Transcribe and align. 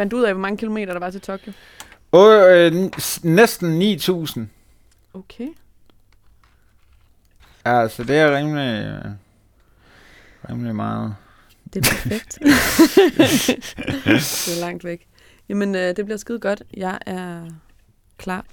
Fandt 0.00 0.10
du 0.10 0.16
ud 0.16 0.22
af, 0.22 0.32
hvor 0.32 0.40
mange 0.40 0.56
kilometer 0.56 0.92
der 0.92 1.00
var 1.00 1.10
til 1.10 1.20
Tokyo? 1.20 1.52
Og, 2.12 2.56
øh, 2.56 2.72
næsten 3.22 3.82
9.000. 3.82 4.40
Okay. 5.14 5.48
Ja, 7.66 7.88
så 7.88 8.04
det 8.04 8.16
er 8.16 8.36
rimelig, 8.36 8.84
øh, 8.84 9.10
rimelig 10.50 10.76
meget. 10.76 11.14
Det 11.72 11.86
er 11.86 11.90
perfekt. 11.90 12.38
det 14.46 14.56
er 14.56 14.60
langt 14.60 14.84
væk. 14.84 15.06
Jamen, 15.48 15.74
øh, 15.74 15.96
det 15.96 16.04
bliver 16.04 16.18
skide 16.18 16.40
godt. 16.40 16.62
Jeg 16.74 16.98
er 17.06 17.50
klar. 18.18 18.44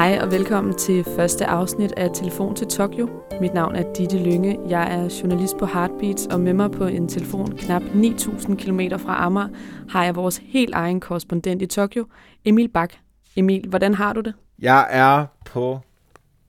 Hej 0.00 0.18
og 0.22 0.30
velkommen 0.30 0.74
til 0.74 1.04
første 1.04 1.46
afsnit 1.46 1.92
af 1.92 2.10
Telefon 2.14 2.56
til 2.56 2.66
Tokyo. 2.66 3.08
Mit 3.40 3.54
navn 3.54 3.76
er 3.76 3.92
Ditte 3.92 4.18
Lynge. 4.18 4.58
Jeg 4.68 4.94
er 4.94 5.18
journalist 5.22 5.58
på 5.58 5.66
Heartbeats, 5.66 6.26
og 6.26 6.40
med 6.40 6.52
mig 6.52 6.70
på 6.70 6.84
en 6.84 7.08
telefon 7.08 7.56
knap 7.56 7.82
9.000 7.82 8.54
km 8.54 8.80
fra 8.98 9.26
Amager 9.26 9.48
har 9.90 10.04
jeg 10.04 10.16
vores 10.16 10.40
helt 10.44 10.74
egen 10.74 11.00
korrespondent 11.00 11.62
i 11.62 11.66
Tokyo, 11.66 12.06
Emil 12.44 12.68
Bak. 12.68 12.92
Emil, 13.36 13.68
hvordan 13.68 13.94
har 13.94 14.12
du 14.12 14.20
det? 14.20 14.34
Jeg 14.58 14.86
er 14.90 15.26
på 15.44 15.80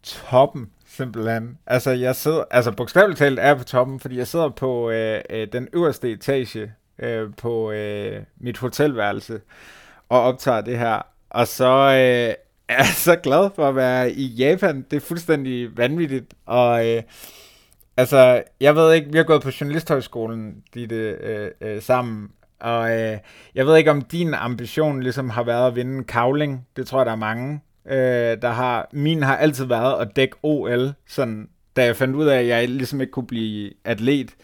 toppen, 0.04 0.70
simpelthen. 0.88 1.58
Altså, 1.68 1.92
jeg 1.92 2.16
sidder, 2.16 2.44
altså 2.52 2.72
bogstaveligt 2.72 3.20
talt 3.20 3.40
er 3.40 3.48
jeg 3.48 3.58
på 3.58 3.64
toppen, 3.64 4.00
fordi 4.00 4.18
jeg 4.18 4.28
sidder 4.28 4.50
på 4.50 4.90
øh, 4.90 5.22
øh, 5.30 5.48
den 5.54 5.68
øverste 5.74 6.12
etage 6.12 6.72
øh, 7.00 7.30
på 7.38 7.72
øh, 7.72 8.22
mit 8.38 8.58
hotelværelse 8.58 9.42
og 10.10 10.22
optager 10.22 10.62
det 10.62 10.78
her. 10.78 11.02
Og 11.30 11.48
så 11.48 11.74
øh, 11.74 12.34
er 12.78 12.84
så 12.84 13.16
glad 13.16 13.50
for 13.56 13.70
at 13.70 13.76
være 13.76 14.12
i 14.12 14.26
Japan. 14.26 14.86
Det 14.92 14.98
er 14.98 15.02
fuldstændig 15.02 15.78
vanvittigt. 15.78 16.34
Og 16.46 16.90
øh, 16.90 17.04
altså, 17.98 18.44
jeg 18.60 18.76
ved 18.76 18.94
ikke, 18.94 19.12
vi 19.12 19.18
har 19.18 19.24
gået 19.24 19.42
på 19.42 19.52
Journalisthøjskolen 19.62 20.64
dit, 20.74 20.92
øh, 20.92 21.52
øh, 21.62 21.82
sammen, 21.82 22.30
og 22.60 23.00
øh, 23.00 23.18
jeg 23.56 23.66
ved 23.66 23.78
ikke, 23.78 23.92
om 23.92 24.02
din 24.02 24.34
ambition 24.34 25.04
ligesom 25.04 25.30
har 25.30 25.44
været 25.44 25.68
at 25.68 25.76
vinde 25.76 26.04
kavling. 26.04 26.68
Det 26.76 26.88
tror 26.88 27.00
jeg, 27.00 27.06
der 27.06 27.12
er 27.12 27.16
mange, 27.16 27.62
øh, 27.86 28.42
der 28.42 28.50
har. 28.50 28.90
Min 28.92 29.24
har 29.24 29.38
altid 29.38 29.66
været 29.66 30.02
at 30.02 30.16
dække 30.16 30.36
OL, 30.44 30.94
sådan, 31.08 31.50
da 31.76 31.86
jeg 31.86 31.96
fandt 31.96 32.16
ud 32.16 32.26
af, 32.26 32.40
at 32.40 32.48
jeg 32.48 32.70
ligesom 32.70 33.02
ikke 33.02 33.12
kunne 33.12 33.28
blive 33.28 33.72
atlet. 33.86 34.36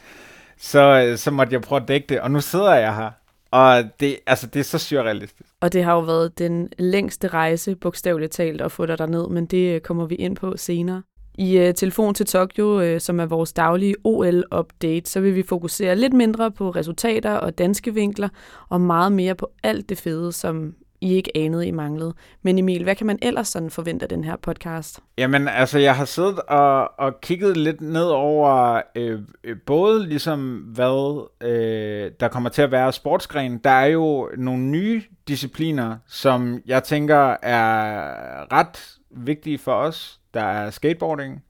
Så, 0.58 1.04
øh, 1.06 1.18
så 1.18 1.32
måtte 1.32 1.54
jeg 1.54 1.62
prøve 1.62 1.82
at 1.82 1.88
dække 1.88 2.08
det, 2.10 2.22
og 2.22 2.32
nu 2.32 2.42
sidder 2.42 2.76
jeg 2.76 2.96
her. 2.96 3.12
Og 3.52 3.84
det, 4.00 4.20
altså, 4.28 4.48
det 4.48 4.60
er 4.60 4.64
så 4.64 4.78
surrealistisk. 4.78 5.52
Og 5.62 5.74
det 5.74 5.84
har 5.84 5.94
jo 5.94 6.00
været 6.00 6.40
den 6.40 6.70
længste 6.80 7.28
rejse, 7.28 7.76
bogstaveligt 7.76 8.32
talt, 8.32 8.62
at 8.62 8.72
få 8.72 8.86
dig 8.86 8.98
derned, 8.98 9.28
men 9.28 9.46
det 9.46 9.76
øh, 9.76 9.82
kommer 9.82 10.06
vi 10.06 10.16
ind 10.16 10.36
på 10.36 10.58
senere. 10.58 11.02
I 11.38 11.68
uh, 11.68 11.74
Telefon 11.74 12.14
til 12.14 12.26
Tokyo, 12.26 12.94
uh, 12.94 13.00
som 13.00 13.20
er 13.20 13.26
vores 13.26 13.54
daglige 13.54 13.96
OL-update, 14.04 15.10
så 15.10 15.20
vil 15.20 15.36
vi 15.36 15.44
fokusere 15.44 15.96
lidt 15.96 16.14
mindre 16.14 16.52
på 16.52 16.70
resultater 16.70 17.34
og 17.34 17.58
danske 17.58 17.94
vinkler, 17.94 18.30
og 18.70 18.82
meget 18.82 19.12
mere 19.12 19.36
på 19.36 19.50
alt 19.64 19.90
det 19.90 19.98
fede, 19.98 20.32
som 20.32 20.74
i 21.02 21.14
ikke 21.14 21.32
anede, 21.36 21.68
I 21.68 21.72
manglede. 21.72 22.14
Men 22.42 22.58
Emil, 22.58 22.84
hvad 22.84 22.96
kan 22.96 23.08
man 23.08 23.20
ellers 23.22 23.48
sådan 23.48 23.70
forvente 23.70 24.04
af 24.04 24.10
den 24.10 24.24
her 24.24 24.36
podcast? 24.36 25.00
Jamen, 25.18 25.48
altså, 25.48 25.80
jeg 25.80 25.96
har 25.96 26.06
siddet 26.06 26.40
og, 26.40 27.00
og 27.00 27.22
kigget 27.22 27.58
lidt 27.58 27.82
ned 27.82 28.06
over 28.06 28.82
øh, 28.96 29.20
øh 29.44 29.58
både 29.66 30.08
ligesom, 30.08 30.58
hvad 30.58 31.28
øh, 31.42 32.12
der 32.20 32.28
kommer 32.28 32.50
til 32.50 32.62
at 32.62 32.72
være 32.72 32.94
sportsgren. 32.94 33.58
Der 33.58 33.70
er 33.70 33.86
jo 33.86 34.30
nogle 34.38 34.64
nye 34.64 35.04
discipliner, 35.28 35.98
som 36.08 36.62
jeg 36.66 36.84
tænker 36.84 37.36
er 37.44 38.54
ret 38.54 38.98
vigtige 39.12 39.58
for 39.58 39.74
os. 39.74 40.20
Der 40.34 40.44
er 40.44 40.70
skateboarding, 40.70 41.44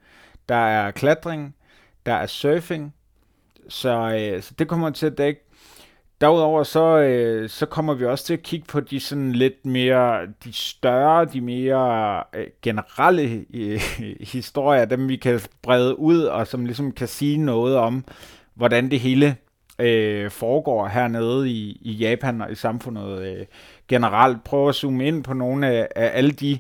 der 0.50 0.56
er 0.56 0.92
klatring, 0.92 1.56
der 2.06 2.14
er 2.14 2.25
surfing, 2.25 2.94
så, 3.70 4.20
øh, 4.20 4.42
så 4.42 4.53
det 4.59 4.68
kommer 4.68 4.90
til 4.90 5.06
at 5.06 5.18
dække. 5.18 5.47
Derudover 6.22 6.64
så, 6.64 6.98
øh, 6.98 7.50
så 7.50 7.66
kommer 7.66 7.94
vi 7.94 8.06
også 8.06 8.26
til 8.26 8.34
at 8.34 8.44
kigge 8.44 8.66
på 8.68 8.80
de 8.80 9.00
sådan 9.00 9.32
lidt 9.32 9.66
mere, 9.66 10.26
de 10.44 10.53
større, 10.53 11.25
de 11.25 11.41
mere 11.41 12.24
øh, 12.36 12.47
generelle 12.62 13.46
øh, 13.53 13.81
historier, 14.34 14.86
dem 14.86 15.09
vi 15.09 15.16
kan 15.16 15.40
brede 15.62 16.00
ud, 16.00 16.24
og 16.24 16.47
som 16.47 16.66
ligesom 16.66 16.91
kan 16.91 17.08
sige 17.08 17.38
noget 17.38 17.75
om, 17.75 18.06
hvordan 18.53 18.91
det 18.91 19.00
hele 19.00 19.36
øh, 19.80 20.31
foregår 20.31 20.88
hernede 20.88 21.50
i, 21.50 21.80
i 21.81 21.91
Japan 21.91 22.41
og 22.41 22.52
i 22.52 22.56
samfundet 22.56 23.22
øh, 23.22 23.46
generelt. 23.88 24.44
Prøve 24.44 24.70
at 24.70 24.75
zoome 24.75 25.08
ind 25.08 25.24
på 25.24 25.34
nogle 25.34 25.68
af, 25.68 25.88
af 25.96 26.12
alle 26.14 26.31
de 26.31 26.59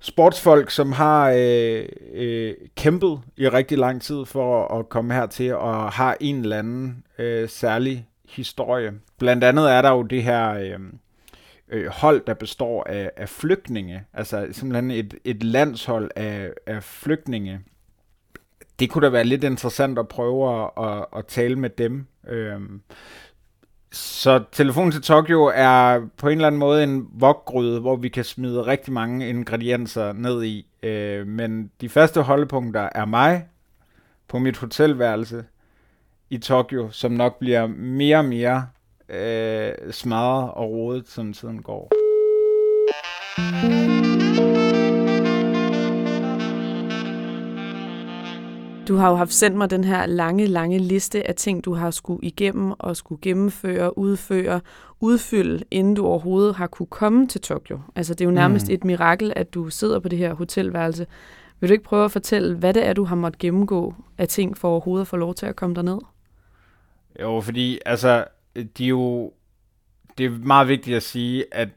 sportsfolk, 0.00 0.70
som 0.70 0.92
har 0.92 1.34
øh, 1.36 1.86
øh, 2.14 2.54
kæmpet 2.76 3.20
i 3.36 3.48
rigtig 3.48 3.78
lang 3.78 4.02
tid 4.02 4.24
for 4.24 4.78
at 4.78 4.88
komme 4.88 5.14
hertil 5.14 5.54
og 5.54 5.92
har 5.92 6.16
en 6.20 6.40
eller 6.40 6.58
anden 6.58 7.04
øh, 7.18 7.48
særlig 7.48 8.06
historie. 8.32 8.92
Blandt 9.18 9.44
andet 9.44 9.72
er 9.72 9.82
der 9.82 9.90
jo 9.90 10.02
det 10.02 10.22
her 10.22 10.50
øh, 10.50 10.80
øh, 11.68 11.86
hold, 11.86 12.22
der 12.26 12.34
består 12.34 12.84
af, 12.84 13.10
af 13.16 13.28
flygtninge, 13.28 14.04
altså 14.14 14.48
simpelthen 14.52 14.90
et, 14.90 15.14
et 15.24 15.42
landshold 15.42 16.10
af, 16.16 16.50
af 16.66 16.82
flygtninge. 16.82 17.60
Det 18.78 18.90
kunne 18.90 19.04
da 19.04 19.10
være 19.10 19.24
lidt 19.24 19.44
interessant 19.44 19.98
at 19.98 20.08
prøve 20.08 20.62
at, 20.62 20.70
at, 20.84 21.06
at 21.16 21.26
tale 21.26 21.56
med 21.56 21.70
dem. 21.70 22.06
Øh, 22.28 22.60
så 23.92 24.44
telefonen 24.52 24.92
til 24.92 25.02
Tokyo 25.02 25.52
er 25.54 26.00
på 26.16 26.28
en 26.28 26.38
eller 26.38 26.46
anden 26.46 26.58
måde 26.58 26.84
en 26.84 27.08
vokgryde, 27.12 27.80
hvor 27.80 27.96
vi 27.96 28.08
kan 28.08 28.24
smide 28.24 28.66
rigtig 28.66 28.92
mange 28.92 29.28
ingredienser 29.28 30.12
ned 30.12 30.44
i. 30.44 30.66
Øh, 30.82 31.26
men 31.26 31.70
de 31.80 31.88
første 31.88 32.22
holdepunkter 32.22 32.88
er 32.94 33.04
mig 33.04 33.46
på 34.28 34.38
mit 34.38 34.56
hotelværelse 34.56 35.44
i 36.32 36.38
Tokyo, 36.38 36.88
som 36.90 37.12
nok 37.12 37.38
bliver 37.38 37.66
mere 37.66 38.18
og 38.18 38.24
mere 38.24 38.66
øh, 39.08 39.72
smadret 39.90 40.50
og 40.50 40.70
rodet, 40.70 41.08
som 41.08 41.32
tiden 41.32 41.62
går. 41.62 41.92
Du 48.88 48.96
har 48.96 49.10
jo 49.10 49.16
haft 49.16 49.32
sendt 49.32 49.56
mig 49.56 49.70
den 49.70 49.84
her 49.84 50.06
lange, 50.06 50.46
lange 50.46 50.78
liste 50.78 51.28
af 51.28 51.34
ting, 51.34 51.64
du 51.64 51.74
har 51.74 51.90
skulle 51.90 52.24
igennem 52.26 52.72
og 52.78 52.96
skulle 52.96 53.20
gennemføre, 53.22 53.98
udføre, 53.98 54.60
udfylde, 55.00 55.64
inden 55.70 55.94
du 55.94 56.06
overhovedet 56.06 56.54
har 56.54 56.66
kunne 56.66 56.86
komme 56.86 57.26
til 57.26 57.40
Tokyo. 57.40 57.78
Altså 57.96 58.14
det 58.14 58.20
er 58.20 58.28
jo 58.28 58.34
nærmest 58.34 58.68
mm. 58.68 58.74
et 58.74 58.84
mirakel, 58.84 59.32
at 59.36 59.54
du 59.54 59.70
sidder 59.70 60.00
på 60.00 60.08
det 60.08 60.18
her 60.18 60.34
hotelværelse. 60.34 61.06
Vil 61.60 61.68
du 61.68 61.72
ikke 61.72 61.84
prøve 61.84 62.04
at 62.04 62.12
fortælle, 62.12 62.56
hvad 62.56 62.74
det 62.74 62.86
er, 62.86 62.92
du 62.92 63.04
har 63.04 63.16
måttet 63.16 63.38
gennemgå 63.38 63.94
af 64.18 64.28
ting 64.28 64.58
for 64.58 64.68
overhovedet 64.68 65.04
at 65.04 65.08
få 65.08 65.16
lov 65.16 65.34
til 65.34 65.46
at 65.46 65.56
komme 65.56 65.74
derned? 65.74 65.98
Jo, 67.20 67.40
fordi 67.40 67.78
altså, 67.86 68.24
de 68.78 68.84
er 68.84 68.88
jo, 68.88 69.32
det 70.18 70.26
er 70.26 70.30
meget 70.30 70.68
vigtigt 70.68 70.96
at 70.96 71.02
sige, 71.02 71.54
at 71.54 71.68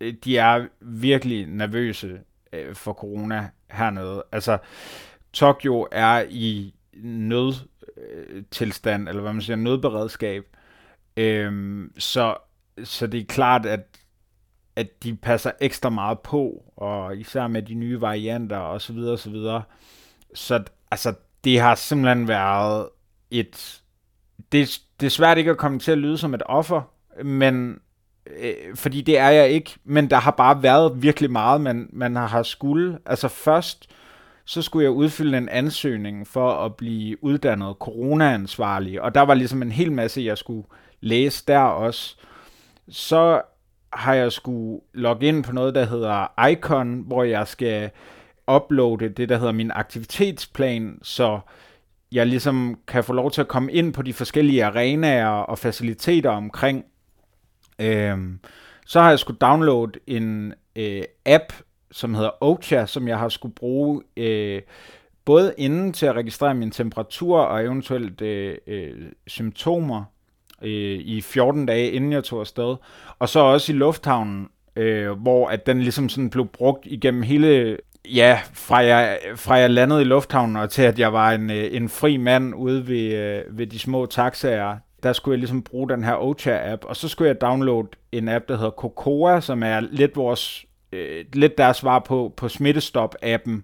øh, 0.00 0.14
de 0.24 0.38
er 0.38 0.66
virkelig 0.80 1.46
nervøse 1.46 2.20
øh, 2.52 2.74
for 2.74 2.92
corona 2.92 3.50
hernede. 3.70 4.22
Altså, 4.32 4.58
Tokyo 5.32 5.88
er 5.92 6.24
i 6.30 6.74
nødtilstand, 6.94 9.02
øh, 9.02 9.08
eller 9.08 9.22
hvad 9.22 9.32
man 9.32 9.42
siger, 9.42 9.56
nødberedskab. 9.56 10.44
Øhm, 11.16 11.92
så, 11.98 12.36
så 12.84 13.06
det 13.06 13.20
er 13.20 13.24
klart, 13.24 13.66
at, 13.66 13.98
at 14.76 15.02
de 15.02 15.16
passer 15.16 15.50
ekstra 15.60 15.90
meget 15.90 16.20
på, 16.20 16.72
og 16.76 17.16
især 17.16 17.46
med 17.46 17.62
de 17.62 17.74
nye 17.74 18.00
varianter 18.00 18.56
og 18.56 18.80
så 18.80 18.92
videre, 18.92 19.12
og 19.12 19.18
så 19.18 19.30
videre. 19.30 19.62
Så 20.34 20.64
altså, 20.90 21.14
det 21.44 21.60
har 21.60 21.74
simpelthen 21.74 22.28
været 22.28 22.88
et... 23.30 23.82
Det, 24.52 24.80
det 25.00 25.06
er 25.06 25.10
svært 25.10 25.38
ikke 25.38 25.50
at 25.50 25.56
komme 25.56 25.78
til 25.78 25.92
at 25.92 25.98
lyde 25.98 26.18
som 26.18 26.34
et 26.34 26.42
offer, 26.46 26.82
men 27.24 27.78
øh, 28.38 28.54
fordi 28.74 29.00
det 29.00 29.18
er 29.18 29.28
jeg 29.28 29.48
ikke, 29.48 29.74
men 29.84 30.10
der 30.10 30.16
har 30.16 30.30
bare 30.30 30.62
været 30.62 31.02
virkelig 31.02 31.30
meget, 31.30 31.60
man, 31.60 31.88
man 31.92 32.16
har 32.16 32.42
skulle. 32.42 32.98
Altså 33.06 33.28
først 33.28 33.88
så 34.48 34.62
skulle 34.62 34.84
jeg 34.84 34.92
udfylde 34.92 35.38
en 35.38 35.48
ansøgning 35.48 36.26
for 36.26 36.52
at 36.52 36.74
blive 36.74 37.24
uddannet 37.24 37.76
coronaansvarlig, 37.80 39.02
og 39.02 39.14
der 39.14 39.20
var 39.20 39.34
ligesom 39.34 39.62
en 39.62 39.72
hel 39.72 39.92
masse, 39.92 40.22
jeg 40.22 40.38
skulle 40.38 40.66
læse 41.00 41.44
der 41.48 41.58
også. 41.58 42.16
Så 42.88 43.42
har 43.92 44.14
jeg 44.14 44.32
skulle 44.32 44.80
logge 44.94 45.26
ind 45.26 45.44
på 45.44 45.52
noget, 45.52 45.74
der 45.74 45.84
hedder 45.84 46.46
Icon, 46.48 47.04
hvor 47.06 47.24
jeg 47.24 47.48
skal 47.48 47.90
uploade 48.50 49.08
det, 49.08 49.28
der 49.28 49.38
hedder 49.38 49.52
min 49.52 49.70
aktivitetsplan, 49.74 50.98
så 51.02 51.40
jeg 52.12 52.26
ligesom 52.26 52.78
kan 52.88 53.04
få 53.04 53.12
lov 53.12 53.30
til 53.30 53.40
at 53.40 53.48
komme 53.48 53.72
ind 53.72 53.92
på 53.92 54.02
de 54.02 54.12
forskellige 54.12 54.64
arenaer 54.64 55.28
og 55.28 55.58
faciliteter 55.58 56.30
omkring. 56.30 56.84
Øh, 57.78 58.18
så 58.86 59.00
har 59.00 59.08
jeg 59.08 59.18
skulle 59.18 59.38
downloade 59.38 59.92
en 60.06 60.54
øh, 60.76 61.02
app, 61.26 61.52
som 61.90 62.14
hedder 62.14 62.44
Ocha, 62.44 62.86
som 62.86 63.08
jeg 63.08 63.18
har 63.18 63.28
skulle 63.28 63.54
bruge 63.54 64.02
øh, 64.16 64.62
både 65.24 65.54
inden 65.58 65.92
til 65.92 66.06
at 66.06 66.14
registrere 66.14 66.54
min 66.54 66.70
temperatur 66.70 67.38
og 67.38 67.64
eventuelt 67.64 68.20
øh, 68.20 68.56
øh, 68.66 68.94
symptomer 69.26 70.04
øh, 70.62 70.98
i 70.98 71.20
14 71.20 71.66
dage, 71.66 71.90
inden 71.90 72.12
jeg 72.12 72.24
tog 72.24 72.40
afsted. 72.40 72.76
Og 73.18 73.28
så 73.28 73.40
også 73.40 73.72
i 73.72 73.76
lufthavnen, 73.76 74.48
øh, 74.76 75.10
hvor 75.10 75.48
at 75.48 75.66
den 75.66 75.80
ligesom 75.80 76.08
sådan 76.08 76.30
blev 76.30 76.46
brugt 76.46 76.86
igennem 76.86 77.22
hele, 77.22 77.78
Ja, 78.14 78.40
fra 78.52 78.76
jeg, 78.76 79.18
fra 79.36 79.54
jeg 79.54 79.70
landede 79.70 80.00
i 80.00 80.04
lufthavnen 80.04 80.56
og 80.56 80.70
til 80.70 80.82
at 80.82 80.98
jeg 80.98 81.12
var 81.12 81.32
en, 81.32 81.50
øh, 81.50 81.68
en 81.70 81.88
fri 81.88 82.16
mand 82.16 82.54
ude 82.54 82.88
ved, 82.88 83.12
øh, 83.12 83.58
ved 83.58 83.66
de 83.66 83.78
små 83.78 84.06
taxaer, 84.06 84.76
der 85.02 85.12
skulle 85.12 85.32
jeg 85.32 85.38
ligesom 85.38 85.62
bruge 85.62 85.88
den 85.88 86.04
her 86.04 86.14
Ocha-app, 86.14 86.86
og 86.86 86.96
så 86.96 87.08
skulle 87.08 87.28
jeg 87.28 87.40
downloade 87.40 87.88
en 88.12 88.28
app, 88.28 88.48
der 88.48 88.56
hedder 88.56 88.70
Cocoa, 88.70 89.40
som 89.40 89.62
er 89.62 89.80
lidt 89.80 90.16
vores, 90.16 90.64
øh, 90.92 91.24
lidt 91.32 91.58
deres 91.58 91.76
svar 91.76 91.98
på, 91.98 92.32
på 92.36 92.46
Smittestop-appen, 92.46 93.62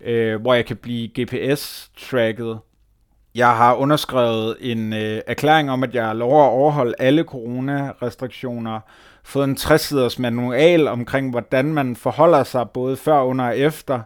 øh, 0.00 0.40
hvor 0.40 0.54
jeg 0.54 0.66
kan 0.66 0.76
blive 0.76 1.08
GPS-tracket. 1.20 2.58
Jeg 3.34 3.56
har 3.56 3.74
underskrevet 3.74 4.56
en 4.60 4.92
øh, 4.92 5.20
erklæring 5.26 5.70
om, 5.70 5.82
at 5.82 5.94
jeg 5.94 6.16
lover 6.16 6.44
at 6.44 6.50
overholde 6.50 6.94
alle 6.98 7.22
coronarestriktioner, 7.22 8.80
fået 9.30 9.48
en 9.48 9.56
60-siders 9.60 10.18
manual 10.18 10.88
omkring, 10.88 11.30
hvordan 11.30 11.64
man 11.74 11.96
forholder 11.96 12.44
sig 12.44 12.70
både 12.70 12.96
før, 12.96 13.22
under 13.22 13.44
og 13.44 13.58
efter. 13.58 14.00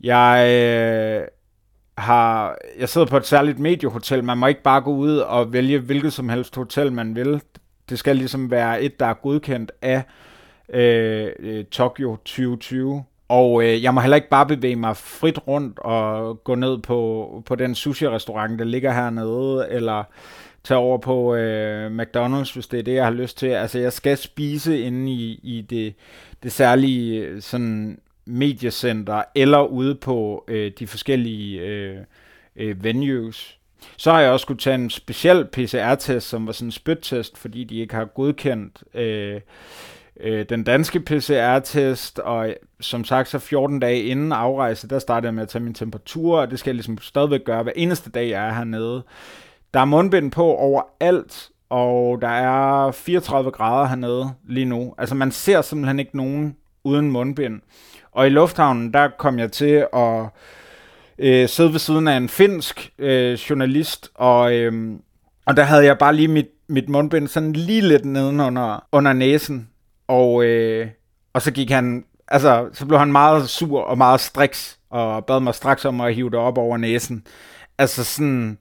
Jeg 0.00 0.48
øh, 0.50 1.26
har, 1.98 2.56
jeg 2.78 2.88
sidder 2.88 3.06
på 3.06 3.16
et 3.16 3.26
særligt 3.26 3.58
mediehotel. 3.58 4.24
Man 4.24 4.38
må 4.38 4.46
ikke 4.46 4.62
bare 4.62 4.80
gå 4.80 4.90
ud 4.94 5.16
og 5.16 5.52
vælge 5.52 5.78
hvilket 5.78 6.12
som 6.12 6.28
helst 6.28 6.56
hotel, 6.56 6.92
man 6.92 7.14
vil. 7.14 7.40
Det 7.88 7.98
skal 7.98 8.16
ligesom 8.16 8.50
være 8.50 8.82
et, 8.82 9.00
der 9.00 9.06
er 9.06 9.14
godkendt 9.14 9.72
af 9.82 10.02
øh, 10.68 11.28
øh 11.38 11.64
Tokyo 11.64 12.16
2020. 12.16 13.04
Og 13.28 13.64
øh, 13.64 13.82
jeg 13.82 13.94
må 13.94 14.00
heller 14.00 14.16
ikke 14.16 14.28
bare 14.28 14.46
bevæge 14.46 14.76
mig 14.76 14.96
frit 14.96 15.38
rundt 15.48 15.78
og 15.78 16.44
gå 16.44 16.54
ned 16.54 16.78
på, 16.78 17.42
på 17.46 17.54
den 17.54 17.74
sushi-restaurant, 17.74 18.58
der 18.58 18.64
ligger 18.64 18.92
hernede, 18.92 19.66
eller 19.70 20.04
tage 20.64 20.78
over 20.78 20.98
på 20.98 21.34
øh, 21.34 22.00
McDonald's, 22.00 22.54
hvis 22.54 22.66
det 22.66 22.78
er 22.78 22.82
det, 22.82 22.94
jeg 22.94 23.04
har 23.04 23.10
lyst 23.10 23.38
til. 23.38 23.46
Altså, 23.46 23.78
jeg 23.78 23.92
skal 23.92 24.16
spise 24.16 24.80
inde 24.80 25.12
i, 25.12 25.40
i 25.42 25.60
det, 25.60 25.94
det 26.42 26.52
særlige 26.52 27.20
øh, 27.20 27.42
sådan, 27.42 27.98
mediecenter, 28.24 29.22
eller 29.34 29.66
ude 29.66 29.94
på 29.94 30.44
øh, 30.48 30.72
de 30.78 30.86
forskellige 30.86 31.60
øh, 31.60 31.96
øh, 32.56 32.84
venues. 32.84 33.58
Så 33.96 34.12
har 34.12 34.20
jeg 34.20 34.30
også 34.30 34.42
skulle 34.42 34.60
tage 34.60 34.74
en 34.74 34.90
speciel 34.90 35.44
PCR-test, 35.44 36.28
som 36.28 36.46
var 36.46 36.52
sådan 36.52 36.68
en 36.68 36.72
spyttest, 36.72 37.38
fordi 37.38 37.64
de 37.64 37.76
ikke 37.76 37.94
har 37.94 38.04
godkendt 38.04 38.84
øh, 38.94 39.40
øh, 40.20 40.46
den 40.48 40.64
danske 40.64 41.00
PCR-test, 41.00 42.18
og 42.18 42.48
øh, 42.48 42.54
som 42.80 43.04
sagt, 43.04 43.28
så 43.28 43.38
14 43.38 43.80
dage 43.80 44.02
inden 44.02 44.32
afrejse, 44.32 44.88
der 44.88 44.98
startede 44.98 45.26
jeg 45.26 45.34
med 45.34 45.42
at 45.42 45.48
tage 45.48 45.64
min 45.64 45.74
temperatur, 45.74 46.40
og 46.40 46.50
det 46.50 46.58
skal 46.58 46.70
jeg 46.70 46.74
ligesom 46.74 46.98
stadigvæk 46.98 47.44
gøre 47.44 47.62
hver 47.62 47.72
eneste 47.76 48.10
dag, 48.10 48.28
jeg 48.28 48.48
er 48.48 48.52
hernede. 48.52 49.02
Der 49.74 49.80
er 49.80 49.84
mundbind 49.84 50.32
på 50.32 50.44
overalt, 50.44 51.48
og 51.70 52.18
der 52.22 52.28
er 52.28 52.90
34 52.90 53.50
grader 53.50 53.86
hernede 53.88 54.30
lige 54.48 54.64
nu. 54.66 54.94
Altså 54.98 55.14
man 55.14 55.32
ser 55.32 55.62
simpelthen 55.62 55.98
ikke 55.98 56.16
nogen 56.16 56.56
uden 56.84 57.10
mundbind. 57.10 57.60
Og 58.12 58.26
i 58.26 58.30
lufthavnen, 58.30 58.92
der 58.94 59.08
kom 59.18 59.38
jeg 59.38 59.52
til 59.52 59.86
at 59.92 60.26
øh, 61.18 61.48
sidde 61.48 61.72
ved 61.72 61.78
siden 61.78 62.08
af 62.08 62.16
en 62.16 62.28
finsk 62.28 62.92
øh, 62.98 63.32
journalist, 63.32 64.10
og, 64.14 64.54
øh, 64.54 64.98
og 65.46 65.56
der 65.56 65.62
havde 65.62 65.84
jeg 65.84 65.98
bare 65.98 66.14
lige 66.14 66.28
mit, 66.28 66.48
mit 66.68 66.88
mundbind 66.88 67.28
sådan 67.28 67.52
lige 67.52 67.80
lidt 67.80 68.04
nedenunder 68.04 68.86
under 68.92 69.12
næsen. 69.12 69.68
Og, 70.08 70.44
øh, 70.44 70.88
og 71.32 71.42
så 71.42 71.52
gik 71.52 71.70
han, 71.70 72.04
altså, 72.28 72.68
så 72.72 72.86
blev 72.86 72.98
han 72.98 73.12
meget 73.12 73.48
sur 73.48 73.80
og 73.80 73.98
meget 73.98 74.20
striks, 74.20 74.78
og 74.90 75.26
bad 75.26 75.40
mig 75.40 75.54
straks 75.54 75.84
om 75.84 76.00
at 76.00 76.14
hive 76.14 76.30
det 76.30 76.38
op 76.38 76.58
over 76.58 76.76
næsen. 76.76 77.26
Altså 77.78 78.04
sådan, 78.04 78.58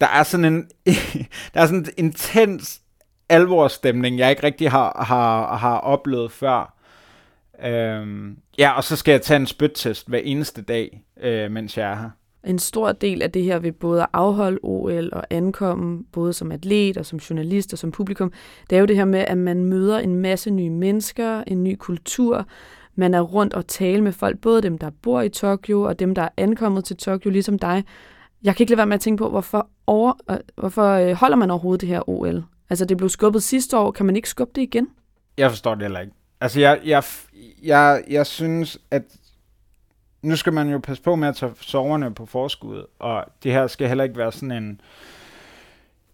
der 0.00 0.06
er 0.06 0.22
sådan 0.22 0.44
en, 0.44 0.68
der 1.54 1.60
er 1.60 1.66
sådan 1.66 1.78
en 1.78 1.86
intens 1.96 2.80
alvorstemning, 3.28 4.18
jeg 4.18 4.30
ikke 4.30 4.42
rigtig 4.42 4.70
har, 4.70 5.04
har, 5.06 5.56
har 5.56 5.78
oplevet 5.78 6.32
før. 6.32 6.76
Øhm, 7.64 8.36
ja, 8.58 8.70
og 8.70 8.84
så 8.84 8.96
skal 8.96 9.12
jeg 9.12 9.22
tage 9.22 9.40
en 9.40 9.46
spyttest 9.46 10.08
hver 10.08 10.18
eneste 10.18 10.62
dag, 10.62 11.02
øh, 11.20 11.50
mens 11.50 11.78
jeg 11.78 11.90
er 11.90 11.96
her. 11.96 12.10
En 12.44 12.58
stor 12.58 12.92
del 12.92 13.22
af 13.22 13.32
det 13.32 13.42
her 13.42 13.58
ved 13.58 13.72
både 13.72 14.02
at 14.02 14.08
afholde 14.12 14.58
OL 14.62 15.08
og 15.12 15.24
ankomme, 15.30 16.04
både 16.12 16.32
som 16.32 16.52
atlet 16.52 16.96
og 16.96 17.06
som 17.06 17.18
journalist 17.18 17.72
og 17.72 17.78
som 17.78 17.90
publikum, 17.90 18.32
det 18.70 18.76
er 18.76 18.80
jo 18.80 18.86
det 18.86 18.96
her 18.96 19.04
med, 19.04 19.24
at 19.28 19.38
man 19.38 19.64
møder 19.64 19.98
en 19.98 20.14
masse 20.14 20.50
nye 20.50 20.70
mennesker, 20.70 21.42
en 21.46 21.64
ny 21.64 21.76
kultur, 21.78 22.46
man 22.94 23.14
er 23.14 23.20
rundt 23.20 23.54
og 23.54 23.66
tale 23.66 24.02
med 24.02 24.12
folk, 24.12 24.40
både 24.40 24.62
dem, 24.62 24.78
der 24.78 24.90
bor 25.02 25.20
i 25.20 25.28
Tokyo, 25.28 25.82
og 25.82 25.98
dem, 25.98 26.14
der 26.14 26.22
er 26.22 26.28
ankommet 26.36 26.84
til 26.84 26.96
Tokyo, 26.96 27.30
ligesom 27.30 27.58
dig. 27.58 27.84
Jeg 28.42 28.56
kan 28.56 28.64
ikke 28.64 28.70
lade 28.70 28.78
være 28.78 28.86
med 28.86 28.94
at 28.94 29.00
tænke 29.00 29.18
på, 29.18 29.30
hvorfor, 29.30 29.68
over, 29.86 30.12
øh, 30.30 30.36
hvorfor 30.56 30.90
øh, 30.92 31.12
holder 31.12 31.36
man 31.36 31.50
overhovedet 31.50 31.80
det 31.80 31.88
her 31.88 32.08
OL? 32.08 32.44
Altså, 32.70 32.84
det 32.84 32.96
blev 32.96 33.08
skubbet 33.08 33.42
sidste 33.42 33.78
år. 33.78 33.90
Kan 33.90 34.06
man 34.06 34.16
ikke 34.16 34.28
skubbe 34.28 34.52
det 34.54 34.62
igen? 34.62 34.88
Jeg 35.38 35.50
forstår 35.50 35.74
det 35.74 35.82
heller 35.82 36.00
ikke. 36.00 36.12
Altså, 36.40 36.60
jeg, 36.60 36.80
jeg, 36.84 37.02
jeg, 37.62 38.04
jeg 38.08 38.26
synes, 38.26 38.78
at 38.90 39.02
nu 40.22 40.36
skal 40.36 40.52
man 40.52 40.68
jo 40.68 40.78
passe 40.78 41.02
på 41.02 41.16
med 41.16 41.28
at 41.28 41.36
tage 41.36 41.52
soverne 41.60 42.14
på 42.14 42.26
forskud, 42.26 42.84
og 42.98 43.24
det 43.42 43.52
her 43.52 43.66
skal 43.66 43.88
heller 43.88 44.04
ikke 44.04 44.16
være 44.16 44.32
sådan 44.32 44.62
en, 44.62 44.80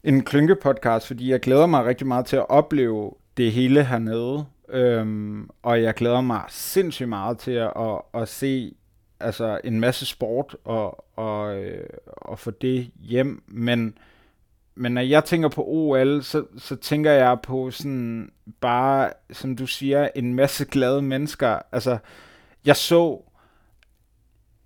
en 0.05 0.25
klynkepodcast, 0.25 1.07
fordi 1.07 1.31
jeg 1.31 1.41
glæder 1.41 1.67
mig 1.67 1.85
rigtig 1.85 2.07
meget 2.07 2.27
til 2.27 2.37
at 2.37 2.49
opleve 2.49 3.13
det 3.37 3.53
hele 3.53 3.85
hernede, 3.85 4.45
øhm, 4.69 5.49
og 5.63 5.83
jeg 5.83 5.95
glæder 5.95 6.21
mig 6.21 6.43
sindssygt 6.49 7.09
meget 7.09 7.39
til 7.39 7.51
at, 7.51 7.73
at, 7.77 8.01
at 8.23 8.29
se 8.29 8.75
altså 9.23 9.61
en 9.65 9.81
masse 9.81 10.07
sport 10.07 10.57
og, 10.65 11.05
og, 11.19 11.57
øh, 11.57 11.89
og 12.07 12.39
få 12.39 12.51
det 12.51 12.91
hjem, 13.01 13.43
men, 13.47 13.99
men 14.75 14.93
når 14.93 15.01
jeg 15.01 15.25
tænker 15.25 15.49
på 15.49 15.65
OL, 15.67 16.23
så, 16.23 16.45
så 16.59 16.77
tænker 16.77 17.11
jeg 17.11 17.39
på 17.43 17.71
sådan 17.71 18.33
bare, 18.61 19.11
som 19.31 19.57
du 19.57 19.67
siger, 19.67 20.09
en 20.15 20.35
masse 20.35 20.65
glade 20.65 21.03
mennesker. 21.03 21.59
Altså, 21.73 21.99
jeg 22.65 22.77
så 22.77 23.23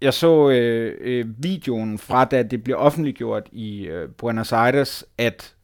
jeg 0.00 0.14
så 0.14 0.50
øh, 0.50 0.96
øh, 1.00 1.26
videoen 1.38 1.98
fra, 1.98 2.24
da 2.24 2.42
det 2.42 2.64
blev 2.64 2.76
offentliggjort 2.78 3.48
i 3.52 3.86
øh, 3.86 4.08
Buenos 4.08 4.52
Aires, 4.52 5.04
at 5.18 5.54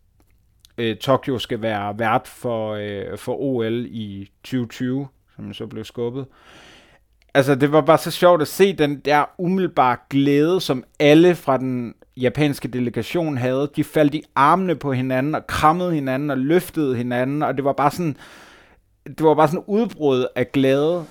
øh, 0.79 0.97
Tokyo 0.97 1.38
skal 1.38 1.62
være 1.62 1.99
vært 1.99 2.29
for, 2.29 2.73
øh, 2.73 3.19
for 3.19 3.37
OL 3.41 3.87
i 3.88 4.31
2020, 4.45 5.09
som 5.37 5.55
så 5.55 5.67
blev 5.67 5.85
skubbet. 5.85 6.27
Altså, 7.34 7.55
det 7.55 7.73
var 7.73 7.81
bare 7.81 7.99
så 7.99 8.11
sjovt 8.11 8.43
at 8.43 8.49
se 8.49 8.73
den 8.73 8.96
der 8.96 9.25
umiddelbare 9.38 9.96
glæde, 10.11 10.61
som 10.61 10.84
alle 10.99 11.34
fra 11.34 11.56
den 11.56 11.94
japanske 12.17 12.69
delegation 12.69 13.37
havde. 13.37 13.70
De 13.76 13.84
faldt 13.84 14.14
i 14.14 14.25
armene 14.34 14.75
på 14.75 14.93
hinanden 14.93 15.34
og 15.34 15.46
krammede 15.46 15.94
hinanden 15.94 16.31
og 16.31 16.38
løftede 16.38 16.96
hinanden, 16.96 17.43
og 17.43 17.56
det 17.56 17.64
var 17.64 17.73
bare 17.73 17.90
sådan, 17.90 18.17
det 19.06 19.25
var 19.25 19.34
bare 19.34 19.49
sådan 19.49 19.64
udbrud 19.67 20.26
af 20.37 20.52
glæde. 20.52 21.05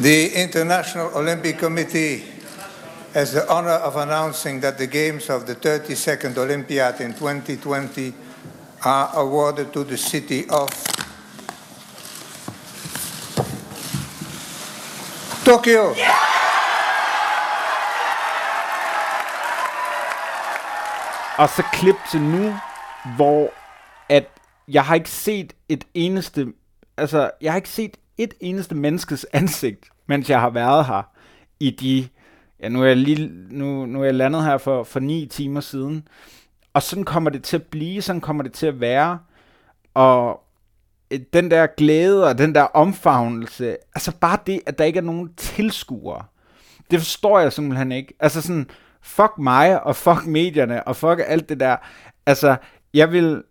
The 0.00 0.42
International 0.42 1.06
Olympic 1.14 1.58
Committee 1.60 2.18
has 3.14 3.30
the 3.30 3.40
honor 3.48 3.78
of 3.84 3.96
announcing 3.96 4.62
that 4.62 4.74
the 4.74 4.86
games 4.86 5.30
of 5.30 5.42
the 5.42 5.54
32nd 5.54 6.38
Olympiad 6.38 7.00
in 7.00 7.12
2020 7.14 8.12
are 8.82 9.08
awarded 9.14 9.66
to 9.72 9.84
the 9.84 9.96
city 9.96 10.42
of 10.50 10.68
Tokyo. 15.46 15.82
Og 21.38 21.48
så 21.48 21.62
klip 21.72 21.94
til 22.10 22.20
nu, 22.20 22.54
hvor 23.16 23.50
at 24.08 24.24
jeg 24.68 24.84
har 24.84 24.94
ikke 24.94 25.10
set 25.10 25.52
et 25.68 25.84
eneste, 25.94 26.46
altså 26.96 27.30
jeg 27.40 27.52
har 27.52 27.56
ikke 27.56 27.68
set 27.68 27.96
et 28.18 28.34
eneste 28.40 28.74
menneskes 28.74 29.26
ansigt, 29.32 29.88
mens 30.06 30.30
jeg 30.30 30.40
har 30.40 30.50
været 30.50 30.86
her 30.86 31.02
i 31.60 31.70
de, 31.70 32.08
ja 32.60 32.68
nu 32.68 32.82
er 32.82 32.86
jeg, 32.86 32.96
lige, 32.96 33.30
nu, 33.50 33.86
nu 33.86 34.00
er 34.00 34.04
jeg 34.04 34.14
landet 34.14 34.44
her 34.44 34.58
for, 34.58 34.84
for 34.84 35.00
ni 35.00 35.26
timer 35.26 35.60
siden, 35.60 36.08
og 36.74 36.82
sådan 36.82 37.04
kommer 37.04 37.30
det 37.30 37.44
til 37.44 37.56
at 37.56 37.62
blive, 37.62 38.02
sådan 38.02 38.20
kommer 38.20 38.42
det 38.42 38.52
til 38.52 38.66
at 38.66 38.80
være, 38.80 39.18
og 39.94 40.45
den 41.32 41.50
der 41.50 41.66
glæde 41.76 42.28
og 42.28 42.38
den 42.38 42.54
der 42.54 42.62
omfavnelse, 42.62 43.76
altså 43.94 44.12
bare 44.20 44.38
det, 44.46 44.60
at 44.66 44.78
der 44.78 44.84
ikke 44.84 44.98
er 44.98 45.02
nogen 45.02 45.34
tilskuere, 45.36 46.24
det 46.90 46.98
forstår 46.98 47.38
jeg 47.38 47.52
simpelthen 47.52 47.92
ikke. 47.92 48.14
Altså 48.20 48.42
sådan, 48.42 48.70
fuck 49.02 49.32
mig, 49.38 49.82
og 49.84 49.96
fuck 49.96 50.26
medierne, 50.26 50.88
og 50.88 50.96
fuck 50.96 51.20
alt 51.26 51.48
det 51.48 51.60
der. 51.60 51.76
Altså, 52.26 52.56
jeg 52.94 53.12
vil 53.12 53.42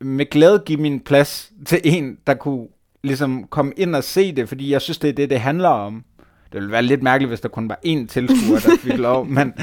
med 0.00 0.30
glæde 0.30 0.62
give 0.66 0.80
min 0.80 1.00
plads 1.00 1.52
til 1.66 1.80
en, 1.84 2.18
der 2.26 2.34
kunne 2.34 2.68
ligesom 3.02 3.44
komme 3.44 3.72
ind 3.76 3.96
og 3.96 4.04
se 4.04 4.32
det, 4.32 4.48
fordi 4.48 4.72
jeg 4.72 4.82
synes, 4.82 4.98
det 4.98 5.08
er 5.08 5.12
det, 5.12 5.30
det 5.30 5.40
handler 5.40 5.68
om. 5.68 6.04
Det 6.52 6.60
ville 6.60 6.72
være 6.72 6.82
lidt 6.82 7.02
mærkeligt, 7.02 7.30
hvis 7.30 7.40
der 7.40 7.48
kun 7.48 7.68
var 7.68 7.78
én 7.86 8.06
tilskuer, 8.06 8.58
der 8.58 8.76
fik 8.80 8.98
lov, 8.98 9.26
men, 9.36 9.54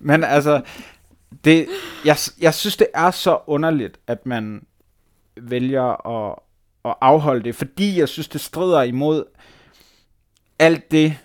men 0.00 0.24
altså, 0.24 0.62
det, 1.44 1.66
jeg, 2.04 2.16
jeg 2.40 2.54
synes, 2.54 2.76
det 2.76 2.86
er 2.94 3.10
så 3.10 3.38
underligt, 3.46 3.98
at 4.06 4.26
man 4.26 4.62
vælger 5.40 6.06
at, 6.08 6.38
at 6.84 6.94
afholde 7.00 7.44
det, 7.44 7.54
fordi 7.54 7.98
jeg 7.98 8.08
synes, 8.08 8.28
det 8.28 8.40
strider 8.40 8.82
imod 8.82 9.24
alt 10.58 10.90
det, 10.90 11.18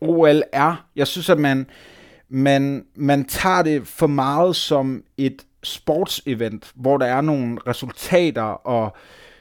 OL 0.00 0.42
er. 0.52 0.86
Jeg 0.96 1.06
synes, 1.06 1.30
at 1.30 1.38
man, 1.38 1.66
man, 2.28 2.86
man 2.96 3.24
tager 3.24 3.62
det 3.62 3.86
for 3.86 4.06
meget 4.06 4.56
som 4.56 5.04
et 5.16 5.46
sportsevent, 5.62 6.72
hvor 6.74 6.96
der 6.96 7.06
er 7.06 7.20
nogle 7.20 7.58
resultater, 7.66 8.42
og 8.42 8.96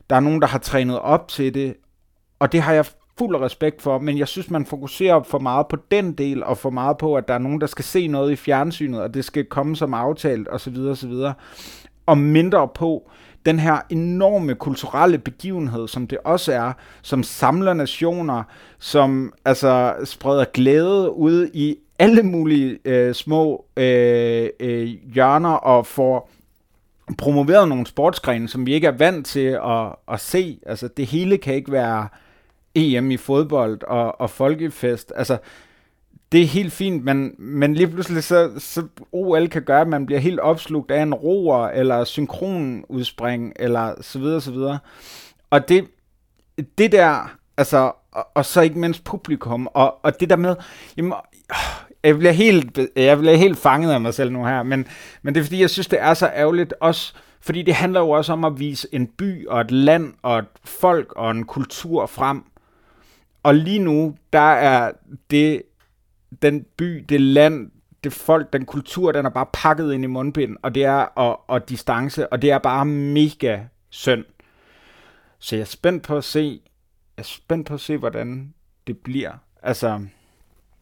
der 0.09 0.15
er 0.15 0.19
nogen, 0.19 0.41
der 0.41 0.47
har 0.47 0.59
trænet 0.59 0.99
op 0.99 1.27
til 1.27 1.53
det, 1.53 1.75
og 2.39 2.51
det 2.51 2.61
har 2.61 2.73
jeg 2.73 2.85
fuld 3.17 3.35
respekt 3.35 3.81
for, 3.81 3.99
men 3.99 4.17
jeg 4.17 4.27
synes, 4.27 4.49
man 4.49 4.65
fokuserer 4.65 5.23
for 5.23 5.39
meget 5.39 5.67
på 5.67 5.77
den 5.91 6.13
del, 6.13 6.43
og 6.43 6.57
for 6.57 6.69
meget 6.69 6.97
på, 6.97 7.15
at 7.15 7.27
der 7.27 7.33
er 7.33 7.37
nogen, 7.37 7.61
der 7.61 7.67
skal 7.67 7.85
se 7.85 8.07
noget 8.07 8.31
i 8.31 8.35
fjernsynet, 8.35 9.01
og 9.01 9.13
det 9.13 9.25
skal 9.25 9.45
komme 9.45 9.75
som 9.75 9.93
aftalt, 9.93 10.47
osv. 10.51 10.77
osv. 10.77 11.13
Og 12.05 12.17
mindre 12.17 12.67
på 12.75 13.09
den 13.45 13.59
her 13.59 13.77
enorme 13.89 14.55
kulturelle 14.55 15.17
begivenhed, 15.17 15.87
som 15.87 16.07
det 16.07 16.17
også 16.23 16.53
er, 16.53 16.73
som 17.01 17.23
samler 17.23 17.73
nationer, 17.73 18.43
som 18.79 19.33
altså 19.45 19.95
spreder 20.03 20.45
glæde 20.53 21.11
ud 21.11 21.49
i 21.53 21.75
alle 21.99 22.23
mulige 22.23 22.79
øh, 22.85 23.13
små 23.13 23.65
øh, 23.77 24.49
øh, 24.59 24.87
hjørner 25.13 25.53
og 25.53 25.87
får 25.87 26.29
promoveret 27.17 27.67
nogle 27.67 27.87
sportsgrene, 27.87 28.47
som 28.47 28.65
vi 28.65 28.73
ikke 28.73 28.87
er 28.87 28.97
vant 28.97 29.25
til 29.25 29.59
at, 29.65 29.95
at 30.11 30.19
se. 30.19 30.59
Altså, 30.65 30.87
det 30.87 31.05
hele 31.05 31.37
kan 31.37 31.55
ikke 31.55 31.71
være 31.71 32.07
EM 32.75 33.11
i 33.11 33.17
fodbold 33.17 33.83
og, 33.83 34.21
og 34.21 34.29
folkefest. 34.29 35.13
Altså, 35.15 35.37
det 36.33 36.41
er 36.41 36.47
helt 36.47 36.73
fint, 36.73 37.03
men, 37.03 37.35
men 37.37 37.73
lige 37.73 37.87
pludselig 37.87 38.23
så, 38.23 38.51
så 38.57 38.87
OL 39.11 39.47
kan 39.47 39.61
gøre, 39.61 39.81
at 39.81 39.87
man 39.87 40.05
bliver 40.05 40.19
helt 40.19 40.39
opslugt 40.39 40.91
af 40.91 41.01
en 41.01 41.13
roer, 41.13 41.67
eller 41.67 42.03
synkronudspring, 42.03 43.53
eller 43.55 43.93
så 44.01 44.19
videre, 44.19 44.41
så 44.41 44.51
videre. 44.51 44.79
Og 45.49 45.69
det, 45.69 45.87
det 46.77 46.91
der, 46.91 47.35
altså, 47.57 47.91
og, 48.11 48.27
og 48.33 48.45
så 48.45 48.61
ikke 48.61 48.79
mindst 48.79 49.03
publikum, 49.03 49.67
og, 49.73 50.05
og 50.05 50.19
det 50.19 50.29
der 50.29 50.35
med, 50.35 50.55
jamen, 50.97 51.13
jeg 52.03 52.17
bliver 52.17 52.31
helt, 52.31 52.79
jeg 52.95 53.17
bliver 53.17 53.35
helt 53.35 53.57
fanget 53.57 53.91
af 53.91 54.01
mig 54.01 54.13
selv 54.13 54.31
nu 54.31 54.45
her, 54.45 54.63
men, 54.63 54.87
men 55.21 55.35
det 55.35 55.39
er 55.41 55.45
fordi, 55.45 55.61
jeg 55.61 55.69
synes, 55.69 55.87
det 55.87 56.01
er 56.01 56.13
så 56.13 56.31
ærgerligt 56.35 56.73
også, 56.79 57.13
fordi 57.41 57.61
det 57.61 57.73
handler 57.73 57.99
jo 57.99 58.09
også 58.09 58.33
om 58.33 58.45
at 58.45 58.59
vise 58.59 58.87
en 58.91 59.07
by 59.07 59.47
og 59.47 59.61
et 59.61 59.71
land 59.71 60.13
og 60.21 60.39
et 60.39 60.45
folk 60.65 61.13
og 61.15 61.31
en 61.31 61.43
kultur 61.43 62.05
frem. 62.05 62.43
Og 63.43 63.55
lige 63.55 63.79
nu, 63.79 64.15
der 64.33 64.39
er 64.39 64.91
det, 65.31 65.61
den 66.41 66.65
by, 66.77 67.05
det 67.09 67.21
land, 67.21 67.71
det 68.03 68.13
folk, 68.13 68.53
den 68.53 68.65
kultur, 68.65 69.11
den 69.11 69.25
er 69.25 69.29
bare 69.29 69.45
pakket 69.53 69.93
ind 69.93 70.03
i 70.03 70.07
mundbind, 70.07 70.57
og 70.61 70.75
det 70.75 70.85
er 70.85 70.93
og, 70.95 71.49
og 71.49 71.69
distance, 71.69 72.33
og 72.33 72.41
det 72.41 72.51
er 72.51 72.57
bare 72.57 72.85
mega 72.85 73.59
synd. 73.89 74.25
Så 75.39 75.55
jeg 75.55 75.61
er 75.61 75.65
spændt 75.65 76.03
på 76.03 76.17
at 76.17 76.23
se, 76.23 76.61
jeg 77.17 77.21
er 77.21 77.25
spændt 77.25 77.67
på 77.67 77.73
at 77.73 77.79
se, 77.79 77.97
hvordan 77.97 78.53
det 78.87 78.97
bliver. 78.97 79.31
Altså, 79.63 80.01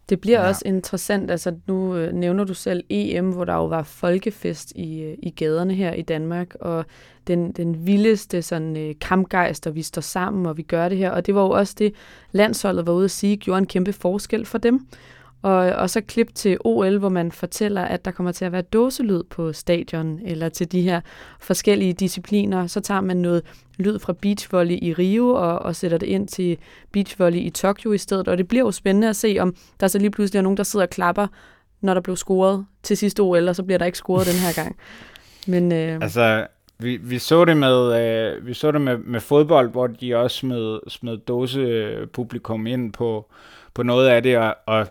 det 0.10 0.22
bliver 0.22 0.42
ja. 0.42 0.48
også 0.48 0.62
interessant, 0.66 1.32
altså 1.32 1.56
nu 1.68 1.96
øh, 1.96 2.14
nævner 2.14 2.44
du 2.44 2.54
selv 2.54 2.84
EM, 2.90 3.30
hvor 3.30 3.46
der 3.46 3.54
jo 3.54 3.66
var 3.66 3.84
folkefest 3.84 4.72
i, 4.76 5.02
øh, 5.02 5.18
i 5.24 5.30
gaderne 5.30 5.74
her 5.74 5.94
i 5.94 6.02
Danmark, 6.02 6.56
og 6.60 6.86
den, 7.28 7.52
den 7.52 7.88
vildeste 7.88 8.42
sådan, 8.42 8.78
øh, 8.78 8.96
kampgejst, 9.02 9.68
og 9.68 9.76
vi 9.76 9.82
står 9.82 10.02
sammen, 10.02 10.46
og 10.46 10.58
vi 10.58 10.64
gør 10.64 10.90
det 10.90 10.98
her, 10.98 11.12
og 11.12 11.26
det 11.26 11.36
var 11.36 11.42
jo 11.42 11.50
også 11.50 11.76
det, 11.78 11.94
landsholdet 12.32 12.88
var 12.88 12.94
ude 12.94 13.06
at 13.06 13.12
sige, 13.12 13.38
gjorde 13.38 13.58
en 13.58 13.66
kæmpe 13.66 13.94
forskel 13.94 14.46
for 14.46 14.58
dem. 14.58 14.88
Og, 15.42 15.56
og 15.56 15.90
så 15.90 16.02
klip 16.02 16.36
til 16.36 16.58
OL, 16.64 16.98
hvor 16.98 17.10
man 17.10 17.32
fortæller, 17.32 17.82
at 17.82 18.06
der 18.06 18.12
kommer 18.12 18.32
til 18.32 18.46
at 18.46 18.52
være 18.52 18.62
dåselyd 18.62 19.24
på 19.24 19.54
stadion, 19.54 20.20
eller 20.26 20.50
til 20.50 20.72
de 20.72 20.82
her 20.82 21.02
forskellige 21.40 21.94
discipliner. 21.94 22.68
Så 22.68 22.80
tager 22.80 23.02
man 23.02 23.18
noget 23.18 23.44
lyd 23.78 24.00
fra 24.00 24.14
beachvolley 24.14 24.78
i 24.82 24.94
Rio 24.94 25.30
og, 25.30 25.60
og 25.60 25.76
sætter 25.76 25.98
det 25.98 26.08
ind 26.08 26.28
til 26.28 26.58
beachvolley 26.92 27.40
i 27.40 27.50
Tokyo 27.50 27.92
i 27.92 27.98
stedet. 27.98 28.28
Og 28.28 28.38
det 28.38 28.48
bliver 28.48 28.66
jo 28.66 28.72
spændende 28.72 29.10
at 29.10 29.16
se, 29.16 29.38
om 29.40 29.56
der 29.80 29.88
så 29.88 30.00
lige 30.00 30.12
pludselig 30.12 30.38
er 30.38 30.44
nogen, 30.44 30.58
der 30.58 30.64
sidder 30.64 30.86
og 30.86 30.90
klapper, 30.90 31.28
når 31.82 31.94
der 31.94 32.02
blev 32.02 32.16
scoret 32.16 32.66
til 32.84 32.98
sidste 32.98 33.20
OL, 33.20 33.48
og 33.48 33.56
så 33.56 33.64
bliver 33.64 33.78
der 33.78 33.86
ikke 33.86 33.98
scoret 33.98 34.28
den 34.28 34.36
her 34.36 34.64
gang. 34.64 34.76
Men, 35.48 35.72
øh... 35.72 36.00
Altså, 36.02 36.48
vi, 36.80 36.98
vi 36.98 37.20
så 37.20 37.46
det 37.46 37.58
med 37.58 38.02
øh, 38.02 38.48
vi 38.48 38.54
så 38.54 38.72
det 38.72 38.82
med, 38.82 38.98
med 38.98 39.20
fodbold, 39.20 39.70
hvor 39.70 39.88
de 39.88 40.16
også 40.16 40.38
smed, 40.38 40.80
smed 40.88 41.18
dåsepublikum 41.18 42.68
ind 42.68 42.94
på, 42.94 43.32
på 43.74 43.84
noget 43.84 44.08
af 44.08 44.24
det, 44.24 44.38
og, 44.38 44.56
og 44.66 44.88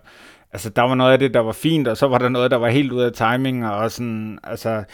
altså, 0.52 0.70
der 0.70 0.82
var 0.82 0.94
noget 0.94 1.12
af 1.12 1.18
det, 1.18 1.34
der 1.34 1.40
var 1.40 1.52
fint, 1.52 1.88
og 1.88 1.96
så 1.96 2.08
var 2.08 2.18
der 2.18 2.28
noget, 2.28 2.50
der 2.50 2.56
var 2.56 2.68
helt 2.68 2.92
ude 2.92 3.06
af 3.06 3.12
timing, 3.12 3.66
og 3.66 3.90
sådan, 3.90 4.38
altså, 4.44 4.84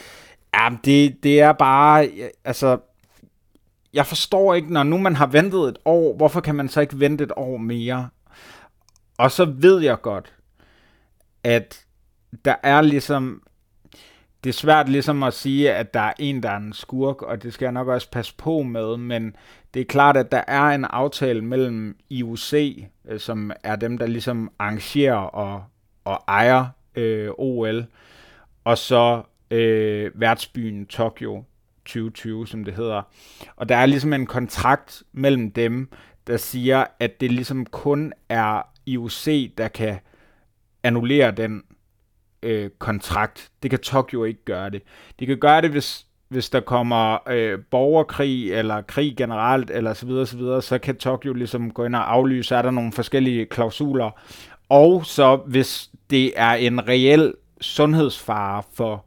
ja, 0.55 0.69
det, 0.85 1.23
det 1.23 1.41
er 1.41 1.53
bare, 1.53 2.09
altså, 2.45 2.79
jeg 3.93 4.07
forstår 4.07 4.55
ikke, 4.55 4.73
når 4.73 4.83
nu 4.83 4.99
man 4.99 5.17
har 5.17 5.27
ventet 5.27 5.69
et 5.69 5.79
år, 5.85 6.17
hvorfor 6.17 6.41
kan 6.41 6.55
man 6.55 6.69
så 6.69 6.81
ikke 6.81 7.01
vente 7.01 7.25
et 7.25 7.33
år 7.37 7.57
mere? 7.57 8.09
Og 9.19 9.31
så 9.31 9.45
ved 9.45 9.81
jeg 9.81 10.01
godt, 10.01 10.33
at 11.45 11.85
der 12.45 12.55
er 12.63 12.81
ligesom, 12.81 13.43
det 14.45 14.51
er 14.51 14.55
svært 14.55 14.89
ligesom 14.89 15.23
at 15.23 15.35
sige, 15.35 15.73
at 15.73 15.95
der 15.95 16.01
er 16.01 16.13
en, 16.19 16.43
der 16.43 16.51
er 16.51 16.57
en 16.57 16.73
skurk, 16.73 17.23
og 17.23 17.43
det 17.43 17.55
skal 17.55 17.67
jeg 17.67 17.73
nok 17.73 17.89
også 17.89 18.11
passe 18.11 18.35
på 18.39 18.63
med, 18.63 18.97
men 18.97 19.37
det 19.77 19.83
er 19.83 19.87
klart, 19.87 20.17
at 20.17 20.33
der 20.33 20.43
er 20.47 20.63
en 20.63 20.85
aftale 20.85 21.45
mellem 21.45 21.97
IOC, 22.11 22.55
øh, 23.09 23.21
som 23.21 23.53
er 23.63 23.77
dem, 23.77 23.99
der 23.99 24.07
ligesom 24.07 24.53
arrangerer 24.59 25.17
og, 25.17 25.65
og 26.05 26.25
ejer 26.29 26.67
øh, 26.95 27.31
OL, 27.39 27.87
og 28.65 28.79
så 28.79 29.23
øh, 29.51 30.11
værtsbyen 30.15 30.87
Tokyo 30.87 31.45
2020, 31.85 32.47
som 32.47 32.65
det 32.65 32.75
hedder. 32.75 33.03
Og 33.57 33.69
der 33.69 33.77
er 33.77 33.87
ligesom 33.87 34.13
en 34.13 34.27
kontrakt 34.27 35.03
mellem 35.13 35.51
dem, 35.51 35.89
der 36.27 36.37
siger, 36.37 36.85
at 37.01 37.21
det 37.21 37.33
ligesom 37.33 37.67
kun 37.67 38.13
er 38.29 38.63
IOC, 38.87 39.29
der 39.59 39.69
kan 39.69 39.99
annullere 40.83 41.31
den 41.31 41.63
øh, 42.43 42.71
kontrakt. 42.79 43.51
Det 43.63 43.71
kan 43.71 43.81
Tokyo 43.81 44.25
ikke 44.25 44.45
gøre 44.45 44.71
det. 44.71 44.83
De 45.21 45.27
kan 45.27 45.39
gøre 45.39 45.61
det, 45.61 45.71
hvis, 45.71 46.06
hvis 46.29 46.51
der 46.51 46.61
kommer 46.61 47.29
øh, 47.29 47.59
borgerkrig 47.71 48.53
eller 48.53 48.83
krig 48.83 49.17
generelt, 49.17 49.71
eller 49.71 49.95
så 49.95 50.07
videre, 50.07 50.27
så 50.27 50.37
videre, 50.37 50.63
så 50.63 50.79
kan 50.79 50.97
Tokyo 50.97 51.33
ligesom 51.33 51.71
gå 51.71 51.85
ind 51.85 51.97
og 51.97 52.13
aflyse, 52.13 52.55
er 52.55 52.63
der 52.63 52.71
nogle 52.71 52.93
forskellige 52.93 53.47
klausuler. 53.47 54.11
Og 54.69 55.07
så 55.07 55.37
hvis 55.37 55.91
det 56.11 56.33
er 56.37 56.53
en 56.53 56.89
reel 56.89 57.35
sundhedsfare 57.61 58.63
for 58.75 59.05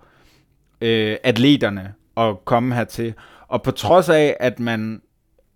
øh, 0.81 1.17
atleterne 1.23 1.93
at 2.17 2.45
komme 2.45 2.75
hertil. 2.75 3.13
Og 3.47 3.63
på 3.63 3.71
trods 3.71 4.09
af, 4.09 4.37
at 4.39 4.59
man 4.59 5.01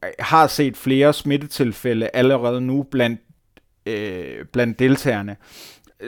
øh, 0.03 0.09
har 0.19 0.47
set 0.47 0.77
flere 0.77 1.13
smittetilfælde 1.13 2.09
allerede 2.13 2.61
nu 2.61 2.83
blandt, 2.83 3.21
øh, 3.85 4.45
blandt 4.45 4.79
deltagerne, 4.79 5.35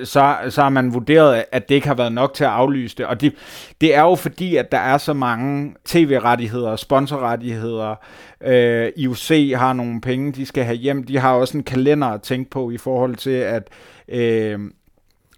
så, 0.03 0.35
så 0.49 0.61
har 0.61 0.69
man 0.69 0.93
vurderet, 0.93 1.45
at 1.51 1.69
det 1.69 1.75
ikke 1.75 1.87
har 1.87 1.95
været 1.95 2.11
nok 2.11 2.33
til 2.33 2.43
at 2.43 2.49
aflyse 2.49 2.97
det. 2.97 3.05
Og 3.05 3.21
det, 3.21 3.33
det 3.81 3.95
er 3.95 4.01
jo 4.01 4.15
fordi, 4.15 4.55
at 4.55 4.71
der 4.71 4.77
er 4.77 4.97
så 4.97 5.13
mange 5.13 5.75
tv-rettigheder, 5.85 6.75
sponsorrettigheder. 6.75 7.95
Øh, 8.43 8.91
IOC 8.97 9.29
har 9.55 9.73
nogle 9.73 10.01
penge, 10.01 10.31
de 10.31 10.45
skal 10.45 10.63
have 10.63 10.77
hjem. 10.77 11.03
De 11.03 11.17
har 11.17 11.33
også 11.33 11.57
en 11.57 11.63
kalender 11.63 12.07
at 12.07 12.21
tænke 12.21 12.49
på 12.49 12.71
i 12.71 12.77
forhold 12.77 13.15
til, 13.15 13.29
at 13.29 13.69
øh, 14.07 14.59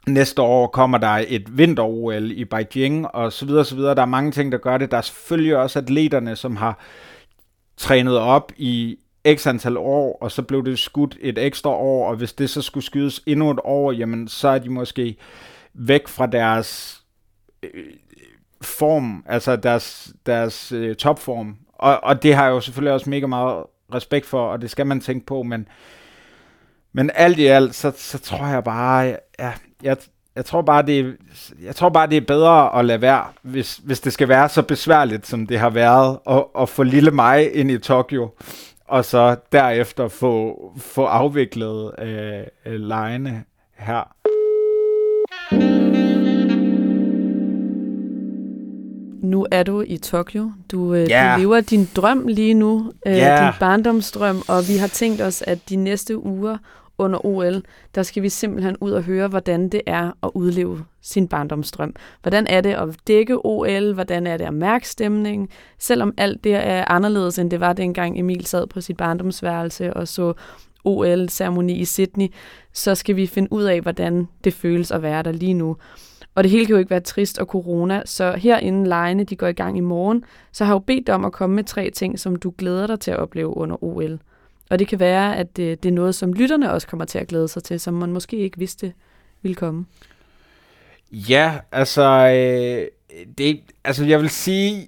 næste 0.07 0.41
år 0.41 0.67
kommer 0.67 0.97
der 0.97 1.23
et 1.27 1.57
vinter-OL 1.57 2.31
i 2.31 2.45
Beijing, 2.45 3.07
og 3.07 3.33
så 3.33 3.45
videre, 3.45 3.65
så 3.65 3.75
videre. 3.75 3.95
Der 3.95 4.01
er 4.01 4.05
mange 4.05 4.31
ting, 4.31 4.51
der 4.51 4.57
gør 4.57 4.77
det. 4.77 4.91
Der 4.91 4.97
er 4.97 5.01
selvfølgelig 5.01 5.57
også 5.57 5.79
atleterne, 5.79 6.35
som 6.35 6.55
har 6.55 6.79
trænet 7.77 8.17
op 8.17 8.51
i 8.57 8.97
x 9.35 9.47
antal 9.47 9.77
år, 9.77 10.17
og 10.21 10.31
så 10.31 10.41
blev 10.41 10.65
det 10.65 10.79
skudt 10.79 11.17
et 11.21 11.37
ekstra 11.37 11.69
år, 11.69 12.09
og 12.09 12.15
hvis 12.15 12.33
det 12.33 12.49
så 12.49 12.61
skulle 12.61 12.83
skydes 12.83 13.23
endnu 13.25 13.51
et 13.51 13.59
år, 13.63 13.91
jamen 13.91 14.27
så 14.27 14.47
er 14.47 14.59
de 14.59 14.69
måske 14.69 15.17
væk 15.73 16.07
fra 16.07 16.25
deres 16.25 17.01
øh, 17.63 17.83
form, 18.61 19.23
altså 19.25 19.55
deres, 19.55 20.13
deres 20.25 20.71
øh, 20.71 20.95
topform. 20.95 21.57
Og, 21.73 22.03
og 22.03 22.23
det 22.23 22.35
har 22.35 22.43
jeg 22.43 22.51
jo 22.51 22.59
selvfølgelig 22.59 22.93
også 22.93 23.09
mega 23.09 23.27
meget 23.27 23.63
respekt 23.93 24.25
for, 24.25 24.47
og 24.47 24.61
det 24.61 24.71
skal 24.71 24.87
man 24.87 25.01
tænke 25.01 25.25
på, 25.25 25.43
men, 25.43 25.67
men 26.93 27.11
alt 27.13 27.39
i 27.39 27.45
alt, 27.45 27.75
så, 27.75 27.93
så 27.95 28.19
tror 28.19 28.47
jeg 28.47 28.63
bare, 28.63 29.17
ja, 29.39 29.53
jeg, 29.83 29.97
jeg 30.35 30.45
tror 30.45 30.61
bare, 30.61 30.85
det 30.85 30.99
er, 30.99 31.11
jeg 31.61 31.75
tror 31.75 31.89
bare, 31.89 32.07
det 32.07 32.17
er 32.17 32.21
bedre 32.21 32.79
at 32.79 32.85
lade 32.85 33.01
være, 33.01 33.25
hvis, 33.41 33.75
hvis 33.83 33.99
det 33.99 34.13
skal 34.13 34.27
være 34.27 34.49
så 34.49 34.61
besværligt, 34.61 35.27
som 35.27 35.47
det 35.47 35.59
har 35.59 35.69
været, 35.69 36.19
at, 36.29 36.43
at 36.59 36.69
få 36.69 36.83
lille 36.83 37.11
mig 37.11 37.55
ind 37.55 37.71
i 37.71 37.77
Tokyo 37.77 38.29
og 38.87 39.05
så 39.05 39.35
derefter 39.51 40.07
få, 40.07 40.71
få 40.77 41.05
afviklet 41.05 41.91
øh, 41.99 42.43
øh, 42.65 42.79
lejene 42.79 43.43
her. 43.75 44.13
Nu 49.21 49.47
er 49.51 49.63
du 49.63 49.83
i 49.87 49.97
Tokyo. 49.97 50.51
Du, 50.71 50.93
øh, 50.93 51.07
yeah. 51.09 51.35
du 51.35 51.41
lever 51.41 51.61
din 51.61 51.89
drøm 51.95 52.27
lige 52.27 52.53
nu, 52.53 52.91
øh, 53.05 53.13
yeah. 53.13 53.45
din 53.45 53.53
barndomsdrøm, 53.59 54.41
og 54.47 54.67
vi 54.67 54.77
har 54.77 54.87
tænkt 54.87 55.21
os, 55.21 55.41
at 55.41 55.59
de 55.69 55.75
næste 55.75 56.25
uger 56.25 56.57
under 56.97 57.25
OL, 57.25 57.61
der 57.95 58.03
skal 58.03 58.23
vi 58.23 58.29
simpelthen 58.29 58.77
ud 58.81 58.91
og 58.91 59.03
høre, 59.03 59.27
hvordan 59.27 59.69
det 59.69 59.81
er 59.85 60.11
at 60.23 60.31
udleve 60.33 60.85
sin 61.01 61.27
barndomsdrøm. 61.27 61.95
Hvordan 62.21 62.47
er 62.47 62.61
det 62.61 62.73
at 62.73 62.89
dække 63.07 63.45
OL? 63.45 63.93
Hvordan 63.93 64.27
er 64.27 64.37
det 64.37 64.45
at 64.45 64.53
mærke 64.53 64.89
stemningen? 64.89 65.49
Selvom 65.79 66.13
alt 66.17 66.43
det 66.43 66.55
er 66.55 66.85
anderledes, 66.87 67.39
end 67.39 67.51
det 67.51 67.59
var 67.59 67.73
dengang 67.73 68.19
Emil 68.19 68.45
sad 68.45 68.67
på 68.67 68.81
sit 68.81 68.97
barndomsværelse 68.97 69.93
og 69.93 70.07
så 70.07 70.33
OL-ceremoni 70.83 71.73
i 71.73 71.85
Sydney, 71.85 72.27
så 72.73 72.95
skal 72.95 73.15
vi 73.15 73.27
finde 73.27 73.53
ud 73.53 73.63
af, 73.63 73.81
hvordan 73.81 74.27
det 74.43 74.53
føles 74.53 74.91
at 74.91 75.01
være 75.01 75.23
der 75.23 75.31
lige 75.31 75.53
nu. 75.53 75.77
Og 76.35 76.43
det 76.43 76.51
hele 76.51 76.65
kan 76.65 76.73
jo 76.73 76.79
ikke 76.79 76.89
være 76.89 76.99
trist 76.99 77.39
og 77.39 77.45
corona, 77.45 78.01
så 78.05 78.31
herinde 78.31 78.89
lejene, 78.89 79.23
de 79.23 79.35
går 79.35 79.47
i 79.47 79.53
gang 79.53 79.77
i 79.77 79.81
morgen, 79.81 80.23
så 80.51 80.65
har 80.65 80.73
jeg 80.73 80.75
jo 80.75 80.79
bedt 80.79 81.07
dig 81.07 81.15
om 81.15 81.25
at 81.25 81.31
komme 81.31 81.55
med 81.55 81.63
tre 81.63 81.89
ting, 81.89 82.19
som 82.19 82.35
du 82.35 82.53
glæder 82.57 82.87
dig 82.87 82.99
til 82.99 83.11
at 83.11 83.17
opleve 83.17 83.57
under 83.57 83.83
OL. 83.83 84.19
Og 84.69 84.79
det 84.79 84.87
kan 84.87 84.99
være, 84.99 85.37
at 85.37 85.57
det, 85.57 85.83
det 85.83 85.89
er 85.89 85.93
noget, 85.93 86.15
som 86.15 86.33
lytterne 86.33 86.71
også 86.71 86.87
kommer 86.87 87.05
til 87.05 87.19
at 87.19 87.27
glæde 87.27 87.47
sig 87.47 87.63
til, 87.63 87.79
som 87.79 87.93
man 87.93 88.13
måske 88.13 88.37
ikke 88.37 88.57
vidste 88.57 88.93
ville 89.41 89.55
komme. 89.55 89.85
Ja, 91.11 91.59
altså, 91.71 92.03
øh, 92.03 92.87
det, 93.37 93.61
altså 93.83 94.05
jeg 94.05 94.19
vil 94.21 94.29
sige, 94.29 94.87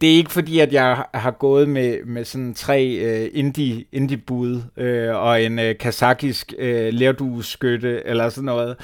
det 0.00 0.12
er 0.12 0.16
ikke 0.16 0.32
fordi, 0.32 0.58
at 0.58 0.72
jeg 0.72 1.04
har 1.14 1.30
gået 1.30 1.68
med, 1.68 2.04
med 2.04 2.24
sådan 2.24 2.54
tre 2.54 2.84
øh, 2.84 3.30
indie, 3.32 3.84
indie-bud 3.92 4.62
øh, 4.76 5.14
og 5.14 5.42
en 5.42 5.58
øh, 5.58 5.78
kazakisk 5.78 6.54
øh, 6.58 6.92
lærdueskytte 6.92 8.06
eller 8.06 8.28
sådan 8.28 8.44
noget. 8.44 8.76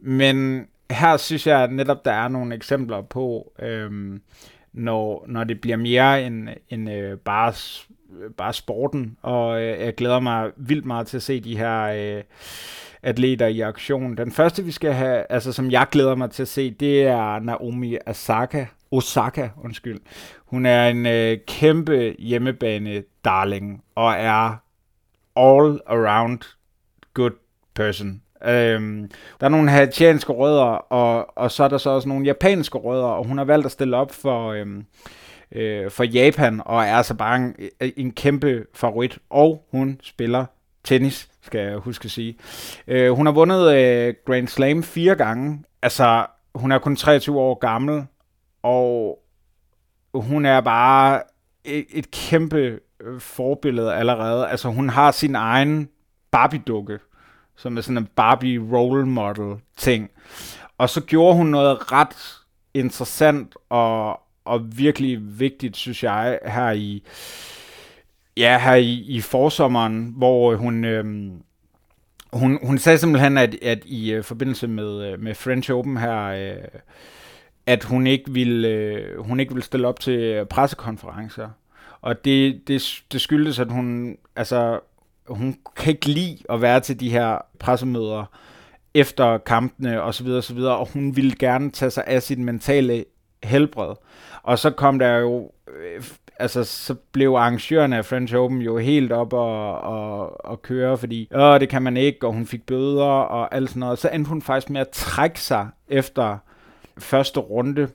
Men 0.00 0.66
her 0.90 1.16
synes 1.16 1.46
jeg 1.46 1.62
at 1.62 1.72
netop, 1.72 2.04
der 2.04 2.12
er 2.12 2.28
nogle 2.28 2.54
eksempler 2.54 3.02
på, 3.02 3.52
øh, 3.62 4.20
når, 4.72 5.24
når 5.28 5.44
det 5.44 5.60
bliver 5.60 5.76
mere 5.76 6.26
end, 6.26 6.48
end 6.70 6.90
øh, 6.90 7.18
bare, 7.18 7.52
Øh, 8.12 8.30
bare 8.30 8.52
sporten. 8.52 9.16
Og 9.22 9.62
øh, 9.62 9.80
jeg 9.80 9.94
glæder 9.94 10.20
mig 10.20 10.50
vildt 10.56 10.84
meget 10.84 11.06
til 11.06 11.16
at 11.16 11.22
se 11.22 11.40
de 11.40 11.58
her... 11.58 11.82
Øh, 11.82 12.22
atleter 13.02 13.46
i 13.46 13.60
aktion. 13.60 14.16
Den 14.16 14.32
første, 14.32 14.64
vi 14.64 14.70
skal 14.70 14.92
have, 14.92 15.24
altså 15.30 15.52
som 15.52 15.70
jeg 15.70 15.86
glæder 15.90 16.14
mig 16.14 16.30
til 16.30 16.42
at 16.42 16.48
se, 16.48 16.70
det 16.70 17.02
er 17.02 17.38
Naomi 17.38 17.96
Osaka. 18.06 18.66
Osaka, 18.90 19.48
undskyld. 19.64 20.00
Hun 20.46 20.66
er 20.66 20.88
en 20.88 21.06
øh, 21.06 21.38
kæmpe 21.46 22.16
hjemmebane 22.18 23.02
darling 23.24 23.84
og 23.94 24.12
er 24.12 24.56
all 25.36 25.80
around 25.86 26.38
good 27.14 27.30
person. 27.74 28.22
Øhm, 28.44 29.10
der 29.40 29.46
er 29.46 29.50
nogle 29.50 29.70
haitianske 29.70 30.32
rødder, 30.32 30.64
og, 30.92 31.38
og 31.38 31.50
så 31.50 31.64
er 31.64 31.68
der 31.68 31.78
så 31.78 31.90
også 31.90 32.08
nogle 32.08 32.26
japanske 32.26 32.78
rødder, 32.78 33.04
og 33.04 33.26
hun 33.26 33.38
har 33.38 33.44
valgt 33.44 33.66
at 33.66 33.72
stille 33.72 33.96
op 33.96 34.12
for, 34.12 34.52
øhm, 34.52 34.84
øh, 35.52 35.90
for 35.90 36.04
Japan, 36.04 36.62
og 36.64 36.82
er 36.82 36.96
altså 36.96 37.14
bare 37.14 37.36
en, 37.36 37.54
øh, 37.80 37.90
en 37.96 38.12
kæmpe 38.12 38.64
favorit, 38.74 39.18
og 39.30 39.66
hun 39.70 40.00
spiller 40.02 40.44
tennis, 40.84 41.28
skal 41.42 41.60
jeg 41.60 41.76
huske 41.76 42.04
at 42.04 42.10
sige. 42.10 42.36
Øh, 42.86 43.10
hun 43.10 43.26
har 43.26 43.32
vundet 43.32 43.74
øh, 43.74 44.14
Grand 44.26 44.48
Slam 44.48 44.82
fire 44.82 45.14
gange. 45.14 45.64
Altså, 45.82 46.26
hun 46.54 46.72
er 46.72 46.78
kun 46.78 46.96
23 46.96 47.40
år 47.40 47.54
gammel, 47.54 48.06
og 48.62 49.18
hun 50.14 50.44
er 50.44 50.60
bare 50.60 51.22
et, 51.64 51.86
et 51.90 52.10
kæmpe 52.10 52.80
øh, 53.00 53.20
forbillede 53.20 53.94
allerede. 53.94 54.48
Altså, 54.48 54.68
hun 54.68 54.88
har 54.88 55.10
sin 55.10 55.34
egen 55.34 55.88
Barbie-dukke, 56.30 56.98
som 57.56 57.76
er 57.76 57.80
sådan 57.80 57.98
en 57.98 58.08
Barbie 58.16 58.60
role 58.72 59.06
model 59.06 59.56
ting. 59.76 60.10
Og 60.78 60.90
så 60.90 61.00
gjorde 61.00 61.36
hun 61.36 61.46
noget 61.46 61.92
ret 61.92 62.38
interessant 62.74 63.54
og, 63.68 64.20
og 64.48 64.78
virkelig 64.78 65.40
vigtigt, 65.40 65.76
synes 65.76 66.02
jeg, 66.04 66.38
her 66.44 66.70
i 66.70 67.02
ja, 68.36 68.58
her 68.58 68.74
i, 68.74 68.92
i 68.92 69.20
forsommeren, 69.20 70.14
hvor 70.16 70.52
øh, 70.52 70.58
hun, 70.58 70.84
Øh, 70.84 71.04
hun, 72.32 72.58
hun 72.62 72.78
sagde 72.78 72.98
simpelthen, 72.98 73.38
at, 73.38 73.54
at 73.62 73.82
i 73.84 74.12
øh, 74.12 74.24
forbindelse 74.24 74.68
med, 74.68 75.12
øh, 75.12 75.20
med 75.20 75.34
French 75.34 75.72
Open 75.72 75.96
her, 75.96 76.22
øh, 76.24 76.64
at 77.66 77.84
hun 77.84 78.06
ikke 78.06 78.30
ville, 78.30 78.68
øh, 78.68 79.20
hun 79.20 79.40
ikke 79.40 79.52
ville 79.52 79.64
stille 79.64 79.88
op 79.88 80.00
til 80.00 80.46
pressekonferencer. 80.50 81.48
Og 82.00 82.24
det, 82.24 82.68
det, 82.68 83.02
det 83.12 83.20
skyldes, 83.20 83.58
at 83.58 83.70
hun, 83.70 84.16
altså, 84.36 84.80
hun 85.28 85.58
kan 85.76 85.92
ikke 85.92 86.08
lide 86.08 86.38
at 86.50 86.62
være 86.62 86.80
til 86.80 87.00
de 87.00 87.10
her 87.10 87.38
pressemøder 87.58 88.24
efter 88.94 89.38
kampene 89.38 90.02
og 90.02 90.14
så 90.14 90.24
videre, 90.24 90.38
og 90.38 90.44
så 90.44 90.54
videre, 90.54 90.76
og 90.76 90.88
hun 90.92 91.16
ville 91.16 91.36
gerne 91.38 91.70
tage 91.70 91.90
sig 91.90 92.04
af 92.06 92.22
sit 92.22 92.38
mentale 92.38 93.04
helbred. 93.44 93.94
Og 94.48 94.58
så 94.58 94.70
kom 94.70 94.98
der 94.98 95.16
jo 95.18 95.50
øh, 95.76 96.02
altså, 96.38 96.64
så 96.64 96.94
blev 97.12 97.30
arrangørerne 97.30 97.96
af 97.96 98.04
French 98.04 98.34
Open 98.34 98.58
jo 98.58 98.78
helt 98.78 99.12
op 99.12 99.32
og, 99.32 99.80
og, 99.80 100.44
og 100.44 100.62
køre, 100.62 100.98
fordi 100.98 101.28
Åh, 101.34 101.60
det 101.60 101.68
kan 101.68 101.82
man 101.82 101.96
ikke, 101.96 102.26
og 102.26 102.32
hun 102.32 102.46
fik 102.46 102.66
bøder 102.66 103.04
og 103.04 103.54
alt 103.54 103.68
sådan 103.68 103.80
noget. 103.80 103.98
Så 103.98 104.08
endte 104.08 104.28
hun 104.28 104.42
faktisk 104.42 104.70
med 104.70 104.80
at 104.80 104.88
trække 104.88 105.40
sig 105.40 105.68
efter 105.88 106.38
første 106.98 107.40
runde, 107.40 107.88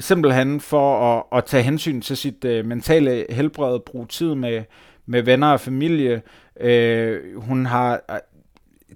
simpelthen 0.00 0.60
for 0.60 1.16
at, 1.16 1.38
at 1.38 1.44
tage 1.44 1.62
hensyn 1.62 2.00
til 2.00 2.16
sit 2.16 2.44
øh, 2.44 2.64
mentale 2.64 3.26
helbred, 3.30 3.80
bruge 3.80 4.06
tid 4.06 4.34
med, 4.34 4.62
med 5.06 5.22
venner 5.22 5.52
og 5.52 5.60
familie. 5.60 6.22
Øh, 6.60 7.40
hun 7.40 7.66
har 7.66 8.00
øh, 8.10 8.16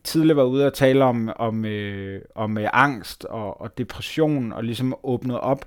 tidligere 0.05 0.37
været 0.37 0.47
ude 0.47 0.67
og 0.67 0.75
tale 0.75 1.05
om, 1.05 1.31
om, 1.37 1.65
øh, 1.65 2.23
om 2.35 2.59
øh, 2.59 2.69
angst 2.73 3.25
og, 3.25 3.61
og 3.61 3.79
depression, 3.79 4.53
og 4.53 4.65
ligesom 4.65 4.95
åbnet 5.03 5.41
op 5.41 5.65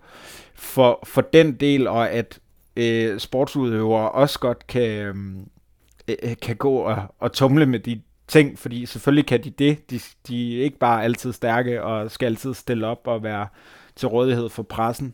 for, 0.56 1.00
for 1.04 1.22
den 1.22 1.54
del, 1.54 1.88
og 1.88 2.12
at 2.12 2.40
øh, 2.76 3.20
sportsudøvere 3.20 4.12
også 4.12 4.40
godt 4.40 4.68
kan, 4.68 4.82
øhm, 4.82 5.48
øh, 6.08 6.16
øh, 6.24 6.36
kan 6.42 6.56
gå 6.56 6.76
og, 6.76 7.16
og 7.20 7.32
tumle 7.32 7.66
med 7.66 7.80
de 7.80 8.02
ting, 8.28 8.60
fordi 8.60 8.86
selvfølgelig 8.86 9.26
kan 9.26 9.44
de 9.44 9.50
det. 9.50 9.92
De, 9.92 10.00
de 10.28 10.60
er 10.60 10.64
ikke 10.64 10.78
bare 10.78 11.04
altid 11.04 11.34
stærke 11.34 11.84
og 11.84 12.12
skal 12.12 12.26
altid 12.26 12.54
stille 12.54 12.88
op 12.88 13.02
og 13.06 13.24
være 13.24 13.48
til 13.96 14.08
rådighed 14.08 14.50
for 14.50 14.64
pressen. 14.64 15.14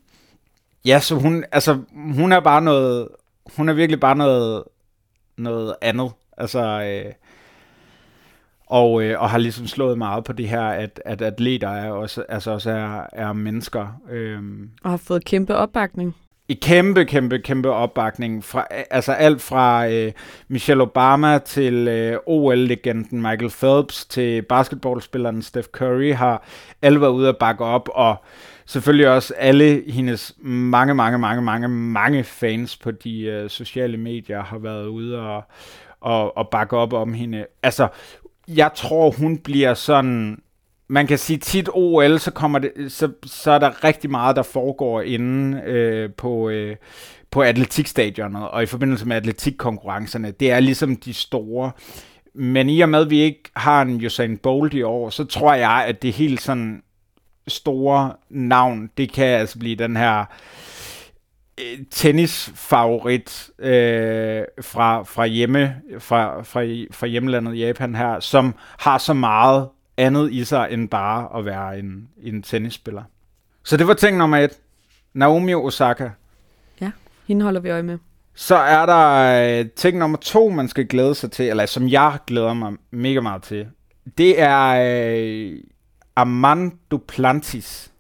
Ja, 0.86 0.99
så 0.99 1.15
hun, 1.15 1.45
altså, 1.52 1.80
hun 1.93 2.32
er 2.32 2.39
bare 2.39 2.62
noget, 2.62 3.08
hun 3.56 3.69
er 3.69 3.73
virkelig 3.73 3.99
bare 3.99 4.15
noget, 4.15 4.63
noget 5.38 5.75
andet. 5.82 6.12
Altså, 6.38 6.62
øh, 6.62 7.13
og, 8.69 9.03
øh, 9.03 9.21
og 9.21 9.29
har 9.29 9.38
ligesom 9.38 9.67
slået 9.67 9.97
meget 9.97 10.23
på 10.23 10.34
det 10.34 10.49
her, 10.49 10.62
at, 10.62 11.01
at 11.05 11.21
atleter 11.21 11.69
er 11.69 11.91
også, 11.91 12.23
altså 12.29 12.51
også 12.51 12.71
er, 12.71 13.01
er 13.13 13.34
mennesker. 13.34 14.01
Øh. 14.12 14.39
Og 14.84 14.89
har 14.89 14.97
fået 14.97 15.25
kæmpe 15.25 15.55
opbakning 15.55 16.15
i 16.49 16.53
kæmpe, 16.53 17.05
kæmpe, 17.05 17.39
kæmpe 17.39 17.71
opbakning. 17.71 18.43
Fra, 18.43 18.67
altså 18.91 19.12
alt 19.12 19.41
fra 19.41 19.88
øh, 19.89 20.12
Michelle 20.47 20.84
Obama 20.84 21.38
til 21.38 21.88
øh, 21.88 22.17
OL-legenden 22.25 23.21
Michael 23.21 23.49
Phelps 23.49 24.05
til 24.05 24.41
basketballspilleren 24.41 25.41
Steph 25.41 25.67
Curry 25.67 26.13
har 26.13 26.43
alle 26.82 27.01
været 27.01 27.12
ude 27.12 27.29
at 27.29 27.38
bakke 27.38 27.65
op, 27.65 27.89
og 27.93 28.15
selvfølgelig 28.65 29.10
også 29.10 29.34
alle 29.38 29.84
hendes 29.88 30.36
mange, 30.41 30.95
mange, 30.95 31.17
mange, 31.17 31.41
mange, 31.41 31.67
mange 31.67 32.23
fans 32.23 32.77
på 32.77 32.91
de 32.91 33.21
øh, 33.21 33.49
sociale 33.49 33.97
medier 33.97 34.43
har 34.43 34.58
været 34.58 34.88
ude 34.88 35.19
og, 35.19 35.43
og, 36.01 36.38
og 36.38 36.49
bakke 36.49 36.77
op 36.77 36.93
om 36.93 37.13
hende. 37.13 37.45
Altså, 37.63 37.88
jeg 38.55 38.71
tror, 38.75 39.12
hun 39.12 39.38
bliver 39.38 39.73
sådan 39.73 40.38
man 40.89 41.07
kan 41.07 41.17
sige 41.17 41.38
tit 41.38 41.69
OL, 41.73 42.19
så, 42.19 42.31
kommer 42.31 42.59
det, 42.59 42.71
så, 42.88 43.12
så 43.25 43.51
er 43.51 43.59
der 43.59 43.83
rigtig 43.83 44.12
meget, 44.12 44.35
der 44.35 44.43
foregår 44.43 45.01
inde 45.01 45.62
øh, 45.62 46.09
på, 46.17 46.49
øh, 46.49 46.75
på 47.31 47.41
atletikstadionet, 47.41 48.49
og 48.49 48.63
i 48.63 48.65
forbindelse 48.65 49.07
med 49.07 49.15
atletikkonkurrencerne. 49.15 50.31
Det 50.31 50.51
er 50.51 50.59
ligesom 50.59 50.95
de 50.95 51.13
store. 51.13 51.71
Men 52.33 52.69
i 52.69 52.81
og 52.81 52.89
med, 52.89 53.01
at 53.01 53.09
vi 53.09 53.19
ikke 53.19 53.43
har 53.55 53.81
en 53.81 54.05
Usain 54.05 54.38
Bolt 54.38 54.73
i 54.73 54.81
år, 54.81 55.09
så 55.09 55.25
tror 55.25 55.53
jeg, 55.53 55.85
at 55.88 56.01
det 56.01 56.13
helt 56.13 56.41
sådan 56.41 56.83
store 57.47 58.13
navn, 58.29 58.89
det 58.97 59.12
kan 59.12 59.25
altså 59.25 59.59
blive 59.59 59.75
den 59.75 59.97
her 59.97 60.19
øh, 60.19 60.25
tennisfavorit 61.91 63.49
øh, 63.59 64.43
fra, 64.61 65.03
fra, 65.03 65.25
hjemme, 65.25 65.75
fra, 65.99 66.41
fra, 66.43 66.85
fra 66.91 67.07
hjemlandet 67.07 67.59
Japan 67.59 67.95
her, 67.95 68.19
som 68.19 68.55
har 68.79 68.97
så 68.97 69.13
meget 69.13 69.67
andet 69.97 70.31
i 70.33 70.43
sig, 70.43 70.67
end 70.71 70.89
bare 70.89 71.39
at 71.39 71.45
være 71.45 71.79
en, 71.79 72.07
en 72.23 72.43
tennisspiller. 72.43 73.03
Så 73.63 73.77
det 73.77 73.87
var 73.87 73.93
ting 73.93 74.17
nummer 74.17 74.37
et. 74.37 74.57
Naomi 75.13 75.53
Osaka. 75.53 76.09
Ja, 76.81 76.91
hende 77.27 77.43
holder 77.43 77.61
vi 77.61 77.69
øje 77.69 77.83
med. 77.83 77.97
Så 78.35 78.55
er 78.55 78.85
der 78.85 79.59
uh, 79.59 79.69
ting 79.75 79.97
nummer 79.97 80.17
to, 80.17 80.49
man 80.49 80.67
skal 80.67 80.87
glæde 80.87 81.15
sig 81.15 81.31
til, 81.31 81.49
eller 81.49 81.65
som 81.65 81.87
jeg 81.87 82.17
glæder 82.27 82.53
mig 82.53 82.73
mega 82.91 83.19
meget 83.19 83.43
til. 83.43 83.67
Det 84.17 84.41
er 84.41 84.69
uh, 84.71 85.59
Armand 86.15 86.71
Duplantis. 86.91 87.91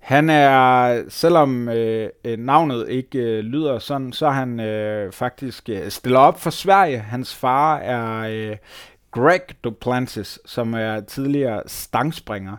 Han 0.00 0.30
er, 0.30 1.02
selvom 1.08 1.68
øh, 1.68 2.08
øh, 2.24 2.38
navnet 2.38 2.88
ikke 2.88 3.18
øh, 3.18 3.44
lyder 3.44 3.78
sådan, 3.78 4.12
så 4.12 4.26
er 4.26 4.30
han 4.30 4.60
øh, 4.60 5.12
faktisk 5.12 5.68
øh, 5.68 5.90
stiller 5.90 6.18
op 6.18 6.40
for 6.40 6.50
Sverige. 6.50 6.98
Hans 6.98 7.34
far 7.34 7.76
er 7.76 8.28
øh, 8.30 8.56
Greg 9.10 9.40
Duplantis, 9.64 10.38
som 10.46 10.74
er 10.74 11.00
tidligere 11.00 11.62
stangspringer. 11.66 12.56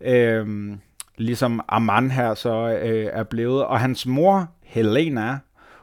Øh, 0.00 0.76
ligesom 1.16 1.60
Armand 1.68 2.10
her 2.10 2.34
så 2.34 2.78
øh, 2.82 3.08
er 3.12 3.22
blevet. 3.22 3.64
Og 3.64 3.80
hans 3.80 4.06
mor, 4.06 4.48
Helena, 4.62 5.38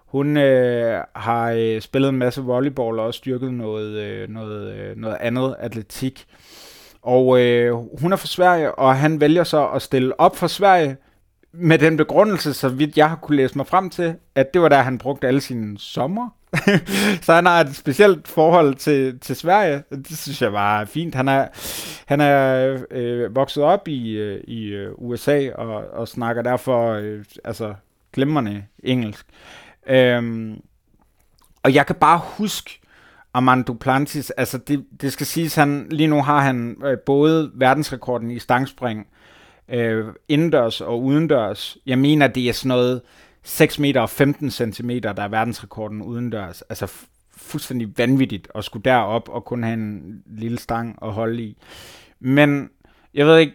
hun 0.05 0.37
øh, 0.37 1.03
har 1.15 1.51
øh, 1.51 1.81
spillet 1.81 2.09
en 2.09 2.17
masse 2.17 2.41
volleyball 2.41 2.99
og 2.99 3.05
også 3.05 3.17
styrket 3.17 3.53
noget, 3.53 3.93
øh, 3.97 4.29
noget, 4.29 4.73
øh, 4.75 4.97
noget 4.97 5.17
andet 5.19 5.55
atletik. 5.59 6.25
Og 7.03 7.39
øh, 7.39 7.73
hun 7.99 8.13
er 8.13 8.17
fra 8.17 8.27
Sverige, 8.27 8.75
og 8.75 8.95
han 8.95 9.21
vælger 9.21 9.43
så 9.43 9.67
at 9.67 9.81
stille 9.81 10.19
op 10.19 10.37
for 10.37 10.47
Sverige 10.47 10.97
med 11.51 11.77
den 11.77 11.97
begrundelse, 11.97 12.53
så 12.53 12.69
vidt 12.69 12.97
jeg 12.97 13.09
har 13.09 13.15
kunne 13.15 13.37
læse 13.37 13.57
mig 13.57 13.67
frem 13.67 13.89
til, 13.89 14.15
at 14.35 14.53
det 14.53 14.61
var 14.61 14.69
der, 14.69 14.81
han 14.81 14.97
brugte 14.97 15.27
alle 15.27 15.41
sine 15.41 15.77
sommer 15.79 16.29
så 17.25 17.33
han 17.33 17.45
har 17.45 17.61
et 17.61 17.75
specielt 17.75 18.27
forhold 18.27 18.75
til, 18.75 19.19
til 19.19 19.35
Sverige. 19.35 19.83
Det 19.89 20.17
synes 20.17 20.41
jeg 20.41 20.53
var 20.53 20.85
fint. 20.85 21.15
Han 21.15 21.27
er, 21.27 21.47
han 22.05 22.21
er 22.21 22.77
øh, 22.91 23.35
vokset 23.35 23.63
op 23.63 23.87
i, 23.87 24.09
øh, 24.09 24.43
i 24.47 24.65
øh, 24.65 24.91
USA 24.97 25.49
og, 25.55 25.85
og 25.93 26.07
snakker 26.07 26.41
derfor 26.41 26.91
øh, 26.91 27.25
altså 27.43 27.73
glimrende 28.13 28.63
engelsk. 28.83 29.25
Øhm, 29.87 30.61
og 31.63 31.73
jeg 31.73 31.85
kan 31.85 31.95
bare 31.95 32.21
huske, 32.23 32.79
Armand 33.33 33.65
Duplantis, 33.65 34.29
altså 34.29 34.57
det, 34.57 34.85
det 35.01 35.13
skal 35.13 35.25
siges, 35.25 35.55
han 35.55 35.87
lige 35.91 36.07
nu 36.07 36.21
har 36.21 36.41
han 36.41 36.77
øh, 36.85 36.97
både 37.05 37.51
verdensrekorden 37.55 38.31
i 38.31 38.39
stangspring, 38.39 39.07
øh, 39.69 40.05
indendørs 40.27 40.81
og 40.81 41.03
udendørs. 41.03 41.77
Jeg 41.85 41.97
mener, 41.97 42.27
det 42.27 42.49
er 42.49 42.53
sådan 42.53 42.67
noget 42.67 43.01
6 43.43 43.79
meter 43.79 44.01
og 44.01 44.09
15 44.09 44.51
centimeter, 44.51 45.13
der 45.13 45.23
er 45.23 45.27
verdensrekorden 45.27 46.01
udendørs. 46.01 46.61
Altså 46.61 46.87
fuldstændig 47.37 47.97
vanvittigt 47.97 48.47
at 48.55 48.63
skulle 48.63 48.83
derop 48.83 49.29
og 49.29 49.45
kun 49.45 49.63
have 49.63 49.73
en 49.73 50.23
lille 50.25 50.59
stang 50.59 50.97
at 51.01 51.13
holde 51.13 51.43
i. 51.43 51.57
Men 52.19 52.69
jeg 53.13 53.25
ved 53.25 53.37
ikke, 53.37 53.53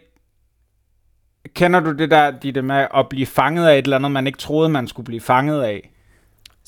kender 1.53 1.79
du 1.79 1.91
det 1.91 2.11
der, 2.11 2.31
de 2.31 2.51
det 2.51 2.65
med 2.65 2.87
at 2.95 3.09
blive 3.09 3.25
fanget 3.25 3.67
af 3.67 3.77
et 3.77 3.83
eller 3.83 3.97
andet, 3.97 4.11
man 4.11 4.27
ikke 4.27 4.39
troede, 4.39 4.69
man 4.69 4.87
skulle 4.87 5.05
blive 5.05 5.21
fanget 5.21 5.61
af? 5.61 5.91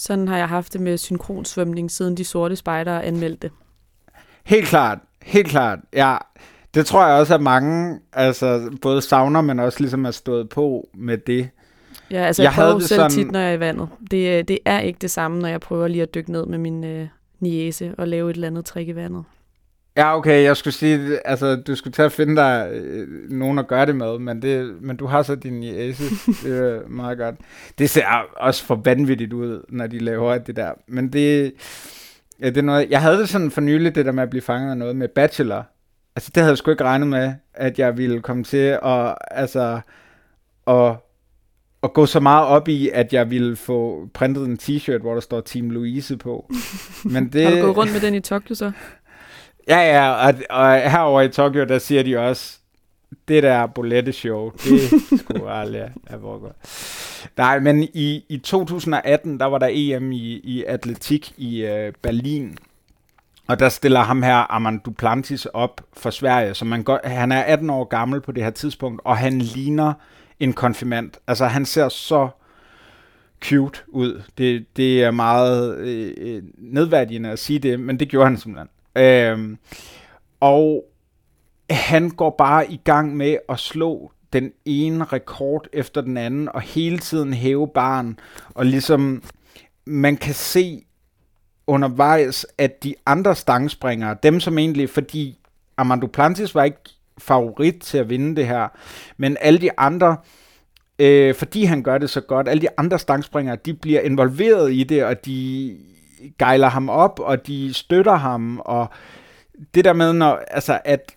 Sådan 0.02 0.28
har 0.28 0.38
jeg 0.38 0.50
haft 0.50 0.74
det 0.74 0.82
med 0.82 0.98
synkronsvømning, 0.98 1.92
siden 1.92 2.18
de 2.18 2.26
sorte 2.26 2.56
spejdere 2.56 3.04
anmeldte 3.04 3.38
det. 3.48 3.52
Helt 4.44 4.68
klart, 4.68 4.98
helt 5.22 5.48
klart. 5.48 5.80
Ja, 5.94 6.18
det 6.74 6.86
tror 6.86 7.06
jeg 7.06 7.20
også, 7.20 7.34
at 7.34 7.42
mange 7.42 8.00
altså, 8.14 8.78
både 8.82 9.02
savner, 9.02 9.42
men 9.42 9.60
også 9.60 9.80
ligesom 9.80 10.06
er 10.06 10.12
stået 10.12 10.50
på 10.50 10.90
med 10.94 11.18
det. 11.18 11.50
Ja, 12.12 12.18
altså 12.18 12.42
jeg, 12.42 12.50
jeg 12.50 12.56
prøver 12.56 12.80
selv 12.80 13.00
sådan... 13.00 13.12
tit, 13.12 13.32
når 13.32 13.40
jeg 13.40 13.50
er 13.50 13.54
i 13.54 13.60
vandet. 13.60 13.90
Det, 14.12 14.48
det 14.48 14.60
er 14.66 14.80
ikke 14.80 15.00
det 15.02 15.12
samme, 15.12 15.40
når 15.40 15.48
jeg 15.48 15.60
prøver 15.60 15.88
lige 15.88 16.02
at 16.02 16.14
dykke 16.14 16.32
ned 16.32 16.46
med 16.46 16.58
min 16.58 16.84
øh, 16.84 17.08
niese 17.40 17.96
og 17.98 18.08
lave 18.08 18.30
et 18.30 18.34
eller 18.34 18.48
andet 18.48 18.66
trick 18.66 18.90
i 18.90 18.96
vandet. 18.96 19.24
Ja, 19.98 20.18
okay, 20.18 20.44
jeg 20.44 20.58
skulle 20.58 20.74
sige, 20.74 21.28
altså, 21.28 21.56
du 21.56 21.76
skulle 21.76 21.94
tage 21.94 22.06
at 22.06 22.12
finde 22.12 22.36
dig 22.36 22.70
øh, 22.74 23.08
nogen 23.32 23.60
at 23.60 23.68
gøre 23.68 23.86
det 23.86 23.96
med, 23.96 24.20
men, 24.20 24.42
det, 24.42 24.82
men 24.82 24.98
du 24.98 25.06
har 25.06 25.24
så 25.24 25.36
din 25.36 25.54
niese, 25.54 26.04
det 26.44 26.58
er 26.58 26.88
meget 27.02 27.18
godt. 27.18 27.36
Det 27.78 27.90
ser 27.90 28.06
også 28.38 28.66
for 28.66 28.82
vanvittigt 28.86 29.34
ud, 29.34 29.62
når 29.70 29.88
de 29.88 30.00
laver 30.00 30.38
det 30.38 30.56
der, 30.56 30.72
men 30.88 31.14
det, 31.14 31.54
ja, 32.40 32.46
det 32.46 32.58
er 32.58 32.62
noget, 32.62 32.90
jeg 32.90 33.02
havde 33.02 33.18
det 33.18 33.30
sådan 33.30 33.52
for 33.52 33.62
nylig, 33.62 33.96
det 33.96 34.06
der 34.06 34.12
med 34.12 34.24
at 34.24 34.30
blive 34.30 34.42
fanget 34.42 34.72
af 34.72 34.78
noget 34.78 34.96
med 34.96 35.08
Bachelor. 35.08 35.64
Altså, 36.16 36.32
det 36.36 36.42
havde 36.44 36.52
jeg 36.52 36.58
sgu 36.58 36.72
ikke 36.72 36.84
regnet 36.84 37.08
med, 37.08 37.34
at 37.54 37.80
jeg 37.80 37.98
ville 37.98 38.22
komme 38.22 38.44
til 38.44 38.80
at, 38.84 39.16
altså, 39.32 39.80
at, 40.68 40.96
at 41.84 41.94
gå 41.94 42.06
så 42.06 42.20
meget 42.20 42.48
op 42.48 42.68
i, 42.68 42.90
at 42.90 43.14
jeg 43.14 43.30
ville 43.30 43.56
få 43.56 44.10
printet 44.14 44.46
en 44.46 44.60
t-shirt, 44.62 45.02
hvor 45.02 45.14
der 45.14 45.22
står 45.22 45.42
Team 45.42 45.70
Louise 45.70 46.18
på. 46.18 46.52
Men 47.14 47.30
det... 47.30 47.44
Har 47.44 47.52
du 47.52 47.62
gået 47.62 47.78
rundt 47.78 47.94
med 47.94 48.02
den 48.02 48.16
i 48.16 48.20
Tokyo 48.20 48.56
så? 48.56 48.72
Ja, 49.72 49.80
ja, 49.80 50.12
og, 50.12 50.34
og 50.50 50.92
herover 50.92 51.22
i 51.22 51.30
Tokyo, 51.30 51.64
der 51.64 51.80
siger 51.80 52.04
de 52.04 52.18
også, 52.18 52.58
det 53.28 53.44
der 53.44 53.66
bolette 53.66 54.14
show, 54.14 54.52
det 54.52 54.82
skulle 55.20 55.52
aldrig 55.62 55.92
have 56.08 56.24
været 56.24 56.54
Nej, 57.38 57.60
men 57.60 57.84
i, 57.84 58.26
i 58.30 58.38
2018, 58.38 59.40
der 59.40 59.46
var 59.46 59.58
der 59.58 59.70
EM 59.72 60.12
i, 60.12 60.40
i 60.44 60.64
atletik 60.64 61.34
i 61.38 61.64
uh, 61.64 61.94
Berlin, 62.02 62.58
og 63.48 63.60
der 63.60 63.70
stiller 63.70 64.00
ham 64.00 64.24
her 64.24 64.36
Armand 64.36 64.80
Duplantis 64.80 65.46
op 65.46 65.82
for 65.94 66.10
Sverige, 66.10 66.54
så 66.54 66.66
man 66.66 66.84
går, 66.84 67.00
han 67.04 67.32
er 67.32 67.42
18 67.42 67.70
år 67.70 67.84
gammel 67.84 68.22
på 68.22 68.32
det 68.32 68.44
her 68.44 68.52
tidspunkt, 68.52 69.02
og 69.06 69.18
han 69.18 69.40
ligner 69.40 69.94
en 70.40 70.54
konfirmand. 70.54 71.12
Altså, 71.28 71.46
han 71.46 71.66
ser 71.66 71.90
så 71.90 72.30
cute 73.44 73.80
ud. 73.88 74.22
Det, 74.38 74.66
det 74.78 75.04
er 75.04 75.12
meget 75.12 75.78
øh, 75.78 76.14
øh 76.18 76.44
nedværdigende 76.58 77.30
at 77.30 77.40
sige 77.40 77.60
det, 77.60 77.80
men 77.80 78.00
det 78.00 78.10
gjorde 78.10 78.28
han 78.28 78.38
simpelthen. 78.38 78.68
Øhm, 78.96 79.58
og 80.40 80.86
han 81.70 82.10
går 82.10 82.36
bare 82.38 82.72
i 82.72 82.82
gang 82.84 83.18
med 83.18 83.38
at 83.50 83.60
slå 83.60 84.12
den 84.34 84.52
ene 84.66 85.04
rekord 85.04 85.68
efter 85.74 86.02
den 86.02 86.18
anden, 86.18 86.50
og 86.50 86.62
hele 86.62 86.98
tiden 86.98 87.34
hæve 87.34 87.68
barn, 87.68 88.20
og 88.50 88.66
ligesom 88.66 89.24
man 89.86 90.18
kan 90.18 90.34
se 90.34 90.86
undervejs, 91.68 92.48
at 92.58 92.84
de 92.84 92.96
andre 93.06 93.36
stangspringere, 93.36 94.18
dem 94.24 94.40
som 94.40 94.58
egentlig, 94.58 94.90
fordi 94.90 95.40
Armando 95.78 96.08
Plantis 96.08 96.56
var 96.56 96.64
ikke 96.64 96.78
favorit 97.18 97.76
til 97.76 97.98
at 97.98 98.10
vinde 98.10 98.36
det 98.36 98.48
her, 98.48 98.68
men 99.18 99.38
alle 99.42 99.60
de 99.60 99.80
andre, 99.80 100.18
øh, 101.00 101.36
fordi 101.36 101.64
han 101.64 101.84
gør 101.84 101.98
det 101.98 102.10
så 102.10 102.22
godt, 102.22 102.48
alle 102.48 102.62
de 102.62 102.68
andre 102.78 103.00
stangspringere, 103.00 103.58
de 103.66 103.74
bliver 103.74 104.02
involveret 104.02 104.74
i 104.74 104.84
det, 104.84 105.04
og 105.04 105.26
de 105.26 105.78
gejler 106.40 106.68
ham 106.68 106.90
op, 106.90 107.20
og 107.20 107.48
de 107.48 107.74
støtter 107.74 108.16
ham, 108.16 108.62
og 108.66 108.88
det 109.74 109.86
der 109.86 109.94
med, 109.94 110.14
når, 110.14 110.40
altså, 110.48 110.80
at 110.86 111.16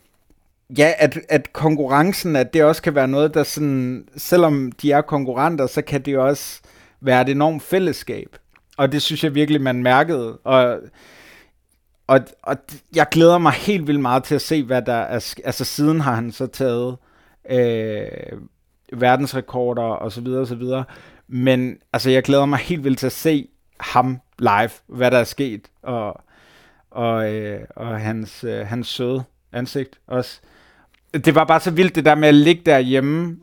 Ja, 0.79 0.93
at, 0.99 1.19
at 1.29 1.53
konkurrencen, 1.53 2.37
at 2.37 2.55
det 2.55 2.65
også 2.65 2.83
kan 2.83 2.95
være 2.95 3.09
noget, 3.09 3.35
der 3.35 3.43
sådan, 3.43 4.09
selvom 4.17 4.73
de 4.73 4.93
er 4.93 5.01
konkurrenter, 5.01 5.67
så 5.67 5.83
kan 5.83 6.03
det 6.03 6.19
også 6.19 6.61
være 7.01 7.23
et 7.23 7.29
enormt 7.29 7.63
fællesskab. 7.63 8.37
Og 8.77 8.93
det 8.93 9.03
synes 9.03 9.25
jeg 9.25 9.35
virkelig, 9.35 9.61
man 9.61 9.83
mærkede. 9.83 10.39
Og, 10.45 10.79
og, 12.07 12.21
og 12.43 12.57
jeg 12.95 13.07
glæder 13.11 13.39
mig 13.39 13.53
helt 13.53 13.87
vildt 13.87 14.01
meget 14.01 14.25
til 14.25 14.35
at 14.35 14.43
se, 14.43 14.63
hvad 14.63 14.83
der 14.83 14.93
er... 14.93 15.35
Altså 15.45 15.65
siden 15.65 16.01
har 16.01 16.15
han 16.15 16.33
så 16.33 16.47
taget 16.47 16.97
øh, 17.51 18.39
verdensrekorder 18.93 19.83
og 19.83 20.13
så 20.13 20.21
videre 20.21 20.41
og 20.41 20.47
så 20.47 20.55
videre. 20.55 20.85
Men 21.29 21.79
altså, 21.93 22.11
jeg 22.11 22.23
glæder 22.23 22.47
mig 22.47 22.59
helt 22.59 22.85
vildt 22.85 22.99
til 22.99 23.07
at 23.07 23.13
se 23.13 23.49
ham 23.81 24.21
live, 24.39 24.71
hvad 24.87 25.11
der 25.11 25.19
er 25.19 25.25
sket, 25.25 25.69
og, 25.83 26.23
og, 26.91 27.35
øh, 27.35 27.61
og 27.77 28.01
hans, 28.01 28.45
øh, 28.45 28.67
hans 28.67 28.89
søde 28.89 29.25
ansigt 29.53 30.01
også. 30.07 30.41
Det 31.13 31.35
var 31.35 31.45
bare 31.45 31.61
så 31.61 31.71
vildt 31.71 31.95
det 31.95 32.05
der 32.05 32.15
med 32.15 32.29
at 32.29 32.35
ligge 32.35 32.63
derhjemme 32.67 33.37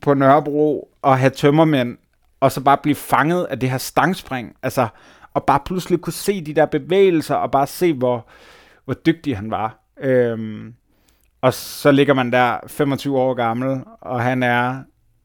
på 0.00 0.14
Nørrebro 0.14 0.90
og 1.02 1.18
have 1.18 1.30
tømmermænd, 1.30 1.98
og 2.40 2.52
så 2.52 2.60
bare 2.60 2.78
blive 2.78 2.94
fanget 2.94 3.44
af 3.44 3.60
det 3.60 3.70
her 3.70 3.78
stangspring, 3.78 4.56
altså, 4.62 4.88
og 5.34 5.44
bare 5.44 5.60
pludselig 5.64 6.00
kunne 6.00 6.12
se 6.12 6.44
de 6.44 6.54
der 6.54 6.66
bevægelser, 6.66 7.34
og 7.34 7.50
bare 7.50 7.66
se, 7.66 7.92
hvor, 7.92 8.26
hvor 8.84 8.94
dygtig 8.94 9.36
han 9.36 9.50
var. 9.50 9.78
Øhm, 10.00 10.74
og 11.40 11.54
så 11.54 11.90
ligger 11.90 12.14
man 12.14 12.32
der 12.32 12.58
25 12.66 13.18
år 13.18 13.34
gammel, 13.34 13.80
og 14.00 14.22
han 14.22 14.42
er 14.42 14.82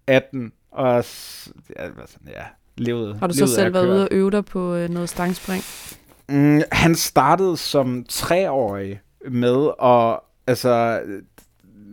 18, 0.07 0.51
og 0.71 1.03
ja, 1.75 1.83
altså, 2.01 2.17
ja 2.27 2.43
levet 2.77 3.15
Har 3.19 3.27
du 3.27 3.33
så 3.33 3.47
selv 3.47 3.73
været 3.73 3.87
ude 3.87 4.01
og 4.01 4.07
øve 4.11 4.31
dig 4.31 4.45
på 4.45 4.75
øh, 4.75 4.89
noget 4.89 5.09
stangspring? 5.09 5.63
Mm, 6.29 6.61
han 6.71 6.95
startede 6.95 7.57
som 7.57 8.05
treårig 8.09 9.01
med 9.31 9.69
at 9.83 10.19
altså 10.47 11.01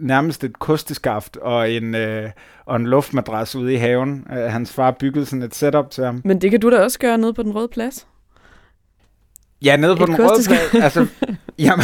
nærmest 0.01 0.45
et 0.45 0.59
kosteskaft 0.59 1.37
og 1.37 1.71
en, 1.71 1.95
øh, 1.95 2.31
og 2.67 2.77
en 2.77 2.87
luftmadras 2.87 3.57
ude 3.57 3.73
i 3.73 3.77
haven. 3.77 4.27
Uh, 4.31 4.37
hans 4.37 4.73
far 4.73 4.91
byggede 4.91 5.27
sådan 5.27 5.43
et 5.43 5.55
setup 5.55 5.91
til 5.91 6.05
ham. 6.05 6.23
Men 6.25 6.41
det 6.41 6.51
kan 6.51 6.61
du 6.61 6.71
da 6.71 6.79
også 6.79 6.99
gøre 6.99 7.19
nede 7.19 7.35
på 7.35 7.43
den 7.43 7.55
røde 7.55 7.69
plads? 7.69 8.07
Ja, 9.65 9.77
nede 9.77 9.97
på 9.97 10.03
et 10.03 10.09
den 10.09 10.19
røde 10.19 10.45
plads. 10.47 10.75
Altså, 10.75 11.07
jeg, 11.59 11.79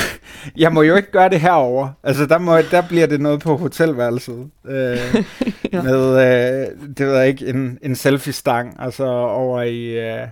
jeg 0.56 0.72
må 0.72 0.82
jo 0.82 0.96
ikke 0.96 1.10
gøre 1.10 1.28
det 1.28 1.40
herover. 1.40 1.88
Altså, 2.02 2.26
der, 2.26 2.38
må, 2.38 2.56
der 2.56 2.82
bliver 2.88 3.06
det 3.06 3.20
noget 3.20 3.40
på 3.40 3.56
hotelværelset. 3.56 4.50
Øh, 4.64 4.74
ja. 5.72 5.82
Med, 5.82 6.10
øh, 6.10 6.66
det 6.98 7.06
ved 7.06 7.16
jeg 7.16 7.28
ikke, 7.28 7.46
en, 7.46 7.78
en 7.82 7.96
selfie-stang, 7.96 8.76
altså 8.78 9.04
over 9.06 9.62
i, 9.62 9.84
øh, 9.84 10.28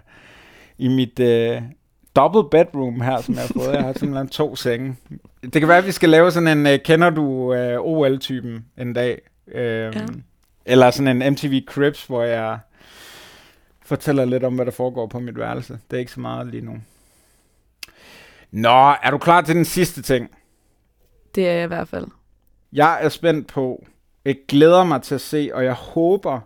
i 0.79 0.89
mit 0.89 1.21
øh, 1.21 1.63
double 2.17 2.51
bedroom 2.51 3.01
her, 3.01 3.21
som 3.21 3.35
jeg 3.35 3.43
har 3.43 3.51
fået. 3.65 3.75
Jeg 3.75 3.83
har 3.83 3.93
simpelthen 3.93 4.29
to 4.29 4.57
senge. 4.57 4.97
Det 5.43 5.53
kan 5.53 5.69
være, 5.69 5.79
at 5.79 5.87
vi 5.87 5.93
skal 5.93 6.09
lave 6.09 6.31
sådan 6.31 6.59
en, 6.59 6.67
øh, 6.67 6.79
kender 6.85 7.11
du 7.11 7.55
øh, 7.55 7.79
OL-typen 7.81 8.65
en 8.79 8.93
dag? 8.93 9.21
Øh, 9.55 9.65
ja. 9.65 9.91
Eller 10.67 10.91
sådan 10.91 11.23
en 11.23 11.33
MTV 11.33 11.65
Cribs, 11.67 12.07
hvor 12.07 12.23
jeg 12.23 12.59
fortæller 13.83 14.25
lidt 14.25 14.45
om, 14.45 14.55
hvad 14.55 14.67
der 14.67 14.73
foregår 14.73 15.07
på 15.07 15.19
mit 15.19 15.39
værelse. 15.39 15.79
Det 15.91 15.97
er 15.97 16.01
ikke 16.01 16.13
så 16.13 16.21
meget 16.21 16.47
lige 16.47 16.65
nu. 16.65 16.77
Nå, 18.55 18.95
er 19.03 19.11
du 19.11 19.19
klar 19.19 19.41
til 19.41 19.55
den 19.55 19.65
sidste 19.65 20.03
ting? 20.03 20.31
Det 21.35 21.49
er 21.49 21.53
jeg 21.53 21.65
i 21.65 21.67
hvert 21.67 21.89
fald. 21.89 22.07
Jeg 22.73 23.05
er 23.05 23.09
spændt 23.09 23.47
på, 23.47 23.87
jeg 24.25 24.37
glæder 24.49 24.85
mig 24.85 25.03
til 25.03 25.15
at 25.15 25.21
se, 25.21 25.51
og 25.55 25.65
jeg 25.65 25.73
håber, 25.73 26.41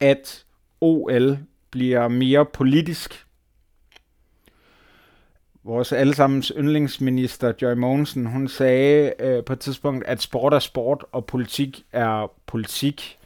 at 0.00 0.44
OL 0.80 1.38
bliver 1.70 2.08
mere 2.08 2.46
politisk. 2.46 3.26
Vores 5.64 5.92
allesammens 5.92 6.52
yndlingsminister 6.56 7.52
Joy 7.62 7.74
Mogensen, 7.74 8.26
hun 8.26 8.48
sagde 8.48 9.12
øh, 9.18 9.44
på 9.44 9.52
et 9.52 9.60
tidspunkt, 9.60 10.04
at 10.04 10.22
sport 10.22 10.54
er 10.54 10.58
sport, 10.58 11.04
og 11.12 11.26
politik 11.26 11.84
er 11.92 12.32
politik. 12.46 13.18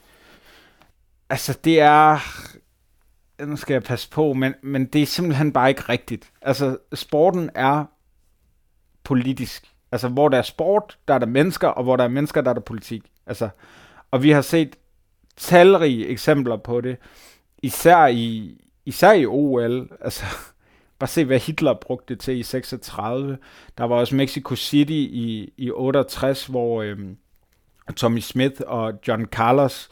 Altså, 1.31 1.59
det 1.64 1.81
er... 1.81 2.18
Nu 3.46 3.57
skal 3.57 3.75
jeg 3.75 3.83
passe 3.83 4.11
på, 4.11 4.33
men, 4.33 4.55
men 4.62 4.87
det 4.87 5.03
er 5.03 5.07
simpelthen 5.07 5.53
bare 5.53 5.68
ikke 5.68 5.83
rigtigt. 5.83 6.33
Altså, 6.42 6.79
sporten 6.94 7.51
er 7.55 7.85
politisk. 9.07 9.71
Altså, 9.92 10.09
hvor 10.09 10.29
der 10.29 10.38
er 10.38 10.42
sport, 10.42 10.99
der 11.09 11.14
er 11.14 11.19
der 11.19 11.27
mennesker, 11.27 11.69
og 11.69 11.85
hvor 11.85 11.97
der 11.97 12.05
er 12.05 12.09
mennesker, 12.09 12.40
der 12.40 12.51
er 12.51 12.55
der 12.55 12.61
politik. 12.61 13.03
Altså, 13.27 13.49
og 14.11 14.23
vi 14.23 14.31
har 14.31 14.40
set 14.40 14.77
talrige 15.37 16.07
eksempler 16.07 16.57
på 16.57 16.81
det, 16.81 16.97
især 17.62 18.07
i, 18.07 18.57
især 18.85 19.12
i 19.12 19.27
OL. 19.27 19.88
Altså, 20.01 20.25
bare 20.99 21.09
se, 21.09 21.25
hvad 21.25 21.38
Hitler 21.40 21.75
brugte 21.75 22.14
det 22.14 22.21
til 22.21 22.38
i 22.38 22.42
36. 22.42 23.38
Der 23.79 23.85
var 23.85 23.97
også 23.97 24.14
Mexico 24.14 24.57
City 24.57 24.90
i, 24.92 25.53
i 25.57 25.71
68, 25.71 26.47
hvor 26.47 26.83
øhm, 26.83 27.16
Tommy 27.97 28.21
Smith 28.21 28.61
og 28.66 28.92
John 29.09 29.25
Carlos 29.25 29.88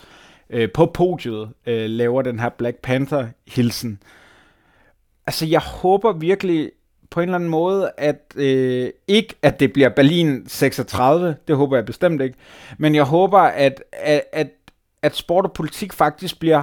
øh, 0.50 0.72
på 0.72 0.86
podiet 0.86 1.52
øh, 1.66 1.90
laver 1.90 2.22
den 2.22 2.40
her 2.40 2.48
Black 2.48 2.76
Panther-hilsen. 2.76 4.02
Altså, 5.26 5.46
jeg 5.46 5.60
håber 5.60 6.12
virkelig 6.12 6.70
på 7.14 7.20
en 7.20 7.28
eller 7.28 7.34
anden 7.34 7.50
måde, 7.50 7.90
at 7.96 8.32
øh, 8.36 8.90
ikke 9.08 9.34
at 9.42 9.60
det 9.60 9.72
bliver 9.72 9.88
Berlin 9.88 10.48
36, 10.48 11.36
det 11.48 11.56
håber 11.56 11.76
jeg 11.76 11.84
bestemt 11.84 12.22
ikke, 12.22 12.36
men 12.78 12.94
jeg 12.94 13.04
håber, 13.04 13.38
at, 13.38 13.82
at, 13.92 14.22
at, 14.32 14.48
at 15.02 15.16
sport 15.16 15.44
og 15.44 15.52
politik 15.52 15.92
faktisk 15.92 16.40
bliver, 16.40 16.62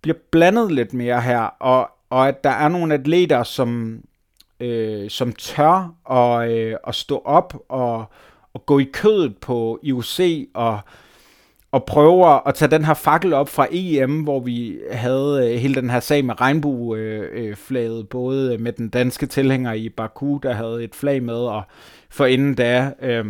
bliver 0.00 0.18
blandet 0.30 0.72
lidt 0.72 0.94
mere 0.94 1.20
her, 1.20 1.40
og, 1.40 1.90
og 2.10 2.28
at 2.28 2.44
der 2.44 2.50
er 2.50 2.68
nogle 2.68 2.94
atleter, 2.94 3.42
som, 3.42 4.00
øh, 4.60 5.10
som 5.10 5.32
tør 5.32 5.94
at, 6.10 6.50
øh, 6.50 6.76
at 6.86 6.94
stå 6.94 7.22
op 7.24 7.54
og, 7.68 8.04
og 8.54 8.66
gå 8.66 8.78
i 8.78 8.90
kødet 8.92 9.36
på 9.36 9.78
IOC 9.82 10.48
og 10.54 10.80
og 11.72 11.84
prøver 11.84 12.48
at 12.48 12.54
tage 12.54 12.70
den 12.70 12.84
her 12.84 12.94
fakkel 12.94 13.32
op 13.32 13.48
fra 13.48 13.66
EM, 13.70 14.22
hvor 14.22 14.40
vi 14.40 14.78
havde 14.90 15.50
øh, 15.52 15.60
hele 15.60 15.74
den 15.74 15.90
her 15.90 16.00
sag 16.00 16.24
med 16.24 16.40
regnbueflaget, 16.40 17.98
øh, 17.98 18.08
både 18.08 18.58
med 18.58 18.72
den 18.72 18.88
danske 18.88 19.26
tilhænger 19.26 19.72
i 19.72 19.88
Baku, 19.88 20.38
der 20.42 20.52
havde 20.52 20.84
et 20.84 20.94
flag 20.94 21.22
med, 21.22 21.34
og 21.34 21.62
for 22.10 22.26
inden 22.26 22.54
da 22.54 22.92
øh, 23.02 23.24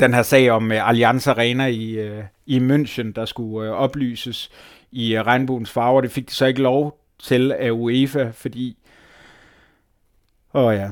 den 0.00 0.14
her 0.14 0.22
sag 0.22 0.50
om 0.50 0.72
øh, 0.72 0.88
Allianz 0.88 1.26
Arena 1.26 1.66
i, 1.66 1.90
øh, 1.90 2.24
i 2.46 2.58
München, 2.58 3.12
der 3.12 3.24
skulle 3.24 3.68
øh, 3.68 3.74
oplyses 3.74 4.50
i 4.92 5.16
øh, 5.16 5.26
regnbuens 5.26 5.70
farver. 5.70 6.00
Det 6.00 6.10
fik 6.10 6.28
de 6.28 6.34
så 6.34 6.46
ikke 6.46 6.62
lov 6.62 6.98
til 7.18 7.52
af 7.52 7.70
UEFA, 7.70 8.30
fordi... 8.30 8.76
Åh 10.54 10.64
oh 10.64 10.74
ja, 10.74 10.90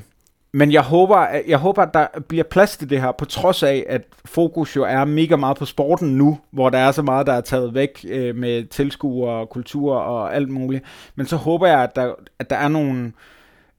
men 0.54 0.72
jeg 0.72 0.82
håber, 0.82 1.16
at, 1.16 1.42
jeg 1.48 1.58
håber, 1.58 1.82
at 1.82 1.94
der 1.94 2.06
bliver 2.28 2.44
plads 2.44 2.76
til 2.76 2.90
det 2.90 3.00
her, 3.00 3.12
på 3.12 3.24
trods 3.24 3.62
af, 3.62 3.84
at 3.88 4.02
fokus 4.24 4.76
jo 4.76 4.84
er 4.84 5.04
mega 5.04 5.36
meget 5.36 5.56
på 5.56 5.64
sporten 5.64 6.08
nu, 6.08 6.38
hvor 6.50 6.70
der 6.70 6.78
er 6.78 6.92
så 6.92 7.02
meget, 7.02 7.26
der 7.26 7.32
er 7.32 7.40
taget 7.40 7.74
væk 7.74 8.04
øh, 8.08 8.36
med 8.36 8.64
tilskuere 8.64 9.32
og 9.32 9.50
kultur 9.50 9.94
og 9.94 10.34
alt 10.34 10.48
muligt. 10.48 10.84
Men 11.14 11.26
så 11.26 11.36
håber 11.36 11.66
jeg, 11.66 11.82
at 11.82 11.96
der, 11.96 12.12
at 12.38 12.50
der 12.50 12.56
er 12.56 12.68
nogle, 12.68 13.12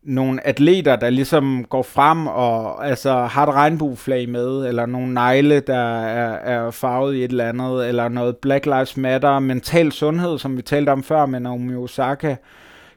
nogle 0.04 0.48
atleter, 0.48 0.96
der 0.96 1.10
ligesom 1.10 1.66
går 1.70 1.84
frem 1.84 2.28
og 2.28 2.88
altså, 2.88 3.14
har 3.14 3.48
et 3.48 3.54
regnbueflag 3.54 4.30
med, 4.30 4.68
eller 4.68 4.86
nogle 4.86 5.14
negle, 5.14 5.60
der 5.60 6.00
er, 6.00 6.34
er 6.34 6.72
farvet 6.72 7.16
i 7.16 7.24
et 7.24 7.32
eller 7.32 7.50
andet, 7.50 7.88
eller 7.88 8.08
noget 8.08 8.38
Black 8.38 8.66
Lives 8.66 8.98
Matter, 8.98 9.40
mental 9.40 9.92
sundhed, 9.92 10.40
som 10.40 10.58
vi 10.58 10.62
talte 10.62 10.90
om 10.90 11.04
før 11.04 11.26
med 11.26 11.40
Naomi 11.40 11.76
Osaka, 11.76 12.36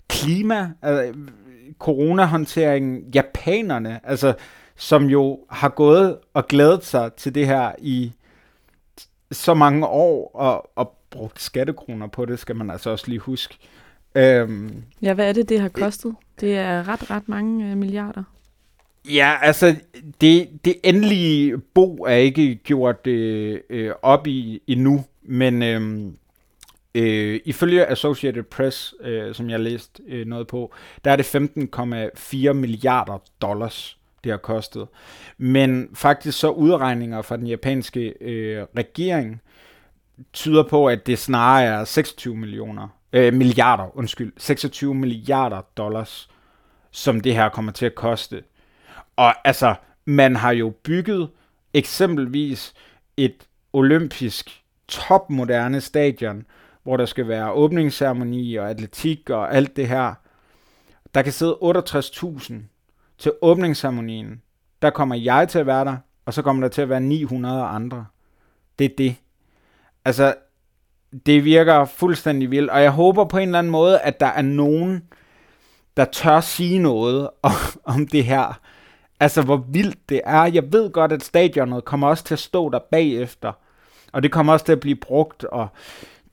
klima, 0.09 0.71
altså, 0.83 1.13
coronahåndteringen, 1.79 3.11
japanerne, 3.15 4.01
altså, 4.05 4.35
som 4.77 5.05
jo 5.05 5.41
har 5.51 5.69
gået 5.69 6.19
og 6.35 6.47
glædet 6.47 6.85
sig 6.85 7.13
til 7.13 7.35
det 7.35 7.47
her 7.47 7.73
i 7.79 8.13
så 9.33 9.55
mange 9.55 9.87
år, 9.87 10.31
og, 10.35 10.71
og 10.77 10.97
brugt 11.11 11.43
skattekroner 11.43 12.07
på 12.07 12.25
det, 12.25 12.39
skal 12.39 12.57
man 12.57 12.71
altså 12.71 12.91
også 12.91 13.09
lige 13.09 13.19
huske. 13.19 13.59
Øhm, 14.15 14.83
ja, 15.03 15.15
hvad 15.15 15.29
er 15.29 15.33
det, 15.33 15.49
det 15.49 15.61
har 15.61 15.69
kostet? 15.69 16.15
Det 16.41 16.57
er 16.57 16.89
ret, 16.89 17.11
ret 17.11 17.29
mange 17.29 17.71
øh, 17.71 17.77
milliarder. 17.77 18.23
Ja, 19.09 19.35
altså, 19.43 19.77
det, 20.21 20.49
det 20.65 20.75
endelige 20.85 21.59
bo 21.59 22.05
er 22.05 22.15
ikke 22.15 22.55
gjort 22.55 23.07
øh, 23.07 23.61
øh, 23.71 23.93
op 24.03 24.27
i 24.27 24.61
endnu, 24.67 25.05
men 25.23 25.63
øh, 25.63 26.13
Øh, 26.99 27.41
ifølge 27.45 27.87
Associated 27.87 28.43
Press, 28.43 28.95
øh, 29.01 29.35
som 29.35 29.51
jeg 29.51 29.61
læste 29.61 30.03
øh, 30.09 30.27
noget 30.27 30.47
på, 30.47 30.75
der 31.05 31.11
er 31.11 31.17
det 31.17 31.35
15,4 32.49 32.53
milliarder 32.53 33.19
dollars, 33.43 33.99
det 34.25 34.33
har 34.33 34.39
kostet. 34.39 34.89
Men 35.39 35.89
faktisk 35.95 36.39
så 36.39 36.51
udregninger 36.51 37.23
fra 37.23 37.37
den 37.37 37.47
japanske 37.47 38.15
øh, 38.21 38.67
regering 38.77 39.41
tyder 40.33 40.63
på, 40.63 40.87
at 40.87 41.07
det 41.07 41.19
snarere 41.19 41.81
er 41.81 41.85
26 41.85 42.37
millioner, 42.37 42.89
øh, 43.13 43.35
milliarder, 43.35 43.99
undskyld, 43.99 44.33
26 44.37 44.95
milliarder 44.95 45.61
dollars, 45.77 46.29
som 46.91 47.21
det 47.21 47.35
her 47.35 47.49
kommer 47.49 47.73
til 47.73 47.87
at 47.87 47.95
koste. 47.95 48.43
Og 49.17 49.49
altså, 49.49 49.75
man 50.05 50.37
har 50.37 50.53
jo 50.53 50.73
bygget 50.83 51.29
eksempelvis 51.75 52.75
et 53.17 53.47
olympisk 53.73 54.63
topmoderne 54.89 55.81
stadion, 55.81 56.45
hvor 56.87 56.97
der 56.97 57.07
skal 57.07 57.29
være 57.29 57.53
åbningsceremoni 57.53 58.57
og 58.57 58.71
atletik 58.71 59.31
og 59.31 59.55
alt 59.55 59.77
det 59.77 59.89
her. 59.89 60.15
Der 61.15 61.23
kan 61.23 61.33
sidde 61.33 61.59
68.000 61.63 62.55
til 63.19 63.33
åbningsceremonien. 63.43 64.43
Der 64.83 64.91
kommer 64.91 65.15
jeg 65.15 65.49
til 65.49 65.59
at 65.59 65.67
være 65.67 65.85
der, 65.85 65.97
og 66.27 66.35
så 66.35 66.43
kommer 66.43 66.63
der 66.63 66.69
til 66.69 66.83
at 66.83 66.89
være 66.89 67.01
900 67.01 67.63
andre. 67.63 68.07
Det 68.79 68.85
er 68.85 68.95
det. 68.99 69.17
Altså, 70.05 70.35
det 71.27 71.45
virker 71.45 71.85
fuldstændig 71.85 72.51
vildt, 72.51 72.71
og 72.71 72.83
jeg 72.83 72.91
håber 72.91 73.25
på 73.25 73.39
en 73.39 73.49
eller 73.49 73.59
anden 73.59 73.71
måde, 73.71 74.01
at 74.01 74.21
der 74.21 74.27
er 74.27 74.43
nogen, 74.43 75.03
der 75.97 76.05
tør 76.05 76.41
sige 76.41 76.79
noget 76.79 77.31
om, 77.43 77.53
om 77.85 78.07
det 78.07 78.25
her. 78.25 78.61
Altså, 79.21 79.43
hvor 79.43 79.57
vildt 79.57 80.09
det 80.09 80.21
er. 80.25 80.45
Jeg 80.45 80.73
ved 80.73 80.91
godt, 80.91 81.13
at 81.13 81.23
stadionet 81.23 81.85
kommer 81.85 82.09
også 82.09 82.25
til 82.25 82.35
at 82.35 82.39
stå 82.39 82.71
der 82.71 82.81
bagefter, 82.91 83.53
og 84.13 84.23
det 84.23 84.33
kommer 84.33 84.53
også 84.53 84.67
til 84.67 84.73
at 84.73 84.81
blive 84.81 84.97
brugt, 84.97 85.45
og 85.45 85.69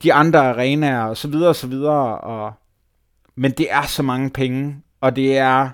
de 0.04 0.12
andre 0.12 0.38
arenaer 0.38 1.02
og 1.02 1.16
så 1.16 1.28
videre 1.28 1.48
og 1.48 1.56
så 1.56 1.66
videre. 1.66 2.18
Og, 2.18 2.52
men 3.34 3.50
det 3.50 3.72
er 3.72 3.86
så 3.86 4.02
mange 4.02 4.30
penge, 4.30 4.76
og 5.00 5.16
det 5.16 5.38
er... 5.38 5.68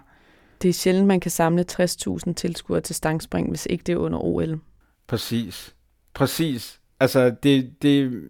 Det 0.62 0.68
er 0.68 0.72
sjældent, 0.72 1.06
man 1.06 1.20
kan 1.20 1.30
samle 1.30 1.64
60.000 1.72 2.32
tilskuere 2.32 2.80
til 2.80 2.94
stangspring, 2.94 3.48
hvis 3.48 3.66
ikke 3.70 3.84
det 3.86 3.92
er 3.92 3.96
under 3.96 4.18
OL. 4.18 4.58
Præcis. 5.06 5.74
Præcis. 6.14 6.80
Altså, 7.00 7.34
det, 7.42 7.82
det, 7.82 8.22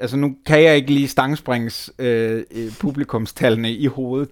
altså 0.00 0.16
nu 0.16 0.36
kan 0.46 0.62
jeg 0.62 0.76
ikke 0.76 0.92
lige 0.92 1.08
stangsprings 1.08 1.90
øh, 1.98 2.44
publikumstallene 2.80 3.72
i 3.72 3.86
hovedet, 3.86 4.30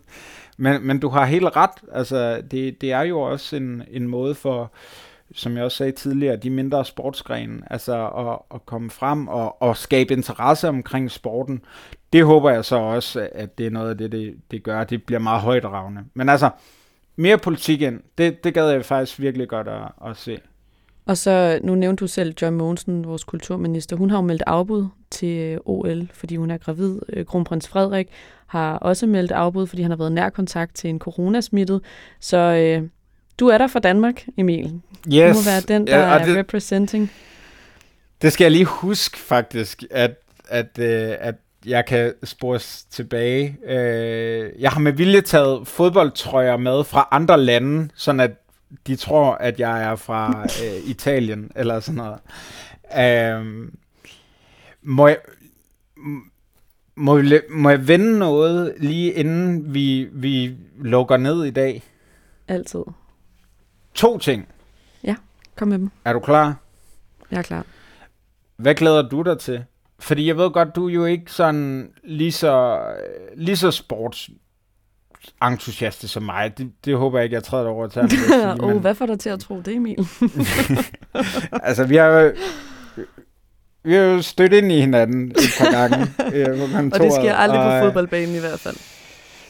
men, 0.56 0.86
men 0.86 0.98
du 0.98 1.08
har 1.08 1.24
helt 1.24 1.56
ret. 1.56 1.70
Altså, 1.92 2.40
det, 2.50 2.80
det 2.80 2.92
er 2.92 3.02
jo 3.02 3.20
også 3.20 3.56
en, 3.56 3.82
en 3.90 4.08
måde 4.08 4.34
for, 4.34 4.72
som 5.34 5.56
jeg 5.56 5.64
også 5.64 5.76
sagde 5.76 5.92
tidligere, 5.92 6.36
de 6.36 6.50
mindre 6.50 6.84
sportsgrene, 6.84 7.72
altså 7.72 8.08
at, 8.08 8.56
at 8.56 8.66
komme 8.66 8.90
frem 8.90 9.28
og, 9.28 9.62
og 9.62 9.76
skabe 9.76 10.14
interesse 10.14 10.68
omkring 10.68 11.10
sporten. 11.10 11.62
Det 12.12 12.24
håber 12.24 12.50
jeg 12.50 12.64
så 12.64 12.76
også, 12.76 13.28
at 13.32 13.58
det 13.58 13.66
er 13.66 13.70
noget 13.70 13.90
af 13.90 13.98
det, 13.98 14.12
det, 14.12 14.36
det 14.50 14.62
gør. 14.62 14.84
Det 14.84 15.02
bliver 15.02 15.18
meget 15.18 15.42
højdragende. 15.42 16.04
Men 16.14 16.28
altså, 16.28 16.50
mere 17.16 17.38
politik 17.38 17.82
ind, 17.82 18.00
det, 18.18 18.44
det 18.44 18.54
gad 18.54 18.70
jeg 18.70 18.84
faktisk 18.84 19.20
virkelig 19.20 19.48
godt 19.48 19.68
at, 19.68 20.10
at 20.10 20.16
se. 20.16 20.38
Og 21.06 21.16
så, 21.16 21.60
nu 21.62 21.74
nævnte 21.74 22.00
du 22.00 22.06
selv 22.06 22.34
John 22.42 22.56
Mogensen, 22.56 23.06
vores 23.06 23.24
kulturminister. 23.24 23.96
Hun 23.96 24.10
har 24.10 24.16
jo 24.16 24.22
meldt 24.22 24.42
afbud 24.46 24.86
til 25.10 25.38
øh, 25.38 25.58
OL, 25.64 26.08
fordi 26.12 26.36
hun 26.36 26.50
er 26.50 26.58
gravid. 26.58 26.98
Øh, 27.12 27.26
Kronprins 27.26 27.68
Frederik 27.68 28.08
har 28.46 28.76
også 28.78 29.06
meldt 29.06 29.32
afbud, 29.32 29.66
fordi 29.66 29.82
han 29.82 29.90
har 29.90 29.98
været 29.98 30.12
nær 30.12 30.30
kontakt 30.30 30.74
til 30.74 30.90
en 30.90 30.98
coronasmittet. 30.98 31.80
Så 32.20 32.36
øh, 32.36 32.88
du 33.40 33.48
er 33.48 33.58
der 33.58 33.66
for 33.66 33.78
Danmark, 33.78 34.24
Emil. 34.36 34.80
Yes. 35.12 35.36
Du 35.36 35.40
må 35.40 35.44
være 35.44 35.60
den, 35.60 35.86
der 35.86 35.98
ja, 35.98 36.24
det, 36.24 36.36
er 36.36 36.38
representing. 36.38 37.12
Det 38.22 38.32
skal 38.32 38.44
jeg 38.44 38.52
lige 38.52 38.64
huske 38.64 39.18
faktisk, 39.18 39.84
at, 39.90 40.14
at, 40.48 40.78
øh, 40.78 41.14
at 41.20 41.34
jeg 41.66 41.86
kan 41.86 42.12
spores 42.24 42.84
tilbage. 42.90 43.56
Øh, 43.66 44.50
jeg 44.58 44.70
har 44.70 44.80
med 44.80 44.92
vilje 44.92 45.20
taget 45.20 45.68
fodboldtrøjer 45.68 46.56
med 46.56 46.84
fra 46.84 47.08
andre 47.10 47.40
lande, 47.40 47.88
sådan 47.94 48.20
at 48.20 48.30
de 48.86 48.96
tror, 48.96 49.32
at 49.32 49.60
jeg 49.60 49.82
er 49.82 49.96
fra 49.96 50.42
øh, 50.64 50.90
Italien, 50.90 51.50
eller 51.56 51.80
sådan 51.80 51.94
noget. 51.94 52.18
Øh, 52.98 53.70
må 54.82 55.06
jeg, 55.06 55.18
må, 56.96 57.18
jeg, 57.18 57.42
må 57.50 57.70
jeg 57.70 57.88
vende 57.88 58.18
noget 58.18 58.74
lige 58.78 59.12
inden 59.12 59.74
vi, 59.74 60.08
vi 60.12 60.56
lukker 60.80 61.16
ned 61.16 61.44
i 61.44 61.50
dag? 61.50 61.82
Altid. 62.48 62.82
To 63.96 64.18
ting. 64.18 64.48
Ja, 65.04 65.14
kom 65.56 65.68
med 65.68 65.78
dem. 65.78 65.90
Er 66.04 66.12
du 66.12 66.20
klar? 66.20 66.56
Jeg 67.30 67.38
er 67.38 67.42
klar. 67.42 67.64
Hvad 68.56 68.74
glæder 68.74 69.08
du 69.08 69.22
dig 69.22 69.38
til? 69.38 69.64
Fordi 69.98 70.26
jeg 70.26 70.36
ved 70.36 70.50
godt, 70.50 70.76
du 70.76 70.88
er 70.88 70.92
jo 70.92 71.04
ikke 71.04 71.32
sådan 71.32 71.90
lige 72.04 72.32
så, 72.32 72.80
lige 73.36 73.56
så 73.56 73.70
sports 73.70 74.30
entusiastisk 75.42 76.12
som 76.12 76.22
mig. 76.22 76.58
Det, 76.58 76.72
det 76.84 76.96
håber 76.96 77.18
jeg 77.18 77.24
ikke, 77.24 77.34
jeg 77.34 77.44
træder 77.44 77.68
over 77.68 77.86
til. 77.86 78.02
Åh, 78.44 78.56
oh, 78.60 78.68
men... 78.68 78.78
hvad 78.78 78.94
får 78.94 79.06
dig 79.06 79.20
til 79.20 79.30
at 79.30 79.40
tro 79.40 79.60
det, 79.60 79.74
Emil? 79.74 79.98
altså, 81.68 81.84
vi 81.84 81.96
har 81.96 82.32
vi 83.84 83.94
har 83.94 84.00
jo 84.00 84.22
stødt 84.22 84.52
ind 84.52 84.72
i 84.72 84.80
hinanden 84.80 85.30
et 85.30 85.36
par 85.58 85.70
gange. 85.70 85.96
øh, 86.36 86.92
og 86.92 87.00
det 87.00 87.12
sker 87.12 87.34
aldrig 87.34 87.60
og, 87.60 87.80
på 87.80 87.86
fodboldbanen 87.86 88.36
i 88.36 88.38
hvert 88.38 88.60
fald. 88.60 88.76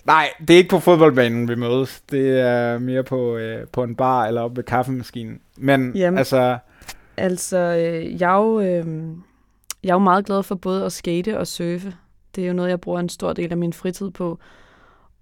Nej, 0.06 0.30
det 0.40 0.50
er 0.50 0.58
ikke 0.58 0.70
på 0.70 0.78
fodboldbanen, 0.78 1.48
vi 1.48 1.54
mødes. 1.54 2.00
Det 2.10 2.40
er 2.40 2.78
mere 2.78 3.04
på, 3.04 3.36
øh, 3.36 3.66
på 3.66 3.82
en 3.82 3.94
bar 3.94 4.26
eller 4.26 4.40
oppe 4.40 4.56
ved 4.56 4.64
kaffemaskinen. 4.64 5.40
Men 5.56 5.92
Jamen, 5.96 6.18
altså... 6.18 6.58
Altså, 7.16 7.56
øh, 7.58 8.20
jeg, 8.20 8.32
er 8.34 8.42
jo, 8.42 8.60
øh, 8.60 9.16
jeg 9.82 9.90
er 9.90 9.94
jo 9.94 9.98
meget 9.98 10.26
glad 10.26 10.42
for 10.42 10.54
både 10.54 10.84
at 10.84 10.92
skate 10.92 11.38
og 11.38 11.46
surfe. 11.46 11.94
Det 12.34 12.44
er 12.44 12.48
jo 12.48 12.54
noget, 12.54 12.70
jeg 12.70 12.80
bruger 12.80 13.00
en 13.00 13.08
stor 13.08 13.32
del 13.32 13.50
af 13.50 13.56
min 13.56 13.72
fritid 13.72 14.10
på. 14.10 14.38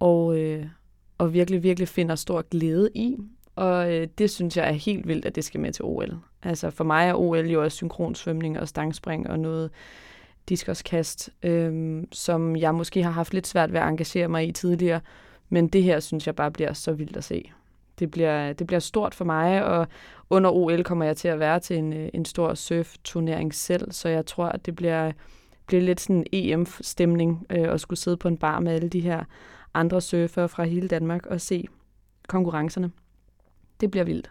Og, 0.01 0.39
øh, 0.39 0.67
og 1.19 1.33
virkelig, 1.33 1.63
virkelig 1.63 1.89
finder 1.89 2.15
stor 2.15 2.43
glæde 2.51 2.91
i. 2.95 3.17
Og 3.57 3.93
øh, 3.93 4.09
det 4.19 4.31
synes 4.31 4.57
jeg 4.57 4.69
er 4.69 4.73
helt 4.73 5.09
vildt, 5.09 5.25
at 5.25 5.35
det 5.35 5.45
skal 5.45 5.61
med 5.61 5.73
til 5.73 5.85
OL. 5.85 6.15
Altså 6.43 6.71
for 6.71 6.85
mig 6.85 7.09
er 7.09 7.15
OL 7.15 7.47
jo 7.47 7.63
også 7.63 7.77
synkronsvømning 7.77 8.61
og 8.61 8.69
stangspring 8.69 9.31
og 9.31 9.39
noget 9.39 9.71
diskoskast, 10.49 11.31
øhm, 11.43 12.09
som 12.13 12.57
jeg 12.57 12.75
måske 12.75 13.03
har 13.03 13.11
haft 13.11 13.35
lidt 13.35 13.47
svært 13.47 13.73
ved 13.73 13.81
at 13.81 13.89
engagere 13.89 14.29
mig 14.29 14.49
i 14.49 14.53
tidligere. 14.53 15.01
Men 15.49 15.69
det 15.69 15.83
her 15.83 16.01
synes 16.01 16.27
jeg 16.27 16.37
bare 16.37 16.51
bliver 16.51 16.73
så 16.73 16.93
vildt 16.93 17.17
at 17.17 17.25
se. 17.25 17.53
det, 17.99 18.11
bliver, 18.11 18.53
det 18.53 18.67
bliver 18.67 18.81
stort 18.81 19.15
for 19.15 19.25
mig, 19.25 19.65
og 19.65 19.87
under 20.31 20.51
OL 20.51 20.85
kommer 20.85 21.05
jeg 21.05 21.17
til 21.17 21.29
at 21.29 21.39
være 21.39 21.61
til 21.61 21.77
en, 21.77 21.93
øh, 21.93 22.09
en 22.15 22.25
stor 22.25 22.55
surfturnering 22.55 23.55
selv, 23.55 23.93
så 23.93 24.09
jeg 24.09 24.27
tror, 24.27 24.47
at 24.47 24.67
det 24.67 24.77
bliver, 24.77 25.13
bliver 25.67 25.83
lidt 25.83 26.01
sådan 26.01 26.17
en 26.17 26.27
EM-stemning 26.33 27.47
øh, 27.51 27.73
at 27.73 27.81
skulle 27.81 27.99
sidde 27.99 28.17
på 28.17 28.29
en 28.29 28.37
bar 28.37 28.61
med 28.61 28.73
alle 28.73 28.89
de 28.89 29.01
her 29.01 29.25
andre 29.75 30.01
surfere 30.01 30.49
fra 30.49 30.65
hele 30.65 30.89
Danmark 30.89 31.27
og 31.27 31.41
se 31.41 31.69
konkurrencerne. 32.29 32.91
Det 33.81 33.91
bliver 33.91 34.05
vildt. 34.05 34.31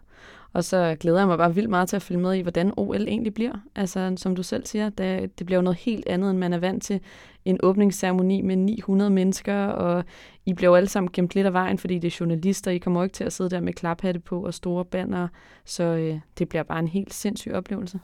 Og 0.54 0.64
så 0.64 0.96
glæder 1.00 1.20
jeg 1.20 1.28
mig 1.28 1.38
bare 1.38 1.56
vildt 1.56 1.70
meget 1.70 1.90
til 1.90 1.96
at 1.96 2.02
følge 2.02 2.22
med 2.22 2.34
i, 2.34 2.42
hvordan 2.42 2.74
OL 2.78 3.08
egentlig 3.08 3.34
bliver. 3.34 3.54
Altså, 3.76 4.14
som 4.18 4.36
du 4.36 4.44
selv 4.44 4.66
siger, 4.66 4.90
det, 4.90 5.40
det 5.40 5.46
bliver 5.46 5.58
jo 5.58 5.62
noget 5.62 5.78
helt 5.78 6.08
andet, 6.08 6.30
end 6.30 6.40
man 6.40 6.54
er 6.54 6.58
vant 6.58 6.84
til. 6.84 7.00
En 7.46 7.60
åbningsceremoni 7.64 8.42
med 8.42 8.56
900 8.56 9.12
mennesker, 9.12 9.66
og 9.66 10.04
I 10.46 10.54
bliver 10.54 10.70
jo 10.70 10.76
alle 10.76 10.90
sammen 10.90 11.10
gemt 11.14 11.36
lidt 11.36 11.48
af 11.48 11.54
vejen, 11.54 11.78
fordi 11.78 12.00
det 12.00 12.14
er 12.14 12.18
journalister. 12.20 12.72
I 12.72 12.78
kommer 12.78 13.00
jo 13.00 13.04
ikke 13.04 13.14
til 13.14 13.24
at 13.24 13.34
sidde 13.34 13.50
der 13.50 13.60
med 13.60 13.74
klaphatte 13.74 14.20
på 14.20 14.46
og 14.46 14.54
store 14.54 14.86
banner. 14.86 15.28
Så 15.66 15.84
øh, 15.84 16.20
det 16.40 16.50
bliver 16.50 16.64
bare 16.64 16.80
en 16.80 16.88
helt 16.88 17.14
sindssyg 17.14 17.52
oplevelse. 17.52 18.00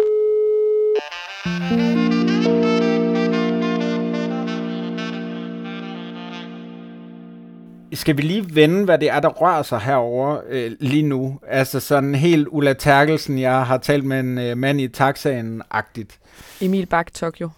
Skal 7.93 8.17
vi 8.17 8.21
lige 8.21 8.55
vende, 8.55 8.85
hvad 8.85 8.97
det 8.97 9.09
er, 9.09 9.19
der 9.19 9.29
rører 9.29 9.63
sig 9.63 9.79
herover 9.79 10.41
øh, 10.49 10.71
lige 10.79 11.03
nu? 11.03 11.39
Altså 11.47 11.79
sådan 11.79 12.15
helt 12.15 12.47
Ulla 12.51 12.73
Terkelsen, 12.73 13.39
jeg 13.39 13.65
har 13.65 13.77
talt 13.77 14.05
med 14.05 14.19
en 14.19 14.37
øh, 14.37 14.57
mand 14.57 14.81
i 14.81 14.87
taxaen-agtigt. 14.87 16.19
Emil 16.61 16.85
Bak, 16.85 17.13
Tokyo. 17.13 17.49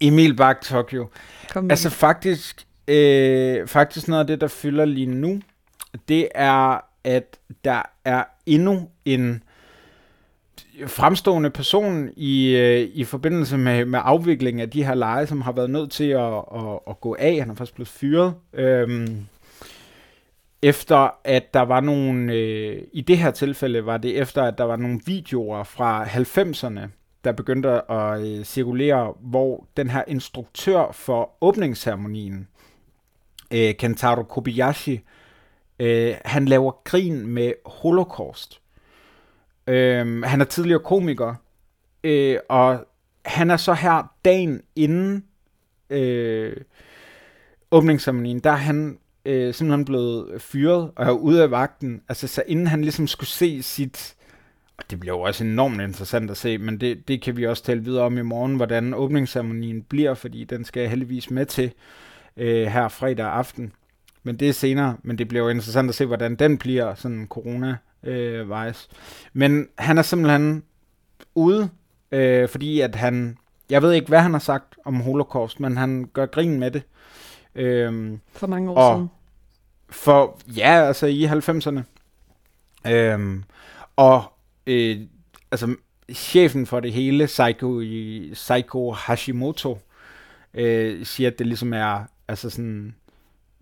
Emil 0.00 0.36
Bak, 0.36 0.60
Tokyo. 0.60 1.08
Kom 1.52 1.64
med 1.64 1.70
Altså 1.70 1.90
faktisk, 1.90 2.66
øh, 2.88 3.66
faktisk 3.66 4.08
noget 4.08 4.20
af 4.20 4.26
det, 4.26 4.40
der 4.40 4.48
fylder 4.48 4.84
lige 4.84 5.06
nu, 5.06 5.40
det 6.08 6.28
er, 6.34 6.84
at 7.04 7.38
der 7.64 7.82
er 8.04 8.24
endnu 8.46 8.88
en 9.04 9.42
fremstående 10.86 11.50
person 11.50 12.10
i, 12.16 12.56
øh, 12.56 12.88
i 12.94 13.04
forbindelse 13.04 13.58
med, 13.58 13.84
med 13.84 14.00
afviklingen 14.02 14.60
af 14.60 14.70
de 14.70 14.84
her 14.84 14.94
lege, 14.94 15.26
som 15.26 15.40
har 15.40 15.52
været 15.52 15.70
nødt 15.70 15.90
til 15.90 16.08
at, 16.08 16.34
at, 16.54 16.78
at 16.88 17.00
gå 17.00 17.16
af. 17.18 17.38
Han 17.38 17.50
er 17.50 17.54
faktisk 17.54 17.74
blevet 17.74 17.88
fyret. 17.88 18.34
Øhm, 18.52 19.26
efter 20.62 21.10
at 21.24 21.54
der 21.54 21.60
var 21.60 21.80
nogle, 21.80 22.32
øh, 22.32 22.82
i 22.92 23.00
det 23.00 23.18
her 23.18 23.30
tilfælde 23.30 23.86
var 23.86 23.96
det 23.96 24.18
efter, 24.18 24.42
at 24.42 24.58
der 24.58 24.64
var 24.64 24.76
nogle 24.76 25.00
videoer 25.06 25.64
fra 25.64 26.04
90'erne, 26.04 26.80
der 27.24 27.32
begyndte 27.32 27.90
at 27.90 28.20
øh, 28.20 28.44
cirkulere, 28.44 29.14
hvor 29.20 29.66
den 29.76 29.90
her 29.90 30.04
instruktør 30.08 30.92
for 30.92 31.30
åbningsceremonien, 31.40 32.48
øh, 33.50 33.74
Kentaro 33.74 34.22
Kobayashi, 34.22 35.00
øh, 35.78 36.14
han 36.24 36.44
laver 36.44 36.72
grin 36.84 37.26
med 37.26 37.52
Holocaust. 37.66 38.61
Øhm, 39.66 40.22
han 40.22 40.40
er 40.40 40.44
tidligere 40.44 40.80
komiker, 40.80 41.34
øh, 42.04 42.38
og 42.48 42.86
han 43.24 43.50
er 43.50 43.56
så 43.56 43.74
her 43.74 44.12
dagen 44.24 44.62
inden 44.76 45.24
øh, 45.90 46.56
åbningsceremonien, 47.70 48.40
der 48.40 48.50
er 48.50 48.56
han 48.56 48.98
øh, 49.24 49.54
simpelthen 49.54 49.84
blevet 49.84 50.42
fyret 50.42 50.90
og 50.96 51.06
er 51.06 51.10
ude 51.10 51.42
af 51.42 51.50
vagten. 51.50 52.02
Altså 52.08 52.28
så 52.28 52.42
inden 52.46 52.66
han 52.66 52.82
ligesom 52.82 53.06
skulle 53.06 53.30
se 53.30 53.62
sit, 53.62 54.14
og 54.76 54.84
det 54.90 55.00
bliver 55.00 55.16
jo 55.16 55.20
også 55.20 55.44
enormt 55.44 55.80
interessant 55.80 56.30
at 56.30 56.36
se, 56.36 56.58
men 56.58 56.80
det, 56.80 57.08
det 57.08 57.22
kan 57.22 57.36
vi 57.36 57.46
også 57.46 57.62
tale 57.62 57.84
videre 57.84 58.04
om 58.04 58.18
i 58.18 58.22
morgen, 58.22 58.56
hvordan 58.56 58.94
åbningsceremonien 58.94 59.82
bliver, 59.82 60.14
fordi 60.14 60.44
den 60.44 60.64
skal 60.64 60.80
jeg 60.80 60.90
heldigvis 60.90 61.30
med 61.30 61.46
til 61.46 61.72
øh, 62.36 62.66
her 62.66 62.88
fredag 62.88 63.26
aften. 63.26 63.72
Men 64.22 64.36
det 64.36 64.48
er 64.48 64.52
senere, 64.52 64.96
men 65.02 65.18
det 65.18 65.28
bliver 65.28 65.44
jo 65.44 65.48
interessant 65.50 65.88
at 65.88 65.94
se, 65.94 66.06
hvordan 66.06 66.34
den 66.34 66.58
bliver, 66.58 66.94
sådan 66.94 67.26
corona 67.30 67.76
øh, 68.04 68.48
vejs. 68.48 68.88
Men 69.32 69.68
han 69.78 69.98
er 69.98 70.02
simpelthen 70.02 70.62
ude, 71.34 71.70
øh, 72.12 72.48
fordi 72.48 72.80
at 72.80 72.94
han, 72.94 73.38
jeg 73.70 73.82
ved 73.82 73.92
ikke, 73.92 74.08
hvad 74.08 74.20
han 74.20 74.32
har 74.32 74.38
sagt 74.40 74.76
om 74.84 75.00
holocaust, 75.00 75.60
men 75.60 75.76
han 75.76 76.10
gør 76.12 76.26
grin 76.26 76.58
med 76.60 76.70
det. 76.70 76.82
Øh, 77.54 78.18
For 78.32 78.46
mange 78.46 78.70
år 78.70 78.76
og- 78.76 78.96
siden. 78.96 79.08
for, 79.90 80.40
ja, 80.56 80.84
altså 80.86 81.06
i 81.06 81.24
90'erne. 81.24 81.82
Øhm, 82.90 83.44
og 83.96 84.24
øh, 84.66 85.00
altså 85.50 85.76
chefen 86.12 86.66
for 86.66 86.80
det 86.80 86.92
hele, 86.92 87.26
Seiko, 87.26 87.82
Seiko 88.34 88.92
Hashimoto, 88.92 89.78
øh, 90.54 91.06
siger, 91.06 91.30
at 91.30 91.38
det 91.38 91.46
ligesom 91.46 91.72
er, 91.72 92.04
altså 92.28 92.50
sådan, 92.50 92.94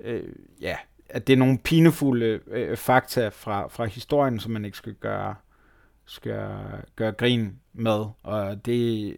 øh, 0.05 0.23
ja, 0.61 0.77
at 1.11 1.27
det 1.27 1.33
er 1.33 1.37
nogle 1.37 1.59
pinefulde 1.59 2.41
øh, 2.51 2.77
fakta 2.77 3.29
fra, 3.29 3.69
fra 3.69 3.85
historien, 3.85 4.41
som 4.41 4.53
man 4.53 4.65
ikke 4.65 4.77
skal 4.77 4.95
gøre, 4.95 5.35
skal 6.07 6.41
gøre 6.97 7.13
grin 7.13 7.53
med. 7.73 8.05
Og 8.23 8.67
det, 8.67 9.15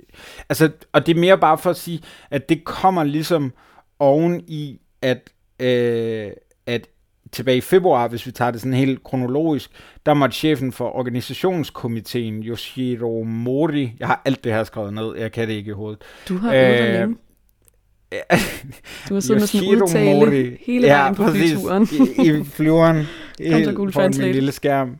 altså, 0.48 0.70
og 0.92 1.06
det 1.06 1.16
er 1.16 1.20
mere 1.20 1.38
bare 1.38 1.58
for 1.58 1.70
at 1.70 1.76
sige, 1.76 2.02
at 2.30 2.48
det 2.48 2.64
kommer 2.64 3.04
ligesom 3.04 3.52
oven 3.98 4.44
i, 4.46 4.80
at, 5.02 5.30
øh, 5.60 6.30
at 6.66 6.88
tilbage 7.32 7.56
i 7.56 7.60
februar, 7.60 8.08
hvis 8.08 8.26
vi 8.26 8.30
tager 8.30 8.50
det 8.50 8.60
sådan 8.60 8.74
helt 8.74 9.02
kronologisk, 9.04 9.70
der 10.06 10.14
måtte 10.14 10.36
chefen 10.36 10.72
for 10.72 10.96
organisationskomiteen, 10.96 12.42
Yoshiro 12.42 13.22
Mori, 13.22 13.92
jeg 13.98 14.06
har 14.06 14.22
alt 14.24 14.44
det 14.44 14.52
her 14.52 14.64
skrevet 14.64 14.94
ned, 14.94 15.16
jeg 15.16 15.32
kan 15.32 15.48
det 15.48 15.54
ikke 15.54 15.70
i 15.70 15.74
hovedet. 15.74 16.02
Du 16.28 16.36
har 16.36 16.54
øvet 16.54 17.08
Øh, 17.08 17.08
Du 19.08 19.14
har 19.14 19.20
siddet 19.20 19.40
med 19.42 19.46
sådan 19.46 19.68
en 19.68 19.82
udtale 19.82 20.14
Mori. 20.26 20.56
hele 20.66 20.88
vejen 20.88 21.14
på 21.14 21.24
præcis. 21.24 21.50
flyturen. 21.52 21.88
I, 21.92 22.30
I 22.30 22.44
flyveren. 22.56 23.06
helt 23.40 23.94
foran 23.94 24.12
min 24.18 24.32
lille 24.32 24.52
skærm. 24.52 24.96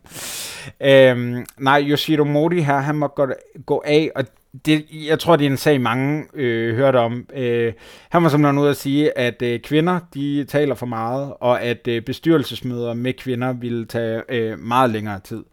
Øhm, 0.81 1.45
nej, 1.57 1.83
Yoshiro 1.87 2.23
Mori 2.23 2.59
her, 2.61 2.77
han 2.77 2.95
må 2.95 3.07
gå, 3.07 3.27
gå 3.65 3.83
af, 3.85 4.11
og 4.15 4.25
det, 4.65 4.85
jeg 5.07 5.19
tror, 5.19 5.35
det 5.35 5.45
er 5.47 5.51
en 5.51 5.57
sag, 5.57 5.81
mange 5.81 6.25
øh, 6.33 6.75
hørte 6.75 6.97
om. 6.97 7.25
Øh, 7.35 7.73
han 8.09 8.23
var 8.23 8.29
simpelthen 8.29 8.57
ude 8.57 8.69
at 8.69 8.77
sige, 8.77 9.17
at 9.17 9.41
øh, 9.41 9.59
kvinder, 9.59 9.99
de 10.13 10.43
taler 10.43 10.75
for 10.75 10.85
meget, 10.85 11.33
og 11.39 11.61
at 11.61 11.87
øh, 11.87 12.01
bestyrelsesmøder 12.01 12.93
med 12.93 13.13
kvinder 13.13 13.53
ville 13.53 13.85
tage 13.85 14.21
øh, 14.29 14.59
meget 14.59 14.89
længere 14.89 15.19
tid. 15.19 15.43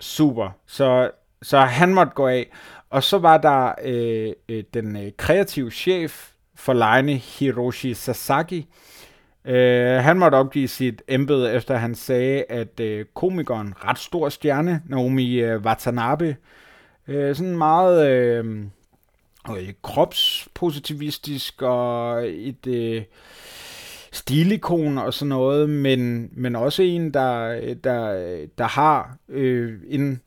Super. 0.00 0.48
Så, 0.66 1.10
så 1.42 1.58
han 1.58 1.94
måtte 1.94 2.12
gå 2.14 2.26
af. 2.26 2.50
Og 2.90 3.02
så 3.02 3.18
var 3.18 3.38
der 3.38 3.72
øh, 3.84 4.32
øh, 4.48 4.64
den 4.74 4.96
øh, 4.96 5.12
kreative 5.16 5.70
chef 5.70 6.30
for 6.54 6.72
lejende 6.72 7.14
Hiroshi 7.14 7.94
Sasaki. 7.94 8.66
Øh, 9.44 9.96
han 9.96 10.18
måtte 10.18 10.36
opgive 10.36 10.68
sit 10.68 11.02
embede, 11.08 11.52
efter 11.52 11.76
han 11.76 11.94
sagde, 11.94 12.44
at 12.48 12.80
øh, 12.80 13.04
komikeren, 13.14 13.74
ret 13.84 13.98
stor 13.98 14.28
stjerne, 14.28 14.82
Naomi 14.86 15.34
øh, 15.34 15.60
Watanabe, 15.60 16.36
øh, 17.08 17.36
sådan 17.36 17.58
meget 17.58 18.10
øh, 18.10 18.64
øh, 19.50 19.72
kropspositivistisk 19.82 21.62
og 21.62 22.28
et 22.28 22.66
øh, 22.66 23.02
stilikon 24.12 24.98
og 24.98 25.14
sådan 25.14 25.28
noget, 25.28 25.70
men, 25.70 26.30
men 26.32 26.56
også 26.56 26.82
en, 26.82 27.14
der, 27.14 27.74
der, 27.74 28.46
der 28.58 28.64
har 28.66 29.16
øh, 29.28 29.80
en... 29.88 30.20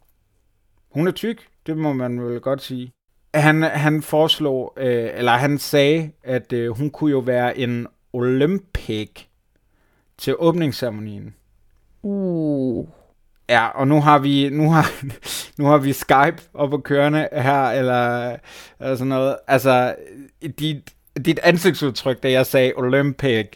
Hun 0.91 1.07
er 1.07 1.11
tyk, 1.11 1.47
det 1.67 1.77
må 1.77 1.93
man 1.93 2.21
vel 2.21 2.39
godt 2.39 2.61
sige. 2.61 2.91
Han, 3.33 3.63
han 3.63 4.01
foreslog, 4.01 4.73
øh, 4.77 5.09
eller 5.13 5.31
han 5.31 5.57
sagde, 5.57 6.11
at 6.23 6.53
øh, 6.53 6.69
hun 6.77 6.89
kunne 6.89 7.11
jo 7.11 7.19
være 7.19 7.57
en 7.57 7.87
Olympic 8.13 9.09
til 10.17 10.35
åbningsceremonien. 10.39 11.33
Uh. 12.03 12.87
Ja, 13.49 13.67
og 13.67 13.87
nu 13.87 14.01
har 14.01 14.19
vi 14.19 14.49
nu 14.49 14.71
har, 14.71 14.91
nu 15.61 15.65
har 15.65 15.77
vi 15.77 15.93
Skype 15.93 16.37
op 16.53 16.73
og 16.73 16.83
kørende 16.83 17.27
her, 17.31 17.63
eller, 17.63 18.35
eller 18.79 18.95
sådan 18.95 19.07
noget. 19.07 19.37
Altså, 19.47 19.95
dit, 20.59 20.93
dit 21.25 21.39
ansigtsudtryk, 21.43 22.23
da 22.23 22.31
jeg 22.31 22.45
sagde 22.45 22.73
Olympic, 22.75 23.47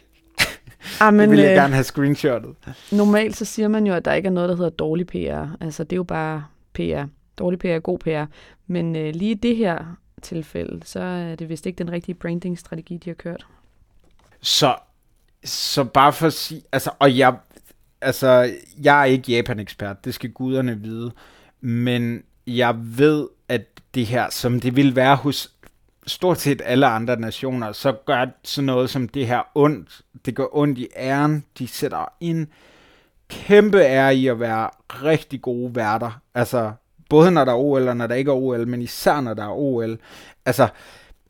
Ah, 1.00 1.06
det 1.06 1.14
men, 1.14 1.30
vil 1.30 1.38
jeg 1.38 1.50
øh, 1.50 1.54
gerne 1.54 1.74
have 1.74 1.84
screenshotet. 1.84 2.54
normalt 2.92 3.36
så 3.36 3.44
siger 3.44 3.68
man 3.68 3.86
jo, 3.86 3.94
at 3.94 4.04
der 4.04 4.12
ikke 4.12 4.26
er 4.26 4.32
noget, 4.32 4.48
der 4.48 4.56
hedder 4.56 4.70
dårlig 4.70 5.06
PR. 5.06 5.46
Altså, 5.60 5.84
det 5.84 5.92
er 5.92 5.96
jo 5.96 6.02
bare 6.02 6.44
PR. 6.72 7.04
Dårlig 7.38 7.58
PR 7.58 7.66
er 7.66 7.78
god 7.78 7.98
PR. 7.98 8.24
Men 8.66 8.96
øh, 8.96 9.14
lige 9.14 9.30
i 9.30 9.34
det 9.34 9.56
her 9.56 9.96
tilfælde, 10.22 10.80
så 10.84 11.00
er 11.00 11.34
det 11.34 11.48
vist 11.48 11.66
ikke 11.66 11.78
den 11.78 11.92
rigtige 11.92 12.14
branding-strategi, 12.14 12.96
de 12.96 13.10
har 13.10 13.14
kørt. 13.14 13.46
Så, 14.40 14.76
så 15.44 15.84
bare 15.84 16.12
for 16.12 16.26
at 16.26 16.32
sige, 16.32 16.62
altså, 16.72 16.90
og 16.98 17.18
jeg, 17.18 17.36
altså, 18.00 18.50
jeg 18.82 19.00
er 19.00 19.04
ikke 19.04 19.32
Japan-ekspert, 19.32 20.04
det 20.04 20.14
skal 20.14 20.30
guderne 20.32 20.80
vide, 20.80 21.12
men 21.60 22.22
jeg 22.46 22.74
ved, 22.98 23.28
at 23.48 23.62
det 23.94 24.06
her, 24.06 24.30
som 24.30 24.60
det 24.60 24.76
vil 24.76 24.96
være 24.96 25.16
hos 25.16 25.52
stort 26.06 26.40
set 26.40 26.62
alle 26.64 26.86
andre 26.86 27.20
nationer, 27.20 27.72
så 27.72 27.92
gør 27.92 28.26
sådan 28.44 28.66
noget 28.66 28.90
som 28.90 29.08
det 29.08 29.26
her 29.26 29.42
ondt. 29.54 30.02
Det 30.24 30.34
gør 30.34 30.46
ondt 30.52 30.78
i 30.78 30.88
æren. 30.96 31.44
De 31.58 31.68
sætter 31.68 32.12
en 32.20 32.48
kæmpe 33.28 33.78
ære 33.82 34.16
i 34.16 34.26
at 34.26 34.40
være 34.40 34.70
rigtig 34.88 35.42
gode 35.42 35.74
værter. 35.74 36.20
Altså, 36.34 36.72
både 37.12 37.30
når 37.30 37.44
der 37.44 37.52
er 37.52 37.56
OL 37.56 37.88
og 37.88 37.96
når 37.96 38.06
der 38.06 38.14
ikke 38.14 38.30
er 38.30 38.34
OL, 38.34 38.68
men 38.68 38.82
især 38.82 39.20
når 39.20 39.34
der 39.34 39.44
er 39.44 39.52
OL. 39.52 39.98
Altså, 40.46 40.68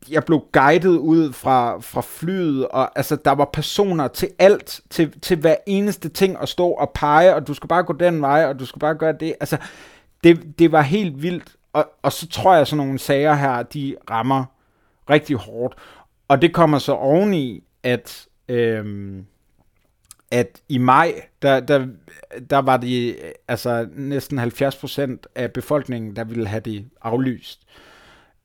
jeg 0.09 0.23
blev 0.23 0.43
guidet 0.51 0.97
ud 0.97 1.33
fra, 1.33 1.79
fra 1.79 2.01
flyet, 2.01 2.67
og 2.67 2.97
altså, 2.97 3.15
der 3.15 3.31
var 3.31 3.49
personer 3.53 4.07
til 4.07 4.29
alt, 4.39 4.81
til, 4.89 5.19
til 5.21 5.37
hver 5.37 5.55
eneste 5.67 6.09
ting 6.09 6.37
at 6.41 6.49
stå 6.49 6.67
og 6.67 6.91
pege, 6.95 7.35
og 7.35 7.47
du 7.47 7.53
skal 7.53 7.67
bare 7.67 7.83
gå 7.83 7.93
den 7.93 8.21
vej, 8.21 8.45
og 8.45 8.59
du 8.59 8.65
skal 8.65 8.79
bare 8.79 8.95
gøre 8.95 9.13
det. 9.19 9.35
Altså, 9.39 9.57
det, 10.23 10.59
det 10.59 10.71
var 10.71 10.81
helt 10.81 11.21
vildt, 11.21 11.55
og, 11.73 11.85
og 12.01 12.11
så 12.11 12.27
tror 12.27 12.51
jeg, 12.53 12.61
at 12.61 12.67
sådan 12.67 12.85
nogle 12.85 12.99
sager 12.99 13.33
her, 13.33 13.63
de 13.63 13.95
rammer 14.09 14.45
rigtig 15.09 15.35
hårdt. 15.35 15.75
Og 16.27 16.41
det 16.41 16.53
kommer 16.53 16.77
så 16.79 16.93
oveni, 16.93 17.63
at, 17.83 18.25
øhm, 18.49 19.25
at 20.33 20.61
i 20.69 20.77
maj, 20.77 21.13
der, 21.41 21.59
der, 21.59 21.87
der 22.49 22.57
var 22.57 22.77
det 22.77 23.15
altså 23.47 23.87
næsten 23.95 24.37
70 24.37 24.75
procent 24.75 25.27
af 25.35 25.51
befolkningen, 25.51 26.15
der 26.15 26.23
ville 26.23 26.47
have 26.47 26.61
det 26.61 26.85
aflyst. 27.01 27.59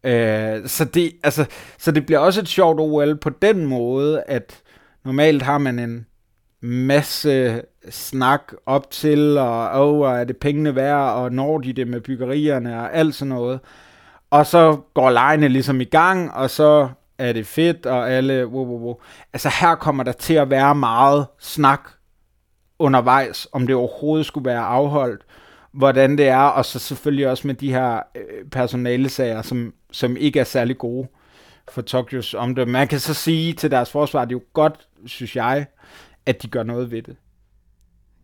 Øh, 0.04 0.66
så, 0.66 0.84
det, 0.94 1.12
altså, 1.22 1.44
så 1.78 1.90
det 1.90 2.06
bliver 2.06 2.18
også 2.18 2.40
et 2.40 2.48
sjovt 2.48 2.80
OL 2.80 3.16
på 3.16 3.30
den 3.30 3.66
måde, 3.66 4.22
at 4.26 4.62
normalt 5.04 5.42
har 5.42 5.58
man 5.58 5.78
en 5.78 6.06
masse 6.60 7.62
snak 7.90 8.52
op 8.66 8.90
til, 8.90 9.38
og 9.38 9.70
oh, 9.70 10.20
er 10.20 10.24
det 10.24 10.36
pengene 10.36 10.74
værd, 10.74 11.14
og 11.14 11.32
når 11.32 11.58
de 11.58 11.72
det 11.72 11.88
med 11.88 12.00
byggerierne, 12.00 12.80
og 12.80 12.94
alt 12.94 13.14
sådan 13.14 13.28
noget. 13.28 13.60
Og 14.30 14.46
så 14.46 14.80
går 14.94 15.10
lejene 15.10 15.48
ligesom 15.48 15.80
i 15.80 15.84
gang, 15.84 16.32
og 16.32 16.50
så 16.50 16.88
er 17.18 17.32
det 17.32 17.46
fedt, 17.46 17.86
og 17.86 18.10
alle, 18.10 18.46
wow, 18.46 18.66
wow, 18.66 18.78
wow. 18.78 19.00
Altså 19.32 19.50
her 19.60 19.74
kommer 19.74 20.04
der 20.04 20.12
til 20.12 20.34
at 20.34 20.50
være 20.50 20.74
meget 20.74 21.26
snak 21.38 21.88
undervejs, 22.78 23.48
om 23.52 23.66
det 23.66 23.76
overhovedet 23.76 24.26
skulle 24.26 24.44
være 24.44 24.60
afholdt, 24.60 25.22
hvordan 25.72 26.18
det 26.18 26.28
er, 26.28 26.38
og 26.38 26.64
så 26.64 26.78
selvfølgelig 26.78 27.28
også 27.28 27.46
med 27.46 27.54
de 27.54 27.72
her 27.72 28.00
øh, 28.14 28.50
personalesager, 28.50 29.42
som, 29.42 29.74
som 29.92 30.16
ikke 30.16 30.40
er 30.40 30.44
særlig 30.44 30.78
gode 30.78 31.08
for 31.70 31.82
Tokyos 31.82 32.34
omdømme. 32.34 32.72
Man 32.72 32.88
kan 32.88 33.00
så 33.00 33.14
sige 33.14 33.52
til 33.52 33.70
deres 33.70 33.90
forsvar, 33.90 34.24
det 34.24 34.34
er 34.34 34.38
jo 34.38 34.44
godt, 34.52 34.88
synes 35.06 35.36
jeg, 35.36 35.66
at 36.26 36.42
de 36.42 36.48
gør 36.48 36.62
noget 36.62 36.90
ved 36.90 37.02
det. 37.02 37.16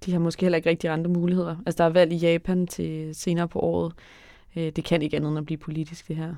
De 0.04 0.12
har 0.12 0.18
måske 0.18 0.42
heller 0.44 0.56
ikke 0.56 0.70
rigtig 0.70 0.90
andre 0.90 1.10
muligheder. 1.10 1.56
Altså, 1.66 1.82
der 1.82 1.88
er 1.88 1.92
valg 1.92 2.12
i 2.12 2.16
Japan 2.16 2.66
til 2.66 3.14
senere 3.14 3.48
på 3.48 3.58
året. 3.58 3.92
Øh, 4.56 4.72
det 4.76 4.84
kan 4.84 5.02
ikke 5.02 5.16
andet 5.16 5.28
end 5.28 5.38
at 5.38 5.46
blive 5.46 5.58
politisk, 5.58 6.08
det 6.08 6.16
her. 6.16 6.34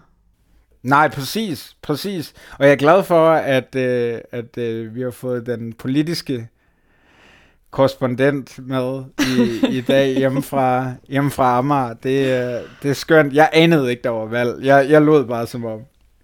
Nej, 0.86 1.08
præcis, 1.08 1.76
præcis. 1.82 2.32
Og 2.58 2.64
jeg 2.64 2.72
er 2.72 2.76
glad 2.76 3.02
for, 3.02 3.30
at, 3.30 3.74
øh, 3.74 4.20
at 4.32 4.58
øh, 4.58 4.94
vi 4.94 5.02
har 5.02 5.10
fået 5.10 5.46
den 5.46 5.72
politiske 5.72 6.48
korrespondent 7.70 8.58
med 8.58 9.04
i, 9.18 9.66
i 9.76 9.80
dag 9.80 10.16
hjemme 10.16 10.42
fra, 10.42 10.92
hjemme 11.08 11.30
fra 11.30 11.58
Amager. 11.58 11.94
Det, 11.94 12.20
øh, 12.20 12.60
det 12.82 12.90
er 12.90 12.92
skønt. 12.92 13.34
Jeg 13.34 13.50
anede 13.52 13.90
ikke, 13.90 14.02
der 14.02 14.10
var 14.10 14.24
valg. 14.24 14.64
Jeg, 14.64 14.90
jeg 14.90 15.02
lod 15.02 15.26
bare 15.26 15.46
som 15.46 15.64
om. 15.64 15.80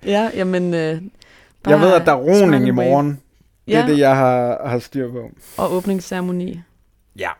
Ja, 0.06 0.30
jamen... 0.34 0.74
Øh, 0.74 1.02
jeg 1.66 1.80
ved, 1.80 1.92
at 1.92 2.06
der 2.06 2.12
er 2.12 2.16
roning 2.16 2.66
i 2.66 2.70
morgen. 2.70 3.20
Det 3.66 3.76
er 3.76 3.86
det, 3.86 3.98
jeg 3.98 4.16
har, 4.16 4.68
har 4.68 4.78
styr 4.78 5.10
på. 5.10 5.30
Og 5.56 5.72
åbningsceremoni. 5.72 6.60
Ja. 7.18 7.30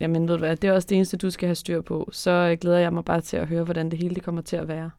Jamen 0.00 0.28
ved 0.28 0.34
du 0.34 0.38
hvad, 0.38 0.56
det 0.56 0.68
er 0.68 0.72
også 0.72 0.86
det 0.90 0.96
eneste, 0.96 1.16
du 1.16 1.30
skal 1.30 1.46
have 1.46 1.54
styr 1.54 1.80
på. 1.80 2.08
Så 2.12 2.30
øh, 2.30 2.58
glæder 2.60 2.78
jeg 2.78 2.92
mig 2.92 3.04
bare 3.04 3.20
til 3.20 3.36
at 3.36 3.46
høre, 3.46 3.64
hvordan 3.64 3.90
det 3.90 3.98
hele 3.98 4.14
det 4.14 4.22
kommer 4.22 4.42
til 4.42 4.56
at 4.56 4.68
være. 4.68 4.90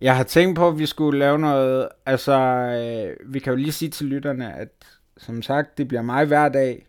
Jeg 0.00 0.16
har 0.16 0.24
tænkt 0.24 0.56
på, 0.56 0.68
at 0.68 0.78
vi 0.78 0.86
skulle 0.86 1.18
lave 1.18 1.38
noget... 1.38 1.88
Altså, 2.06 2.32
øh, 2.32 3.32
vi 3.32 3.38
kan 3.38 3.50
jo 3.50 3.56
lige 3.56 3.72
sige 3.72 3.90
til 3.90 4.06
lytterne, 4.06 4.54
at 4.54 4.68
som 5.16 5.42
sagt, 5.42 5.78
det 5.78 5.88
bliver 5.88 6.02
mig 6.02 6.24
hver 6.24 6.48
dag. 6.48 6.86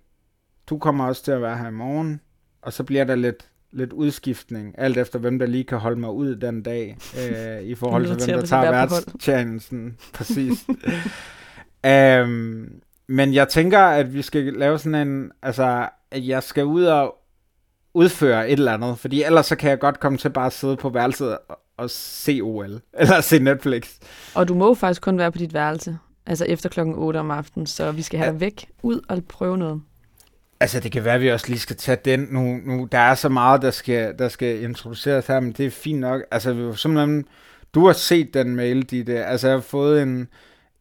Du 0.69 0.77
kommer 0.77 1.05
også 1.07 1.23
til 1.23 1.31
at 1.31 1.41
være 1.41 1.57
her 1.57 1.67
i 1.67 1.71
morgen. 1.71 2.21
Og 2.61 2.73
så 2.73 2.83
bliver 2.83 3.03
der 3.03 3.15
lidt, 3.15 3.47
lidt 3.71 3.93
udskiftning, 3.93 4.75
alt 4.77 4.97
efter 4.97 5.19
hvem 5.19 5.39
der 5.39 5.45
lige 5.45 5.63
kan 5.63 5.77
holde 5.77 5.99
mig 5.99 6.11
ud 6.11 6.35
den 6.35 6.63
dag, 6.63 6.97
øh, 7.21 7.61
i 7.61 7.75
forhold 7.75 8.05
til 8.05 8.15
hvem 8.15 8.39
der 8.39 8.45
tager 8.45 8.71
værtstjenesten. 8.71 9.97
Præcis. 10.13 10.67
um, 11.87 12.69
men 13.17 13.33
jeg 13.33 13.47
tænker, 13.47 13.79
at 13.79 14.13
vi 14.13 14.21
skal 14.21 14.43
lave 14.43 14.79
sådan 14.79 15.07
en, 15.07 15.31
altså, 15.41 15.89
at 16.11 16.27
jeg 16.27 16.43
skal 16.43 16.65
ud 16.65 16.83
og 16.83 17.15
udføre 17.93 18.49
et 18.49 18.59
eller 18.59 18.73
andet, 18.73 18.99
fordi 18.99 19.23
ellers 19.23 19.45
så 19.45 19.55
kan 19.55 19.69
jeg 19.69 19.79
godt 19.79 19.99
komme 19.99 20.17
til 20.17 20.29
bare 20.29 20.45
at 20.45 20.53
sidde 20.53 20.77
på 20.77 20.89
værelset 20.89 21.37
og, 21.77 21.83
og 21.83 21.89
se 21.89 22.41
OL, 22.43 22.81
eller 22.99 23.21
se 23.21 23.39
Netflix. 23.39 23.89
Og 24.35 24.47
du 24.47 24.53
må 24.53 24.73
faktisk 24.73 25.01
kun 25.01 25.17
være 25.17 25.31
på 25.31 25.37
dit 25.37 25.53
værelse, 25.53 25.97
altså 26.25 26.45
efter 26.45 26.69
klokken 26.69 26.95
8 26.95 27.17
om 27.17 27.31
aftenen, 27.31 27.67
så 27.67 27.91
vi 27.91 28.01
skal 28.01 28.19
have 28.19 28.27
ja. 28.27 28.31
dig 28.31 28.41
væk 28.41 28.69
ud 28.83 29.01
og 29.09 29.23
prøve 29.23 29.57
noget. 29.57 29.81
Altså, 30.59 30.79
det 30.79 30.91
kan 30.91 31.03
være, 31.03 31.15
at 31.15 31.21
vi 31.21 31.31
også 31.31 31.47
lige 31.47 31.59
skal 31.59 31.75
tage 31.75 31.97
den 32.05 32.27
nu. 32.31 32.59
nu 32.65 32.87
der 32.91 32.97
er 32.97 33.15
så 33.15 33.29
meget, 33.29 33.61
der 33.61 33.71
skal, 33.71 34.19
der 34.19 34.27
skal 34.27 34.63
introduceres 34.63 35.27
her, 35.27 35.39
men 35.39 35.51
det 35.51 35.65
er 35.65 35.69
fint 35.69 35.99
nok. 35.99 36.21
Altså, 36.31 36.53
vi 36.53 36.77
simpelthen, 36.77 37.25
du 37.73 37.85
har 37.85 37.93
set 37.93 38.33
den 38.33 38.55
mail, 38.55 38.83
Ditte. 38.83 39.25
Altså, 39.25 39.47
jeg 39.47 39.55
har 39.55 39.61
fået 39.61 40.01
en, 40.01 40.27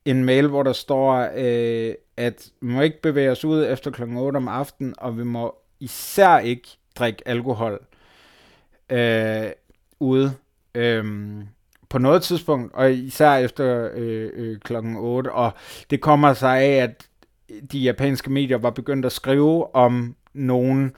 en 0.04 0.24
mail, 0.24 0.46
hvor 0.46 0.62
der 0.62 0.72
står, 0.72 1.28
øh, 1.36 1.94
at 2.16 2.48
vi 2.60 2.72
må 2.72 2.80
ikke 2.80 3.02
bevæge 3.02 3.30
os 3.30 3.44
ud 3.44 3.66
efter 3.66 3.90
kl. 3.90 4.02
8 4.02 4.36
om 4.36 4.48
aftenen, 4.48 4.94
og 4.98 5.18
vi 5.18 5.24
må 5.24 5.54
især 5.80 6.38
ikke 6.38 6.68
drikke 6.98 7.28
alkohol 7.28 7.80
øh, 8.90 9.50
ude 10.00 10.34
Øhm, 10.76 11.42
på 11.88 11.98
noget 11.98 12.22
tidspunkt, 12.22 12.74
og 12.74 12.92
især 12.92 13.34
efter 13.34 13.90
øh, 13.94 14.30
øh, 14.34 14.58
klokken 14.58 14.96
8. 14.96 15.32
Og 15.32 15.52
det 15.90 16.00
kommer 16.00 16.32
sig 16.32 16.58
af, 16.58 16.82
at 16.82 17.08
de 17.72 17.78
japanske 17.78 18.30
medier 18.30 18.58
var 18.58 18.70
begyndt 18.70 19.06
at 19.06 19.12
skrive 19.12 19.74
om 19.74 20.16
nogen 20.34 20.92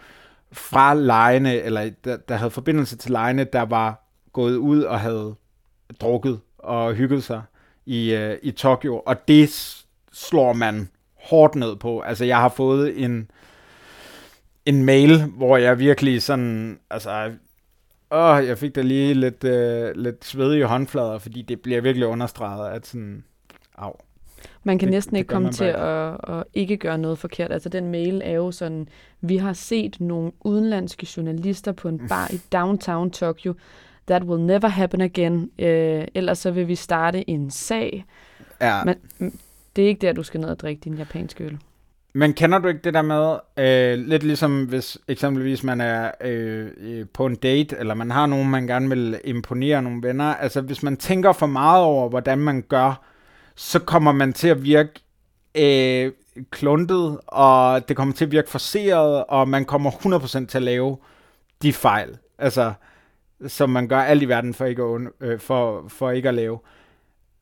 fra 0.53 0.95
lejene, 0.95 1.55
eller 1.55 1.91
der, 2.05 2.17
der 2.17 2.37
havde 2.37 2.51
forbindelse 2.51 2.97
til 2.97 3.11
lejene, 3.11 3.45
der 3.45 3.63
var 3.63 4.09
gået 4.33 4.57
ud 4.57 4.83
og 4.83 5.01
havde 5.01 5.35
drukket 6.01 6.41
og 6.59 6.95
hygget 6.95 7.25
sig 7.25 7.43
i, 7.87 8.15
øh, 8.15 8.39
i 8.43 8.51
Tokyo, 8.51 9.03
og 9.07 9.29
det 9.29 9.51
slår 10.13 10.53
man 10.53 10.89
hårdt 11.23 11.55
ned 11.55 11.77
på. 11.77 12.01
Altså, 12.01 12.25
jeg 12.25 12.37
har 12.37 12.49
fået 12.49 13.05
en, 13.05 13.31
en 14.67 14.85
mail, 14.85 15.25
hvor 15.25 15.57
jeg 15.57 15.79
virkelig 15.79 16.23
sådan, 16.23 16.79
altså, 16.91 17.31
åh, 18.11 18.47
jeg 18.47 18.59
fik 18.59 18.75
da 18.75 18.81
lige 18.81 19.15
lidt, 19.15 19.45
øh, 19.45 19.93
lidt 19.95 20.25
svedige 20.25 20.67
håndflader, 20.67 21.19
fordi 21.19 21.43
det 21.43 21.61
bliver 21.61 21.81
virkelig 21.81 22.07
understreget, 22.07 22.71
at 22.71 22.87
sådan, 22.87 23.25
af. 23.79 24.05
Man 24.63 24.79
kan 24.79 24.87
det, 24.87 24.95
næsten 24.95 25.17
ikke 25.17 25.29
komme 25.29 25.53
til 25.53 25.65
at, 25.65 26.17
at 26.29 26.45
ikke 26.55 26.77
gøre 26.77 26.99
noget 26.99 27.19
forkert. 27.19 27.53
Altså 27.53 27.69
den 27.69 27.91
mail 27.91 28.23
er 28.25 28.33
jo 28.33 28.51
sådan, 28.51 28.89
vi 29.21 29.37
har 29.37 29.53
set 29.53 30.01
nogle 30.01 30.33
udenlandske 30.41 31.07
journalister 31.17 31.73
på 31.73 31.89
en 31.89 32.09
bar 32.09 32.31
i 32.33 32.41
downtown 32.53 33.11
Tokyo. 33.11 33.55
That 34.07 34.23
will 34.23 34.43
never 34.43 34.69
happen 34.69 35.01
again. 35.01 35.51
Øh, 35.59 36.05
ellers 36.15 36.39
så 36.39 36.51
vil 36.51 36.69
vi 36.69 36.75
starte 36.75 37.31
en 37.31 37.51
sag. 37.51 38.05
Ja. 38.61 38.85
Men 38.85 38.97
det 39.77 39.85
er 39.85 39.89
ikke 39.89 40.07
der, 40.07 40.13
du 40.13 40.23
skal 40.23 40.41
ned 40.41 40.49
og 40.49 40.59
drikke 40.59 40.81
din 40.81 40.95
japanske 40.95 41.45
øl. 41.45 41.59
Men 42.19 42.33
kender 42.33 42.59
du 42.59 42.69
ikke 42.69 42.81
det 42.85 42.95
der 42.95 43.03
med, 43.03 43.39
øh, 43.57 44.07
lidt 44.07 44.23
ligesom 44.23 44.65
hvis 44.65 44.99
eksempelvis 45.09 45.63
man 45.63 45.81
er 45.81 46.11
øh, 46.21 46.71
øh, 46.77 47.07
på 47.15 47.27
en 47.27 47.37
date, 47.37 47.77
eller 47.79 47.95
man 47.95 48.11
har 48.11 48.27
nogen, 48.27 48.51
man 48.51 48.67
gerne 48.67 48.89
vil 48.89 49.21
imponere 49.25 49.83
nogle 49.83 50.03
venner, 50.03 50.35
altså 50.35 50.61
hvis 50.61 50.83
man 50.83 50.97
tænker 50.97 51.33
for 51.33 51.47
meget 51.47 51.85
over, 51.85 52.09
hvordan 52.09 52.39
man 52.39 52.63
gør, 52.63 53.05
så 53.55 53.79
kommer 53.79 54.13
man 54.13 54.33
til 54.33 54.49
at 54.49 54.65
virke 54.65 54.91
øh, 55.55 56.13
kluntet, 56.51 57.19
og 57.27 57.89
det 57.89 57.97
kommer 57.97 58.15
til 58.15 58.25
at 58.25 58.33
virke 58.33 58.51
forseret, 58.51 59.25
og 59.29 59.49
man 59.49 59.65
kommer 59.65 59.91
100% 59.91 60.47
til 60.47 60.59
at 60.59 60.63
lave 60.63 60.97
de 61.63 61.73
fejl, 61.73 62.19
altså 62.39 62.73
som 63.47 63.71
man 63.71 63.89
gør 63.89 64.01
alt 64.01 64.23
i 64.23 64.29
verden 64.29 64.55
for 64.55 64.65
ikke 64.65 64.83
at, 64.83 65.01
øh, 65.21 65.41
for, 65.41 65.89
for 65.89 66.11
ikke 66.11 66.29
at 66.29 66.35
lave. 66.35 66.59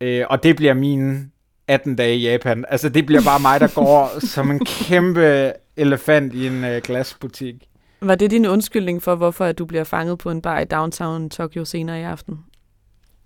Øh, 0.01 0.25
og 0.31 0.43
det 0.43 0.57
bliver 0.57 0.75
min 0.75 1.33
18 1.69 1.97
dage 1.97 2.17
i 2.17 2.31
Japan. 2.31 2.65
Altså, 2.69 2.89
det 2.89 3.07
bliver 3.07 3.23
bare 3.23 3.41
mig, 3.41 3.61
der 3.61 3.75
går 3.75 4.27
som 4.27 4.51
en 4.51 4.65
kæmpe 4.65 5.53
elefant 5.77 6.35
i 6.35 6.47
en 6.47 6.65
øh, 6.65 6.83
glasbutik. 6.85 7.69
Var 8.01 8.15
det 8.15 8.31
din 8.31 8.47
undskyldning 8.47 9.03
for, 9.03 9.15
hvorfor 9.15 9.45
at 9.45 9.59
du 9.59 9.65
bliver 9.65 9.85
fanget 9.85 10.19
på 10.19 10.31
en 10.31 10.43
bar 10.43 10.61
i 10.61 10.65
downtown 10.65 11.31
Tokyo 11.31 11.65
senere 11.65 12.01
i 12.01 12.03
aften? 12.03 12.39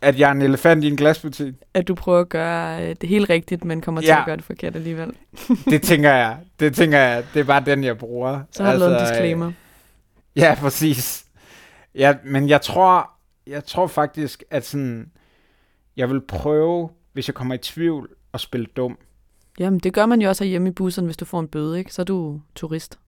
At 0.03 0.19
jeg 0.19 0.29
er 0.29 0.33
en 0.33 0.43
elefant 0.43 0.85
i 0.85 0.89
en 0.89 0.97
glasbutik? 0.97 1.55
At 1.75 1.89
du 1.89 1.95
prøver 1.95 2.21
at 2.21 2.29
gøre 2.29 2.83
øh, 2.83 2.97
det 3.01 3.09
helt 3.09 3.31
rigtigt, 3.31 3.65
men 3.65 3.81
kommer 3.81 4.01
til 4.01 4.09
ja. 4.09 4.21
at 4.21 4.27
gøre 4.27 4.37
det 4.37 4.45
forkert 4.45 4.77
alligevel. 4.77 5.13
det 5.71 5.83
tænker 5.83 6.11
jeg. 6.11 6.37
Det 6.61 6.75
tænker 6.75 6.99
jeg. 6.99 7.25
Det 7.35 7.41
er 7.41 7.45
bare 7.45 7.63
den, 7.67 7.85
jeg 7.85 7.99
bruger. 7.99 8.41
Så 8.51 8.63
har 8.63 8.71
du 8.71 8.73
altså, 8.73 8.87
lavet 8.87 8.95
en 8.95 9.01
altså, 9.01 9.15
disclaimer. 9.15 9.47
Øh, 9.47 9.53
ja, 10.37 10.55
præcis. 10.61 11.25
Ja, 11.95 12.15
men 12.25 12.49
jeg 12.49 12.61
tror, 12.61 13.11
jeg 13.47 13.65
tror 13.65 13.87
faktisk, 13.87 14.45
at 14.51 14.67
sådan, 14.67 15.11
jeg 15.97 16.11
vil 16.11 16.21
prøve, 16.21 16.91
hvis 17.13 17.29
jeg 17.29 17.35
kommer 17.35 17.55
i 17.55 17.59
tvivl, 17.59 18.09
at 18.35 18.41
spille 18.41 18.67
dum. 18.77 18.99
Jamen, 19.59 19.79
det 19.81 19.93
gør 19.95 20.07
man 20.07 20.23
jo 20.23 20.29
også 20.29 20.45
hjemme 20.45 20.69
i 20.69 20.73
bussen, 20.73 21.05
hvis 21.05 21.17
du 21.17 21.25
får 21.25 21.41
en 21.41 21.49
bøde, 21.49 21.79
ikke? 21.79 21.95
Så 21.95 22.03
er 22.03 22.05
du 22.07 22.41
turist. 22.55 22.99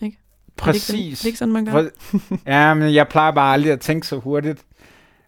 Ikke? 0.00 0.18
Præcis. 0.56 0.90
Er 0.90 0.92
det, 0.94 1.02
ikke, 1.04 1.10
det 1.16 1.22
er 1.22 1.26
ikke 1.26 1.38
sådan, 1.38 1.52
man 1.52 1.64
gør? 1.64 1.84
Ja, 2.46 2.74
men 2.74 2.94
jeg 2.94 3.08
plejer 3.08 3.32
bare 3.32 3.52
aldrig 3.52 3.72
at 3.72 3.80
tænke 3.80 4.06
så 4.06 4.16
hurtigt. 4.18 4.64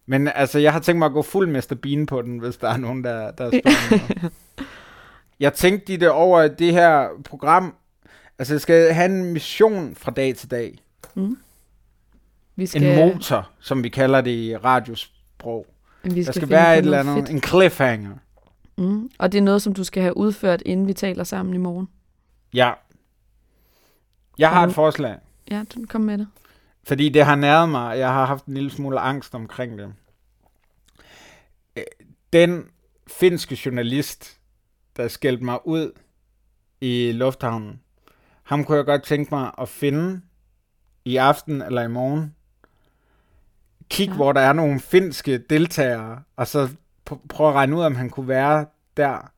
Men 0.07 0.29
altså, 0.29 0.59
jeg 0.59 0.73
har 0.73 0.81
tænkt 0.81 0.99
mig 0.99 1.07
at 1.07 1.13
gå 1.13 1.23
fuld 1.23 1.49
Mr. 1.51 1.75
Bean 1.83 2.07
på 2.07 2.23
den, 2.23 2.39
hvis 2.39 2.57
der 2.57 2.69
er 2.69 2.77
nogen, 2.77 3.05
der, 3.05 3.31
der 3.31 3.51
spørger 3.51 4.29
Jeg 5.41 5.53
tænkte 5.55 5.93
i 5.93 5.97
det 5.97 6.11
over 6.11 6.49
det 6.49 6.73
her 6.73 7.09
program. 7.25 7.75
Altså, 8.39 8.55
jeg 8.55 8.61
skal 8.61 8.93
have 8.93 9.07
en 9.11 9.33
mission 9.33 9.95
fra 9.95 10.11
dag 10.11 10.35
til 10.37 10.51
dag. 10.51 10.79
Mm. 11.15 11.39
Vi 12.57 12.67
skal... 12.67 12.83
En 12.83 12.97
motor, 12.97 13.51
som 13.61 13.85
vi 13.85 13.89
kalder 13.89 14.21
det 14.21 14.31
i 14.31 14.57
radiosprog. 14.57 15.67
Vi 16.03 16.11
Der 16.11 16.23
skal, 16.23 16.25
skal 16.35 16.41
finde 16.41 16.51
være 16.51 16.79
et 16.79 16.85
eller 16.85 17.01
andet, 17.01 17.15
fedt. 17.17 17.31
en 17.31 17.43
cliffhanger. 17.43 18.11
Mm. 18.79 19.11
Og 19.19 19.33
det 19.33 19.39
er 19.39 19.43
noget, 19.43 19.63
som 19.63 19.75
du 19.75 19.85
skal 19.85 20.03
have 20.03 20.17
udført, 20.17 20.63
inden 20.67 20.87
vi 20.87 20.93
taler 20.93 21.25
sammen 21.25 21.55
i 21.55 21.59
morgen. 21.59 21.89
Ja. 22.55 22.73
Jeg 24.39 24.51
har 24.51 24.67
et 24.67 24.75
forslag, 24.75 25.19
Ja, 25.51 25.65
du 25.75 25.85
kom 25.89 26.01
med 26.01 26.19
det. 26.19 26.29
fordi 26.83 27.09
det 27.09 27.25
har 27.25 27.37
næret 27.37 27.69
mig, 27.69 27.99
jeg 27.99 28.09
har 28.13 28.25
haft 28.27 28.45
en 28.47 28.55
lille 28.55 28.71
smule 28.71 29.01
angst 29.01 29.35
omkring 29.35 29.79
det. 29.79 29.93
Øh, 31.77 31.83
Den 32.33 32.65
finske 33.07 33.59
journalist, 33.67 34.39
der 34.97 35.09
skældte 35.09 35.45
mig 35.45 35.67
ud 35.67 35.93
i 36.81 37.13
lufthavnen, 37.13 37.81
ham 38.43 38.65
kunne 38.65 38.77
jeg 38.77 38.85
godt 38.87 39.03
tænke 39.03 39.35
mig 39.35 39.51
at 39.61 39.69
finde 39.69 40.21
i 41.05 41.17
aften 41.17 41.63
eller 41.63 41.83
i 41.83 41.89
morgen. 41.89 42.35
Kig, 43.91 44.09
Ja. 44.09 44.15
hvor 44.15 44.33
der 44.33 44.41
er 44.41 44.53
nogle 44.53 44.81
finske 44.81 45.39
deltagere, 45.39 46.23
og 46.37 46.47
så 46.47 46.69
prøve 47.29 47.49
at 47.49 47.55
regne 47.55 47.77
ud, 47.77 47.83
om 47.83 47.95
han 47.95 48.11
kunne 48.11 48.29
være 48.29 48.67
der. 48.97 49.31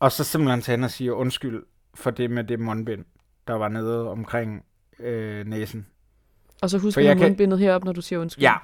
Og 0.00 0.12
så 0.12 0.24
simpelthen 0.24 0.60
tage 0.60 0.76
hen 0.76 0.84
og 0.84 0.90
sige 0.90 1.14
undskyld 1.14 1.62
for 1.94 2.10
det 2.10 2.30
med 2.30 2.44
det 2.44 2.60
mundbind, 2.60 3.04
der 3.48 3.54
var 3.54 3.68
nede 3.68 4.10
omkring 4.10 4.64
øh, 4.98 5.46
næsen. 5.46 5.86
Og 6.62 6.70
så 6.70 6.78
husk 6.78 6.96
jeg 6.98 7.06
have 7.06 7.18
kan- 7.18 7.28
mundbindet 7.28 7.58
herop, 7.58 7.84
når 7.84 7.92
du 7.92 8.00
siger 8.02 8.18
undskyld. 8.18 8.42
Ja. 8.42 8.54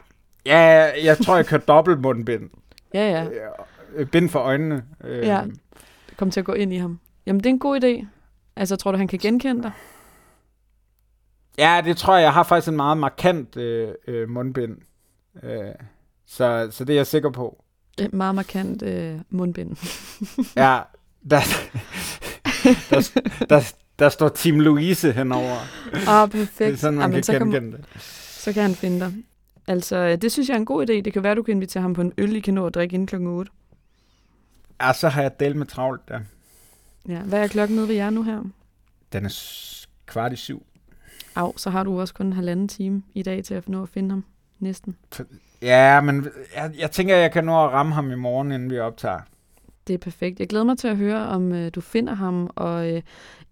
Ja, 0.46 0.90
jeg 1.04 1.18
tror, 1.18 1.36
jeg 1.36 1.46
kørte 1.46 1.64
dobbelt 1.68 2.00
mundbind. 2.00 2.50
Ja, 2.94 3.10
ja. 3.10 3.26
Øh, 3.94 4.06
Bind 4.06 4.28
for 4.28 4.38
øjnene. 4.38 4.84
Øh, 5.04 5.26
Ja. 5.26 5.42
Det 6.08 6.16
kom 6.16 6.30
til 6.30 6.40
at 6.40 6.46
gå 6.46 6.52
ind 6.52 6.72
i 6.72 6.76
ham. 6.76 7.00
Jamen, 7.26 7.40
det 7.40 7.46
er 7.46 7.50
en 7.50 7.58
god 7.58 7.80
idé. 7.84 8.06
Altså, 8.56 8.76
tror 8.76 8.92
du, 8.92 8.98
han 8.98 9.08
kan 9.08 9.18
genkende 9.18 9.62
dig? 9.62 9.72
Ja, 11.58 11.80
det 11.84 11.96
tror 11.96 12.14
jeg. 12.16 12.22
Jeg 12.22 12.32
har 12.32 12.42
faktisk 12.42 12.68
en 12.68 12.76
meget 12.76 12.98
markant 12.98 13.56
øh, 13.56 13.94
øh, 14.06 14.28
mundbind. 14.28 14.76
Øh, 15.42 15.60
så, 16.26 16.68
så 16.70 16.84
det 16.84 16.92
er 16.92 16.96
jeg 16.98 17.06
sikker 17.06 17.30
på. 17.30 17.64
Et 18.00 18.12
meget 18.12 18.34
markant 18.34 18.82
øh, 18.82 19.20
mundbind. 19.30 19.76
Ja, 20.56 20.80
der, 21.30 21.40
der, 22.90 23.10
der, 23.50 23.72
der 23.98 24.08
står 24.08 24.28
Team 24.28 24.60
Louise 24.60 25.12
henover. 25.12 25.56
Ah, 26.06 26.28
perfekt. 26.30 26.58
Det 26.58 26.68
er 26.72 26.76
sådan, 26.76 26.94
man 26.94 27.02
Jamen, 27.02 27.14
kan 27.14 27.22
så, 27.24 27.32
kan, 27.32 27.40
genkende 27.40 27.76
det. 27.76 27.86
så 28.44 28.52
kan 28.52 28.62
han 28.62 28.74
finde 28.74 29.00
dig. 29.00 29.12
Altså, 29.66 29.96
øh, 29.96 30.22
det 30.22 30.32
synes 30.32 30.48
jeg 30.48 30.54
er 30.54 30.58
en 30.58 30.64
god 30.64 30.90
idé. 30.90 30.92
Det 30.92 31.12
kan 31.12 31.22
være, 31.22 31.34
du 31.34 31.42
kan 31.42 31.52
invitere 31.54 31.80
ham 31.80 31.94
på 31.94 32.00
en 32.00 32.12
øl, 32.18 32.36
I 32.36 32.40
kan 32.40 32.54
nå 32.54 32.66
at 32.66 32.74
drikke 32.74 32.94
inden 32.94 33.06
klokken 33.06 33.28
8. 33.28 33.50
Ja, 34.82 34.92
så 34.92 35.08
har 35.08 35.22
jeg 35.22 35.40
delt 35.40 35.56
med 35.56 35.66
travlt 35.66 36.08
der. 36.08 36.20
Ja. 37.08 37.20
Hvad 37.20 37.42
er 37.42 37.46
klokken 37.46 37.76
nede 37.76 37.88
ved 37.88 37.94
jer 37.94 38.10
nu 38.10 38.22
her? 38.22 38.42
Den 39.12 39.24
er 39.24 39.34
kvart 40.06 40.32
i 40.32 40.36
syv. 40.36 40.62
Au, 41.34 41.52
så 41.56 41.70
har 41.70 41.82
du 41.84 42.00
også 42.00 42.14
kun 42.14 42.26
en 42.26 42.32
halvanden 42.32 42.68
time 42.68 43.02
i 43.14 43.22
dag 43.22 43.44
til 43.44 43.54
at 43.54 43.68
nå 43.68 43.82
at 43.82 43.88
finde 43.88 44.10
ham. 44.10 44.24
Næsten. 44.58 44.96
Ja, 45.62 46.00
men 46.00 46.26
jeg, 46.56 46.70
jeg 46.78 46.90
tænker, 46.90 47.16
jeg 47.16 47.32
kan 47.32 47.44
nå 47.44 47.64
at 47.64 47.72
ramme 47.72 47.92
ham 47.94 48.10
i 48.12 48.14
morgen, 48.14 48.52
inden 48.52 48.70
vi 48.70 48.78
optager. 48.78 49.20
Det 49.86 49.94
er 49.94 49.98
perfekt. 49.98 50.40
Jeg 50.40 50.48
glæder 50.48 50.64
mig 50.64 50.78
til 50.78 50.88
at 50.88 50.96
høre, 50.96 51.26
om 51.28 51.52
øh, 51.52 51.70
du 51.74 51.80
finder 51.80 52.14
ham. 52.14 52.50
Og 52.56 52.90
øh, 52.92 53.02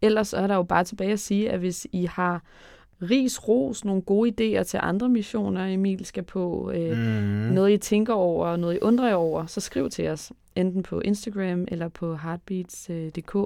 ellers 0.02 0.32
er 0.32 0.46
der 0.46 0.54
jo 0.54 0.62
bare 0.62 0.84
tilbage 0.84 1.12
at 1.12 1.20
sige, 1.20 1.50
at 1.50 1.58
hvis 1.58 1.86
I 1.92 2.04
har 2.04 2.42
ris, 3.02 3.48
ros, 3.48 3.84
nogle 3.84 4.02
gode 4.02 4.30
idéer 4.30 4.62
til 4.62 4.80
andre 4.82 5.08
missioner, 5.08 5.66
Emil 5.66 6.04
skal 6.04 6.22
på, 6.22 6.72
øh, 6.74 6.98
Mm. 6.98 7.52
noget 7.54 7.72
I 7.72 7.76
tænker 7.76 8.14
over, 8.14 8.56
noget 8.56 8.74
I 8.74 8.78
undrer 8.82 9.08
jer 9.08 9.14
over, 9.14 9.46
så 9.46 9.60
skriv 9.60 9.90
til 9.90 10.08
os. 10.08 10.32
Enten 10.56 10.82
på 10.82 11.00
Instagram 11.00 11.64
eller 11.68 11.88
på 11.88 12.16
heartbeats.dk, 12.16 13.36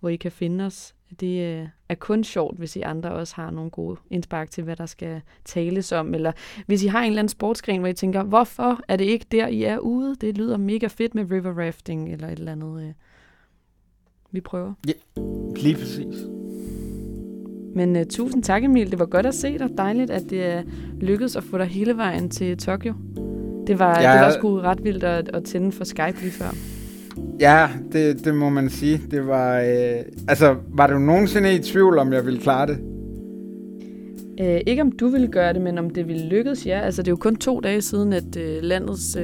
hvor 0.00 0.08
I 0.08 0.16
kan 0.16 0.32
finde 0.32 0.64
os. 0.66 0.94
Det 1.20 1.42
øh, 1.60 1.66
er 1.88 1.94
kun 1.94 2.24
sjovt, 2.24 2.58
hvis 2.58 2.76
I 2.76 2.80
andre 2.80 3.10
også 3.12 3.34
har 3.36 3.50
nogle 3.50 3.70
gode 3.70 3.96
indspark 4.10 4.50
til, 4.50 4.64
hvad 4.64 4.76
der 4.76 4.86
skal 4.86 5.20
tales 5.44 5.92
om. 5.92 6.14
Eller 6.14 6.32
hvis 6.66 6.84
I 6.84 6.86
har 6.86 7.00
en 7.00 7.06
eller 7.06 7.18
anden 7.18 7.28
sportsgren, 7.28 7.78
hvor 7.78 7.88
I 7.88 7.92
tænker, 7.92 8.22
hvorfor 8.22 8.80
er 8.88 8.96
det 8.96 9.04
ikke 9.04 9.26
der, 9.32 9.46
I 9.46 9.62
er 9.62 9.78
ude? 9.78 10.16
Det 10.20 10.38
lyder 10.38 10.56
mega 10.56 10.86
fedt 10.86 11.14
med 11.14 11.30
river 11.30 11.66
rafting 11.66 12.12
eller 12.12 12.28
et 12.28 12.38
eller 12.38 12.52
andet. 12.52 12.82
øh. 12.82 12.92
Vi 14.30 14.40
prøver. 14.40 14.72
Lige 15.56 15.74
præcis. 15.74 16.26
Men 17.74 17.96
uh, 17.96 18.02
tusind 18.10 18.42
tak, 18.42 18.64
Emil. 18.64 18.90
Det 18.90 18.98
var 18.98 19.06
godt 19.06 19.26
at 19.26 19.34
se 19.34 19.58
dig. 19.58 19.68
Dejligt, 19.78 20.10
at 20.10 20.22
det 20.30 20.44
er 20.46 20.62
lykkedes 21.00 21.36
at 21.36 21.44
få 21.44 21.58
dig 21.58 21.66
hele 21.66 21.96
vejen 21.96 22.30
til 22.30 22.56
Tokyo. 22.58 22.94
Det 23.66 23.78
var, 23.78 24.00
Ja. 24.00 24.12
det 24.12 24.20
var 24.20 24.30
sgu 24.38 24.60
ret 24.60 24.84
vildt 24.84 25.04
at, 25.04 25.28
at 25.28 25.44
tænde 25.44 25.72
for 25.72 25.84
Skype 25.84 26.20
lige 26.20 26.30
før. 26.32 26.77
Ja, 27.40 27.68
det, 27.92 28.24
det 28.24 28.34
må 28.34 28.48
man 28.48 28.70
sige. 28.70 29.00
Det 29.10 29.26
var, 29.26 29.60
øh, 29.60 30.02
altså, 30.28 30.56
var 30.68 30.86
du 30.86 30.98
nogensinde 30.98 31.54
i 31.54 31.58
tvivl, 31.58 31.98
om 31.98 32.12
jeg 32.12 32.26
ville 32.26 32.40
klare 32.40 32.66
det? 32.66 32.78
Uh, 34.40 34.60
ikke 34.66 34.82
om 34.82 34.92
du 34.92 35.08
ville 35.08 35.28
gøre 35.28 35.52
det, 35.52 35.62
men 35.62 35.78
om 35.78 35.90
det 35.90 36.08
ville 36.08 36.28
lykkes, 36.28 36.66
ja. 36.66 36.80
Altså, 36.80 37.02
det 37.02 37.08
er 37.08 37.12
jo 37.12 37.16
kun 37.16 37.36
to 37.36 37.60
dage 37.60 37.82
siden, 37.82 38.12
at 38.12 38.36
uh, 38.36 38.62
landets 38.62 39.16
uh, 39.16 39.22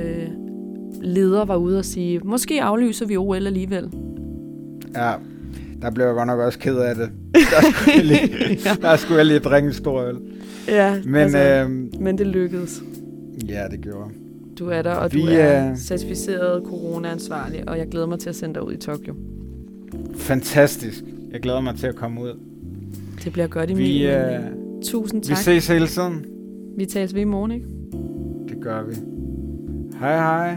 leder 1.02 1.44
var 1.44 1.56
ude 1.56 1.78
og 1.78 1.84
sige, 1.84 2.20
måske 2.24 2.62
aflyser 2.62 3.06
vi 3.06 3.16
OL 3.16 3.46
alligevel. 3.46 3.90
Ja, 4.96 5.12
der 5.82 5.90
blev 5.90 6.06
jeg 6.06 6.14
godt 6.14 6.26
nok 6.26 6.40
også 6.40 6.58
ked 6.58 6.76
af 6.76 6.94
det. 6.94 7.10
Der 7.34 7.40
skulle 7.72 7.96
jeg 7.96 8.04
lige, 8.04 8.58
der 8.82 8.96
skulle 8.96 9.18
jeg 9.18 9.26
lige 9.26 9.38
drikke 9.38 9.66
en 9.66 9.72
stor 9.74 10.02
øl. 10.02 10.16
Ja, 10.68 10.96
Men 11.04 11.14
altså, 11.14 11.38
øh, 11.38 11.70
men 12.00 12.18
det 12.18 12.26
lykkedes. 12.26 12.82
ja, 13.48 13.64
det 13.70 13.80
gjorde 13.80 14.10
Du 14.58 14.68
er 14.68 14.82
der, 14.82 14.90
og 14.94 15.12
Vi 15.12 15.20
du 15.20 15.26
er 15.26 15.32
er- 15.38 15.76
certificeret 15.76 16.62
corona-ansvarlig, 16.66 17.68
og 17.68 17.78
jeg 17.78 17.88
glæder 17.88 18.06
mig 18.06 18.18
til 18.18 18.28
at 18.28 18.36
sende 18.36 18.54
dig 18.54 18.66
ud 18.66 18.72
i 18.72 18.76
Tokyo. 18.76 19.14
Fantastisk. 20.16 21.04
Jeg 21.32 21.40
glæder 21.40 21.60
mig 21.60 21.74
til 21.76 21.86
at 21.86 21.94
komme 21.94 22.22
ud. 22.22 22.38
Det 23.24 23.32
bliver 23.32 23.46
godt, 23.46 23.70
Emil. 23.70 23.84
Vi, 23.84 24.06
øh, 24.06 24.34
øh, 24.34 24.40
Tusind 24.82 25.20
vi 25.22 25.26
tak. 25.28 25.36
ses 25.36 25.66
hele 25.68 25.86
tiden. 25.86 26.24
Vi 26.76 26.86
tales 26.86 27.14
ved 27.14 27.20
i 27.20 27.24
morgen, 27.24 27.50
ikke? 27.50 27.66
Det 28.48 28.56
gør 28.60 28.82
vi. 28.82 28.94
Hej 30.00 30.16
hej. 30.16 30.56